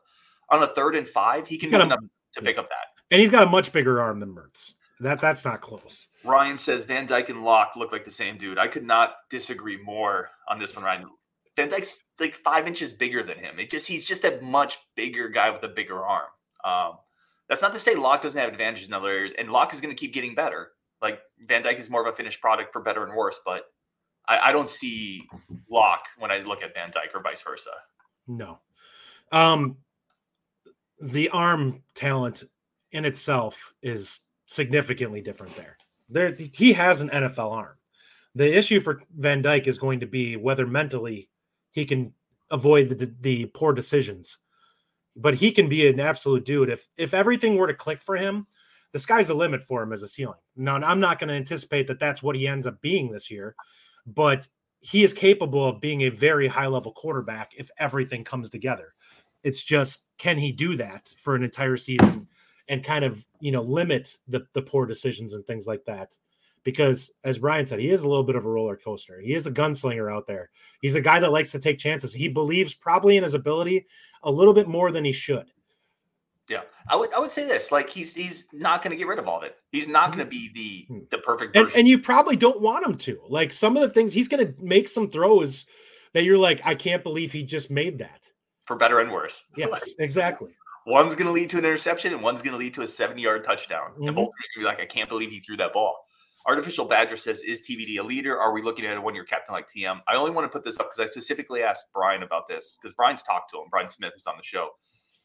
on 0.51 0.63
a 0.63 0.67
third 0.67 0.95
and 0.95 1.07
five. 1.09 1.47
He 1.49 1.59
can 1.59 1.71
move 1.71 1.81
a- 1.81 1.85
enough 1.85 2.01
to 2.35 2.43
pick 2.43 2.59
up 2.59 2.69
that. 2.69 2.87
And 3.11 3.21
he's 3.21 3.31
got 3.31 3.43
a 3.43 3.51
much 3.51 3.73
bigger 3.73 4.01
arm 4.01 4.21
than 4.21 4.35
Mertz. 4.35 4.75
That 5.01 5.21
that's 5.21 5.45
not 5.45 5.61
close. 5.61 6.09
Ryan 6.25 6.59
says 6.59 6.85
Van 6.85 7.07
Dyke 7.07 7.29
and 7.29 7.45
Locke 7.45 7.77
look 7.77 7.93
like 7.93 8.05
the 8.05 8.11
same 8.11 8.37
dude. 8.37 8.59
I 8.59 8.67
could 8.67 8.85
not 8.85 9.15
disagree 9.31 9.81
more 9.83 10.31
on 10.49 10.59
this 10.59 10.75
one, 10.75 10.85
Ryan. 10.85 11.09
Van 11.57 11.69
Dyke's 11.69 12.05
like 12.19 12.35
five 12.37 12.67
inches 12.67 12.93
bigger 12.93 13.23
than 13.23 13.39
him. 13.39 13.59
It 13.59 13.71
just 13.71 13.87
he's 13.87 14.05
just 14.05 14.25
a 14.25 14.41
much 14.43 14.79
bigger 14.97 15.29
guy 15.29 15.51
with 15.51 15.63
a 15.63 15.69
bigger 15.69 16.05
arm. 16.05 16.27
Um, 16.65 16.99
that's 17.49 17.63
not 17.63 17.73
to 17.73 17.79
say 17.79 17.95
Locke 17.95 18.23
doesn't 18.23 18.39
have 18.39 18.51
advantages 18.51 18.89
in 18.89 18.95
other 18.95 19.09
areas, 19.09 19.33
and 19.39 19.51
Locke 19.51 19.73
is 19.73 19.81
going 19.81 19.95
to 19.95 19.99
keep 19.99 20.13
getting 20.13 20.35
better. 20.35 20.73
Like 21.01 21.21
Van 21.47 21.63
Dyke 21.63 21.79
is 21.79 21.91
more 21.91 22.07
of 22.07 22.13
a 22.13 22.17
finished 22.17 22.41
product 22.41 22.73
for 22.73 22.83
better 22.83 23.05
and 23.05 23.15
worse, 23.15 23.41
but 23.45 23.67
I, 24.29 24.39
I 24.39 24.53
don't 24.53 24.69
see 24.69 25.25
Locke 25.71 26.07
when 26.19 26.31
I 26.31 26.39
look 26.39 26.63
at 26.63 26.75
Van 26.75 26.91
Dyke 26.91 27.11
or 27.15 27.23
vice 27.23 27.41
versa. 27.41 27.71
No. 28.27 28.59
Um 29.33 29.77
the 31.01 31.29
arm 31.29 31.83
talent 31.95 32.45
in 32.93 33.05
itself 33.05 33.73
is 33.83 34.23
significantly 34.49 35.21
different 35.21 35.55
there. 35.55 35.77
There 36.09 36.35
he 36.55 36.73
has 36.73 37.01
an 37.01 37.11
NFL 37.11 37.53
arm. 37.53 37.77
The 38.35 38.57
issue 38.57 38.81
for 38.81 39.01
Van 39.17 39.43
Dyke 39.43 39.69
is 39.69 39.79
going 39.79 40.01
to 40.01 40.07
be 40.07 40.37
whether 40.37 40.67
mentally 40.67 41.29
he 41.71 41.85
can 41.85 42.13
avoid 42.51 42.89
the, 42.89 43.15
the 43.21 43.47
poor 43.47 43.73
decisions. 43.73 44.39
But 45.17 45.35
he 45.35 45.53
can 45.53 45.69
be 45.69 45.89
an 45.89 46.01
absolute 46.01 46.45
dude 46.45 46.71
if 46.71 46.89
if 46.97 47.15
everything 47.15 47.57
were 47.57 47.67
to 47.67 47.75
click 47.75 48.03
for 48.03 48.17
him, 48.17 48.47
the 48.93 48.99
sky's 48.99 49.29
the 49.29 49.35
limit 49.35 49.63
for 49.63 49.83
him 49.83 49.93
as 49.93 50.03
a 50.03 50.09
ceiling. 50.09 50.39
Now 50.57 50.77
I'm 50.77 51.01
not 51.01 51.19
going 51.19 51.29
to 51.29 51.35
anticipate 51.35 51.87
that 51.89 52.01
that's 52.01 52.23
what 52.23 52.37
he 52.37 52.49
ends 52.49 52.67
up 52.67 52.81
being 52.81 53.11
this 53.11 53.31
year, 53.31 53.55
but 54.07 54.49
he 54.81 55.03
is 55.03 55.13
capable 55.13 55.69
of 55.69 55.81
being 55.81 56.03
a 56.03 56.09
very 56.09 56.47
high 56.47 56.69
level 56.69 56.93
quarterback 56.93 57.53
if 57.57 57.71
everything 57.79 58.25
comes 58.25 58.49
together. 58.49 58.95
It's 59.43 59.63
just 59.63 60.05
can 60.19 60.39
he 60.39 60.53
do 60.53 60.77
that 60.77 61.13
for 61.19 61.35
an 61.35 61.43
entire 61.43 61.77
season 61.77 62.29
and 62.69 62.85
kind 62.85 63.05
of 63.05 63.27
you 63.41 63.53
know 63.53 63.63
limit 63.63 64.17
the 64.29 64.47
the 64.53 64.63
poor 64.63 64.87
decisions 64.87 65.35
and 65.35 65.47
things 65.47 65.67
like 65.67 65.85
that? 65.87 66.17
Because 66.65 67.11
as 67.25 67.39
Brian 67.39 67.65
said, 67.65 67.79
he 67.79 67.91
is 67.91 68.03
a 68.03 68.09
little 68.09 68.25
bit 68.25 68.37
of 68.37 68.45
a 68.45 68.49
roller 68.51 68.77
coaster. 68.77 69.21
He 69.21 69.35
is 69.35 69.47
a 69.47 69.51
gunslinger 69.53 70.13
out 70.13 70.27
there. 70.27 70.51
He's 70.83 70.97
a 70.97 71.01
guy 71.01 71.19
that 71.21 71.33
likes 71.33 71.53
to 71.53 71.59
take 71.59 71.79
chances. 71.79 72.13
He 72.13 72.29
believes 72.29 72.75
probably 72.75 73.17
in 73.17 73.23
his 73.23 73.35
ability 73.35 73.87
a 74.23 74.31
little 74.31 74.53
bit 74.53 74.69
more 74.69 74.91
than 74.91 75.05
he 75.05 75.13
should. 75.13 75.47
Yeah, 76.49 76.63
I 76.89 76.97
would 76.97 77.13
I 77.15 77.19
would 77.19 77.31
say 77.31 77.47
this 77.47 77.71
like 77.71 77.89
he's 77.91 78.15
he's 78.15 78.47
not 78.53 78.83
going 78.83 78.91
to 78.91 78.97
get 78.97 79.07
rid 79.07 79.19
of 79.19 79.29
all 79.29 79.39
of 79.39 79.45
it. 79.45 79.57
He's 79.71 79.87
not 79.87 80.13
going 80.13 80.25
to 80.25 80.31
be 80.31 80.51
the 80.55 80.87
Hmm. 80.95 81.01
the 81.11 81.19
perfect 81.19 81.57
And, 81.57 81.71
and 81.77 81.87
you 81.87 81.99
probably 81.99 82.37
don't 82.37 82.61
want 82.61 82.85
him 82.87 82.97
to. 82.99 83.21
Like 83.29 83.53
some 83.53 83.77
of 83.77 83.83
the 83.83 83.91
things 83.91 84.13
he's 84.13 84.29
going 84.29 84.47
to 84.47 84.55
make 84.63 84.89
some 84.89 85.11
throws 85.11 85.67
that 86.15 86.25
you're 86.25 86.39
like, 86.39 86.61
I 86.65 86.75
can't 86.75 87.03
believe 87.03 87.33
he 87.33 87.43
just 87.43 87.71
made 87.71 87.99
that. 87.99 88.27
for 88.65 88.77
better 88.77 89.01
and 89.01 89.13
worse. 89.13 89.45
Yes, 89.57 89.95
exactly. 89.99 90.51
One's 90.89 91.15
going 91.15 91.27
to 91.27 91.33
lead 91.33 91.51
to 91.51 91.59
an 91.59 91.65
interception 91.65 92.15
and 92.15 92.23
one's 92.23 92.41
going 92.41 92.53
to 92.53 92.59
lead 92.59 92.73
to 92.75 92.83
a 92.83 92.87
70 92.87 93.21
yard 93.21 93.45
touchdown. 93.45 93.93
Mhm. 93.99 94.07
And 94.07 94.17
both 94.17 94.29
are 94.29 94.41
going 94.41 94.55
to 94.55 94.61
be 94.61 94.65
like, 94.65 94.81
I 94.81 94.87
can't 94.87 95.09
believe 95.09 95.31
he 95.31 95.41
threw 95.41 95.57
that 95.59 95.75
ball. 95.75 95.99
Artificial 96.47 96.87
Badger 96.87 97.17
says, 97.17 97.43
Is 97.43 97.61
TVD 97.63 97.99
a 97.99 98.03
leader? 98.03 98.41
Are 98.41 98.53
we 98.53 98.63
looking 98.63 98.87
at 98.87 98.97
a 98.97 99.01
one 99.01 99.15
year 99.15 99.25
captain 99.25 99.55
like 99.55 99.69
TM? 99.69 100.01
I 100.09 100.17
only 100.17 100.31
want 100.31 100.47
to 100.47 100.49
put 100.49 100.65
this 100.65 100.81
up 100.81 100.87
because 100.87 101.01
I 101.01 101.05
specifically 101.07 101.63
asked 101.63 101.93
Brian 101.93 102.23
about 102.23 102.49
this 102.49 102.79
because 102.81 102.95
Brian's 102.95 103.23
talked 103.23 103.51
to 103.51 103.59
him, 103.59 103.65
Brian 103.71 103.89
Smith, 103.89 104.13
was 104.15 104.27
on 104.27 104.37
the 104.39 104.43
show. 104.43 104.71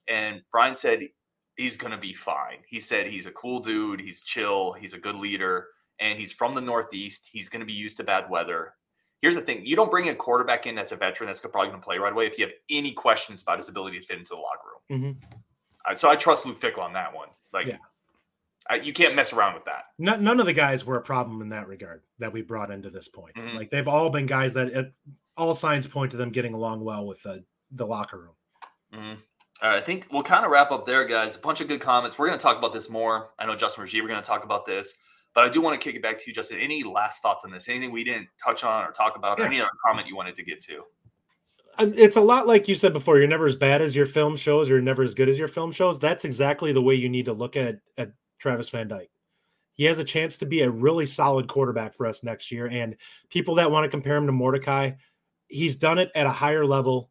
And 0.09 0.41
Brian 0.51 0.75
said 0.75 1.07
he's 1.55 1.77
going 1.77 1.91
to 1.91 1.97
be 1.97 2.13
fine. 2.13 2.57
He 2.67 2.81
said 2.81 3.07
he's 3.07 3.25
a 3.25 3.31
cool 3.31 3.59
dude. 3.61 4.01
He's 4.01 4.23
chill. 4.23 4.73
He's 4.73 4.93
a 4.93 4.99
good 4.99 5.15
leader. 5.15 5.67
And 5.99 6.19
he's 6.19 6.33
from 6.33 6.55
the 6.55 6.61
Northeast. 6.61 7.29
He's 7.31 7.47
going 7.47 7.61
to 7.61 7.65
be 7.65 7.73
used 7.73 7.95
to 7.97 8.03
bad 8.03 8.29
weather. 8.29 8.73
Here's 9.21 9.35
the 9.35 9.41
thing 9.41 9.65
you 9.65 9.77
don't 9.77 9.89
bring 9.91 10.09
a 10.09 10.15
quarterback 10.15 10.67
in 10.67 10.75
that's 10.75 10.91
a 10.91 10.97
veteran 10.97 11.27
that's 11.27 11.39
probably 11.39 11.69
going 11.69 11.79
to 11.79 11.85
play 11.85 11.99
right 11.99 12.11
away 12.11 12.25
if 12.27 12.37
you 12.37 12.43
have 12.45 12.53
any 12.69 12.91
questions 12.91 13.41
about 13.41 13.59
his 13.59 13.69
ability 13.69 13.99
to 13.99 14.05
fit 14.05 14.17
into 14.17 14.31
the 14.31 14.41
locker 14.41 14.67
room. 14.89 15.01
Mhm. 15.01 15.23
So 15.95 16.09
I 16.09 16.15
trust 16.15 16.45
Luke 16.45 16.59
Fickell 16.59 16.79
on 16.79 16.93
that 16.93 17.13
one. 17.13 17.29
Like, 17.53 17.67
Yeah. 17.67 17.77
I, 18.69 18.75
you 18.75 18.93
can't 18.93 19.13
mess 19.13 19.33
around 19.33 19.55
with 19.55 19.65
that. 19.65 19.87
No, 19.99 20.15
none 20.15 20.39
of 20.39 20.45
the 20.45 20.53
guys 20.53 20.85
were 20.85 20.95
a 20.95 21.01
problem 21.01 21.41
in 21.41 21.49
that 21.49 21.67
regard 21.67 22.01
that 22.19 22.31
we 22.31 22.41
brought 22.41 22.71
into 22.71 22.89
this 22.89 23.09
point. 23.09 23.35
Mhm. 23.35 23.55
Like 23.55 23.69
they've 23.69 23.87
all 23.89 24.09
been 24.09 24.25
guys 24.25 24.53
that 24.53 24.67
it, 24.69 24.93
all 25.35 25.53
signs 25.53 25.85
point 25.85 26.11
to 26.11 26.17
them 26.17 26.29
getting 26.29 26.53
along 26.53 26.81
well 26.81 27.05
with 27.05 27.21
the, 27.23 27.43
the 27.71 27.85
locker 27.85 28.17
room. 28.19 28.35
Mhm. 28.93 29.17
All 29.61 29.69
right, 29.69 29.77
I 29.77 29.81
think 29.81 30.07
we'll 30.11 30.23
kind 30.23 30.45
of 30.45 30.51
wrap 30.51 30.71
up 30.71 30.85
there, 30.85 31.03
guys. 31.05 31.35
A 31.35 31.39
bunch 31.39 31.59
of 31.59 31.67
good 31.67 31.81
comments. 31.81 32.17
We're 32.17 32.27
going 32.27 32.37
to 32.39 32.43
talk 32.43 32.57
about 32.57 32.71
this 32.73 32.89
more. 32.89 33.31
I 33.37 33.45
know 33.45 33.55
Justin 33.55 33.83
Rajiv, 33.85 34.01
we're 34.01 34.07
going 34.07 34.21
to 34.21 34.25
talk 34.25 34.43
about 34.45 34.65
this, 34.65 34.93
but 35.33 35.43
I 35.43 35.49
do 35.49 35.59
want 35.61 35.79
to 35.79 35.83
kick 35.83 35.95
it 35.95 36.01
back 36.01 36.17
to 36.17 36.23
you, 36.27 36.33
Justin. 36.33 36.59
Any 36.59 36.83
last 36.83 37.21
thoughts 37.21 37.43
on 37.45 37.51
this? 37.51 37.67
Anything 37.69 37.91
we 37.91 38.03
didn't 38.03 38.27
touch 38.43 38.63
on 38.63 38.85
or 38.85 38.91
talk 38.91 39.15
about, 39.17 39.39
or 39.39 39.43
any 39.45 39.59
other 39.61 39.69
comment 39.85 40.07
you 40.07 40.15
wanted 40.15 40.35
to 40.35 40.43
get 40.43 40.61
to? 40.65 40.83
It's 41.79 42.17
a 42.17 42.21
lot 42.21 42.47
like 42.47 42.67
you 42.67 42.75
said 42.75 42.93
before. 42.93 43.17
You're 43.17 43.27
never 43.27 43.47
as 43.47 43.55
bad 43.55 43.81
as 43.81 43.95
your 43.95 44.05
film 44.05 44.35
shows. 44.35 44.69
You're 44.69 44.81
never 44.81 45.03
as 45.03 45.13
good 45.13 45.29
as 45.29 45.39
your 45.39 45.47
film 45.47 45.71
shows. 45.71 45.99
That's 45.99 46.25
exactly 46.25 46.71
the 46.71 46.81
way 46.81 46.95
you 46.95 47.09
need 47.09 47.25
to 47.25 47.33
look 47.33 47.57
at 47.57 47.79
at 47.97 48.11
Travis 48.39 48.69
Van 48.69 48.87
Dyke. 48.87 49.09
He 49.73 49.85
has 49.85 49.97
a 49.97 50.03
chance 50.03 50.37
to 50.37 50.45
be 50.45 50.61
a 50.61 50.69
really 50.69 51.05
solid 51.05 51.47
quarterback 51.47 51.95
for 51.95 52.05
us 52.05 52.23
next 52.23 52.51
year. 52.51 52.67
And 52.67 52.95
people 53.29 53.55
that 53.55 53.71
want 53.71 53.85
to 53.85 53.89
compare 53.89 54.15
him 54.15 54.27
to 54.27 54.31
Mordecai, 54.31 54.91
he's 55.47 55.75
done 55.75 55.97
it 55.97 56.11
at 56.13 56.27
a 56.27 56.31
higher 56.31 56.65
level 56.65 57.09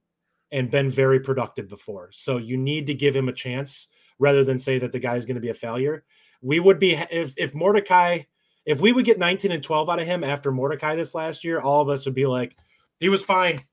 and 0.53 0.71
been 0.71 0.91
very 0.91 1.19
productive 1.19 1.69
before. 1.69 2.11
So 2.13 2.37
you 2.37 2.57
need 2.57 2.87
to 2.87 2.95
give 2.95 3.17
him 3.17 3.29
a 3.29 3.33
chance 3.33 3.89
rather 4.19 4.45
than 4.45 4.59
say 4.59 4.79
that 4.79 4.93
the 4.93 5.01
guy 5.01 5.17
is 5.17 5.27
going 5.27 5.35
to 5.35 5.41
be 5.41 5.49
a 5.49 5.55
failure. 5.55 6.05
We 6.41 6.61
would 6.61 6.79
be 6.79 6.95
if 6.95 7.35
if 7.37 7.55
Mordecai, 7.55 8.21
if 8.65 8.81
we 8.81 8.93
would 8.93 9.05
get 9.05 9.19
19 9.19 9.51
and 9.51 9.63
12 9.63 9.91
out 9.91 10.01
of 10.01 10.07
him 10.07 10.23
after 10.23 10.53
Mordecai 10.53 10.95
this 10.95 11.15
last 11.15 11.43
year, 11.43 11.61
all 11.61 11.81
of 11.81 11.89
us 11.89 12.05
would 12.05 12.15
be 12.15 12.27
like, 12.27 12.57
he 13.01 13.09
was 13.09 13.23
fine. 13.23 13.65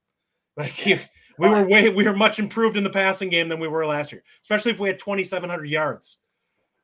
Like 0.60 0.72
he, 0.72 0.94
we 1.38 1.48
were 1.48 1.66
way 1.66 1.88
we 1.88 2.04
were 2.04 2.16
much 2.16 2.38
improved 2.38 2.76
in 2.76 2.84
the 2.84 2.90
passing 2.90 3.28
game 3.28 3.48
than 3.48 3.60
we 3.60 3.68
were 3.68 3.86
last 3.86 4.12
year, 4.12 4.22
especially 4.42 4.72
if 4.72 4.78
we 4.78 4.88
had 4.88 4.98
2,700 4.98 5.64
yards. 5.66 6.18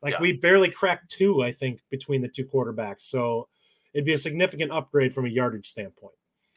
Like 0.02 0.14
Yeah. 0.14 0.20
we 0.20 0.32
barely 0.34 0.70
cracked 0.70 1.10
two, 1.10 1.42
I 1.42 1.52
think, 1.52 1.80
between 1.90 2.22
the 2.22 2.28
two 2.28 2.44
quarterbacks. 2.44 3.02
So 3.02 3.48
it'd 3.94 4.04
be 4.04 4.12
a 4.14 4.18
significant 4.18 4.72
upgrade 4.72 5.12
from 5.14 5.26
a 5.26 5.28
yardage 5.28 5.68
standpoint. 5.68 6.14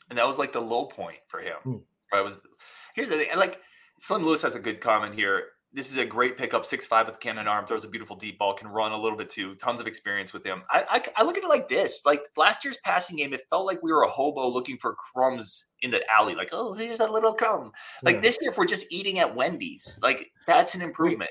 And 0.09 0.17
that 0.17 0.27
was 0.27 0.37
like 0.37 0.51
the 0.51 0.59
low 0.61 0.85
point 0.85 1.19
for 1.27 1.39
him. 1.39 1.57
Hmm. 1.63 1.75
Right? 2.11 2.21
Was 2.21 2.41
here's 2.95 3.09
the 3.09 3.15
thing. 3.17 3.27
and, 3.31 3.39
Like 3.39 3.61
Slim 3.99 4.23
Lewis 4.23 4.41
has 4.41 4.55
a 4.55 4.59
good 4.59 4.79
comment 4.81 5.13
here. 5.15 5.43
This 5.71 5.91
is 5.91 5.97
a 5.97 6.05
great 6.05 6.35
pickup, 6.35 6.65
six 6.65 6.87
five 6.87 7.05
with 7.05 7.15
the 7.15 7.19
cannon 7.19 7.47
arm, 7.47 7.67
throws 7.67 7.83
a 7.83 7.87
beautiful 7.87 8.15
deep 8.15 8.39
ball, 8.39 8.55
can 8.55 8.67
run 8.67 8.91
a 8.91 8.97
little 8.97 9.17
bit 9.17 9.29
too. 9.29 9.53
Tons 9.55 9.79
of 9.79 9.85
experience 9.85 10.33
with 10.33 10.43
him. 10.43 10.63
I, 10.71 10.83
I 10.89 11.03
I 11.17 11.23
look 11.23 11.37
at 11.37 11.43
it 11.43 11.47
like 11.49 11.69
this: 11.69 12.07
like 12.07 12.23
last 12.35 12.63
year's 12.65 12.77
passing 12.83 13.17
game, 13.17 13.33
it 13.33 13.43
felt 13.51 13.67
like 13.67 13.83
we 13.83 13.91
were 13.93 14.01
a 14.01 14.09
hobo 14.09 14.47
looking 14.47 14.77
for 14.77 14.95
crumbs 14.95 15.65
in 15.83 15.91
the 15.91 16.01
alley. 16.11 16.33
Like, 16.33 16.49
oh, 16.53 16.73
here's 16.73 17.01
a 17.01 17.07
little 17.07 17.33
crumb. 17.33 17.71
Like 18.01 18.15
Yeah. 18.15 18.21
this 18.21 18.39
year, 18.41 18.49
if 18.49 18.57
we're 18.57 18.65
just 18.65 18.91
eating 18.91 19.19
at 19.19 19.35
Wendy's, 19.35 19.99
like 20.01 20.31
that's 20.47 20.73
an 20.73 20.81
improvement. 20.81 21.29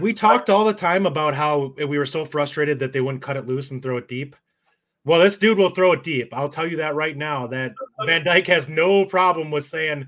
We 0.00 0.12
talked 0.14 0.48
all 0.48 0.64
the 0.64 0.72
time 0.72 1.06
about 1.06 1.34
how 1.34 1.74
we 1.76 1.98
were 1.98 2.06
so 2.06 2.24
frustrated 2.24 2.78
that 2.78 2.92
they 2.92 3.00
wouldn't 3.00 3.22
cut 3.22 3.36
it 3.36 3.46
loose 3.46 3.72
and 3.72 3.82
throw 3.82 3.96
it 3.96 4.06
deep. 4.06 4.36
Well, 5.04 5.18
this 5.18 5.36
dude 5.36 5.58
will 5.58 5.70
throw 5.70 5.90
it 5.92 6.04
deep. 6.04 6.32
I'll 6.32 6.48
tell 6.48 6.68
you 6.68 6.76
that 6.76 6.94
right 6.94 7.16
now. 7.16 7.48
That 7.48 7.72
Van 8.06 8.24
Dyke 8.24 8.46
has 8.46 8.68
no 8.68 9.04
problem 9.04 9.50
with 9.50 9.66
saying, 9.66 10.06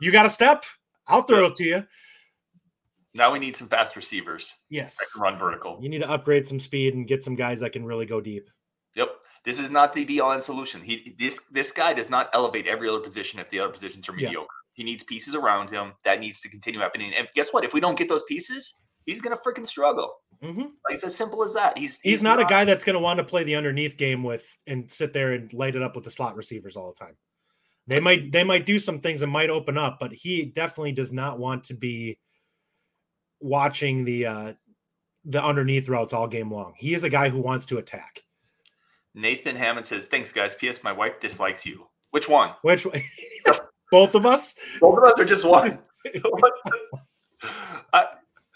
"You 0.00 0.10
got 0.10 0.26
a 0.26 0.28
step, 0.28 0.64
I'll 1.06 1.22
throw 1.22 1.46
it 1.46 1.56
to 1.56 1.64
you." 1.64 1.86
Now 3.14 3.30
we 3.32 3.38
need 3.38 3.54
some 3.56 3.68
fast 3.68 3.94
receivers 3.96 4.54
Yes, 4.70 4.96
run 5.18 5.38
vertical. 5.38 5.78
you 5.82 5.88
need 5.88 5.98
to 6.00 6.10
upgrade 6.10 6.46
some 6.46 6.58
speed 6.60 6.94
and 6.94 7.06
get 7.06 7.22
some 7.22 7.34
guys 7.36 7.60
that 7.60 7.72
can 7.72 7.84
really 7.84 8.06
go 8.06 8.20
deep. 8.20 8.48
Yep. 8.94 9.10
This 9.44 9.58
is 9.58 9.70
not 9.70 9.92
the 9.92 10.04
be 10.04 10.20
all 10.20 10.32
end 10.32 10.42
solution. 10.42 10.80
He 10.82 11.14
this 11.18 11.40
this 11.50 11.72
guy 11.72 11.92
does 11.92 12.08
not 12.10 12.30
elevate 12.32 12.66
every 12.66 12.88
other 12.88 13.00
position 13.00 13.38
if 13.40 13.48
the 13.50 13.60
other 13.60 13.72
positions 13.72 14.08
are 14.08 14.12
Yeah. 14.16 14.28
mediocre. 14.28 14.48
He 14.74 14.84
needs 14.84 15.02
pieces 15.02 15.34
around 15.34 15.68
him 15.70 15.92
that 16.04 16.20
needs 16.20 16.40
to 16.42 16.48
continue 16.48 16.80
happening. 16.80 17.12
And 17.14 17.28
guess 17.34 17.52
what? 17.52 17.64
If 17.64 17.74
we 17.74 17.80
don't 17.80 17.98
get 17.98 18.08
those 18.08 18.22
pieces, 18.22 18.74
he's 19.04 19.20
gonna 19.20 19.36
freaking 19.36 19.66
struggle. 19.66 20.14
Mhm. 20.42 20.56
Like 20.56 20.94
it's 20.94 21.04
as 21.04 21.14
simple 21.14 21.42
as 21.42 21.52
that. 21.54 21.76
He's 21.78 22.00
He's, 22.00 22.22
not, 22.22 22.40
a 22.40 22.44
guy 22.44 22.64
that's 22.64 22.82
going 22.82 22.94
to 22.94 22.98
want 23.00 23.18
to 23.18 23.24
play 23.24 23.44
the 23.44 23.54
underneath 23.54 23.96
game 23.96 24.24
with 24.24 24.44
and 24.66 24.90
sit 24.90 25.12
there 25.12 25.34
and 25.34 25.52
light 25.52 25.76
it 25.76 25.82
up 25.82 25.94
with 25.94 26.04
the 26.04 26.10
slot 26.10 26.34
receivers 26.34 26.76
all 26.76 26.92
the 26.92 27.04
time. 27.04 27.16
They 27.86 28.00
That's- 28.00 28.04
might 28.04 28.32
they 28.32 28.42
might 28.44 28.66
do 28.66 28.78
some 28.80 29.00
things 29.00 29.20
that 29.20 29.28
might 29.28 29.50
open 29.50 29.76
up, 29.78 29.98
but 30.00 30.12
he 30.12 30.44
definitely 30.46 30.92
does 30.92 31.12
not 31.12 31.38
want 31.38 31.62
to 31.64 31.74
be 31.74 32.18
watching 33.42 34.04
the 34.04 34.26
uh 34.26 34.52
the 35.24 35.42
underneath 35.42 35.88
routes 35.88 36.12
all 36.12 36.26
game 36.26 36.50
long. 36.50 36.74
He 36.76 36.94
is 36.94 37.04
a 37.04 37.10
guy 37.10 37.28
who 37.28 37.40
wants 37.40 37.66
to 37.66 37.78
attack. 37.78 38.22
Nathan 39.14 39.56
Hammond 39.56 39.86
says, 39.86 40.06
"Thanks, 40.06 40.32
guys. 40.32 40.54
P.S. 40.54 40.82
My 40.82 40.92
wife 40.92 41.20
dislikes 41.20 41.66
you. 41.66 41.86
Which 42.10 42.28
one? 42.28 42.54
Which 42.62 42.86
one? 42.86 43.00
both 43.90 44.14
of 44.14 44.26
us? 44.26 44.54
Both 44.80 44.98
of 44.98 45.04
us 45.04 45.20
are 45.20 45.24
just 45.24 45.44
one. 45.44 45.78
uh, 47.92 48.04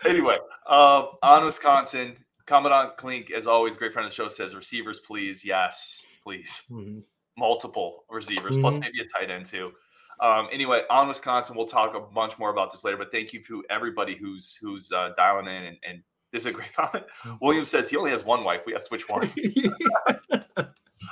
anyway, 0.05 0.39
uh, 0.67 1.07
on 1.23 1.45
Wisconsin, 1.45 2.17
Commandant 2.47 2.97
Klink, 2.97 3.31
as 3.31 3.47
always, 3.47 3.77
great 3.77 3.93
friend 3.93 4.07
of 4.07 4.11
the 4.11 4.15
show, 4.15 4.29
says 4.29 4.55
receivers, 4.55 5.01
please. 5.01 5.45
Yes, 5.45 6.05
please. 6.23 6.63
Mhm. 6.71 7.03
Multiple 7.39 8.05
receivers, 8.09 8.57
plus 8.57 8.77
Mhm. 8.77 8.81
maybe 8.81 9.01
a 9.01 9.07
tight 9.19 9.31
end 9.31 9.47
too. 9.47 9.73
Um, 10.21 10.49
anyway, 10.53 10.83
on 10.91 11.09
Wisconsin, 11.09 11.57
we'll 11.57 11.67
talk 11.67 11.95
a 11.95 12.01
bunch 12.01 12.39
more 12.39 12.51
about 12.51 12.73
this 12.73 12.85
later. 12.85 12.97
But 12.97 13.13
thank 13.13 13.33
you 13.33 13.43
to 13.45 13.65
everybody 13.71 14.17
who's 14.17 14.59
who's 14.61 14.91
uh, 14.93 15.11
dialing 15.17 15.47
in. 15.47 15.65
And, 15.65 15.77
and 15.89 16.03
this 16.33 16.43
is 16.43 16.47
a 16.47 16.53
great 16.53 16.73
comment. 16.77 17.05
William 17.41 17.65
says 17.65 17.91
he 17.91 17.97
only 17.97 18.11
has 18.11 18.25
one 18.25 18.45
wife. 18.45 18.65
We 18.67 18.75
asked 18.75 18.91
which 18.91 19.09
one. 19.09 19.31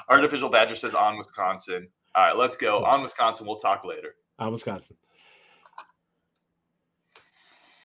Artificial 0.09 0.49
Badger 0.49 0.77
says 0.77 0.95
on 0.95 1.19
Wisconsin. 1.19 1.89
All 2.15 2.25
right, 2.25 2.37
let's 2.37 2.57
go 2.57 2.85
on 2.85 3.03
Wisconsin. 3.03 3.47
We'll 3.47 3.57
talk 3.57 3.85
later. 3.85 4.15
On 4.39 4.53
Wisconsin. 4.53 4.97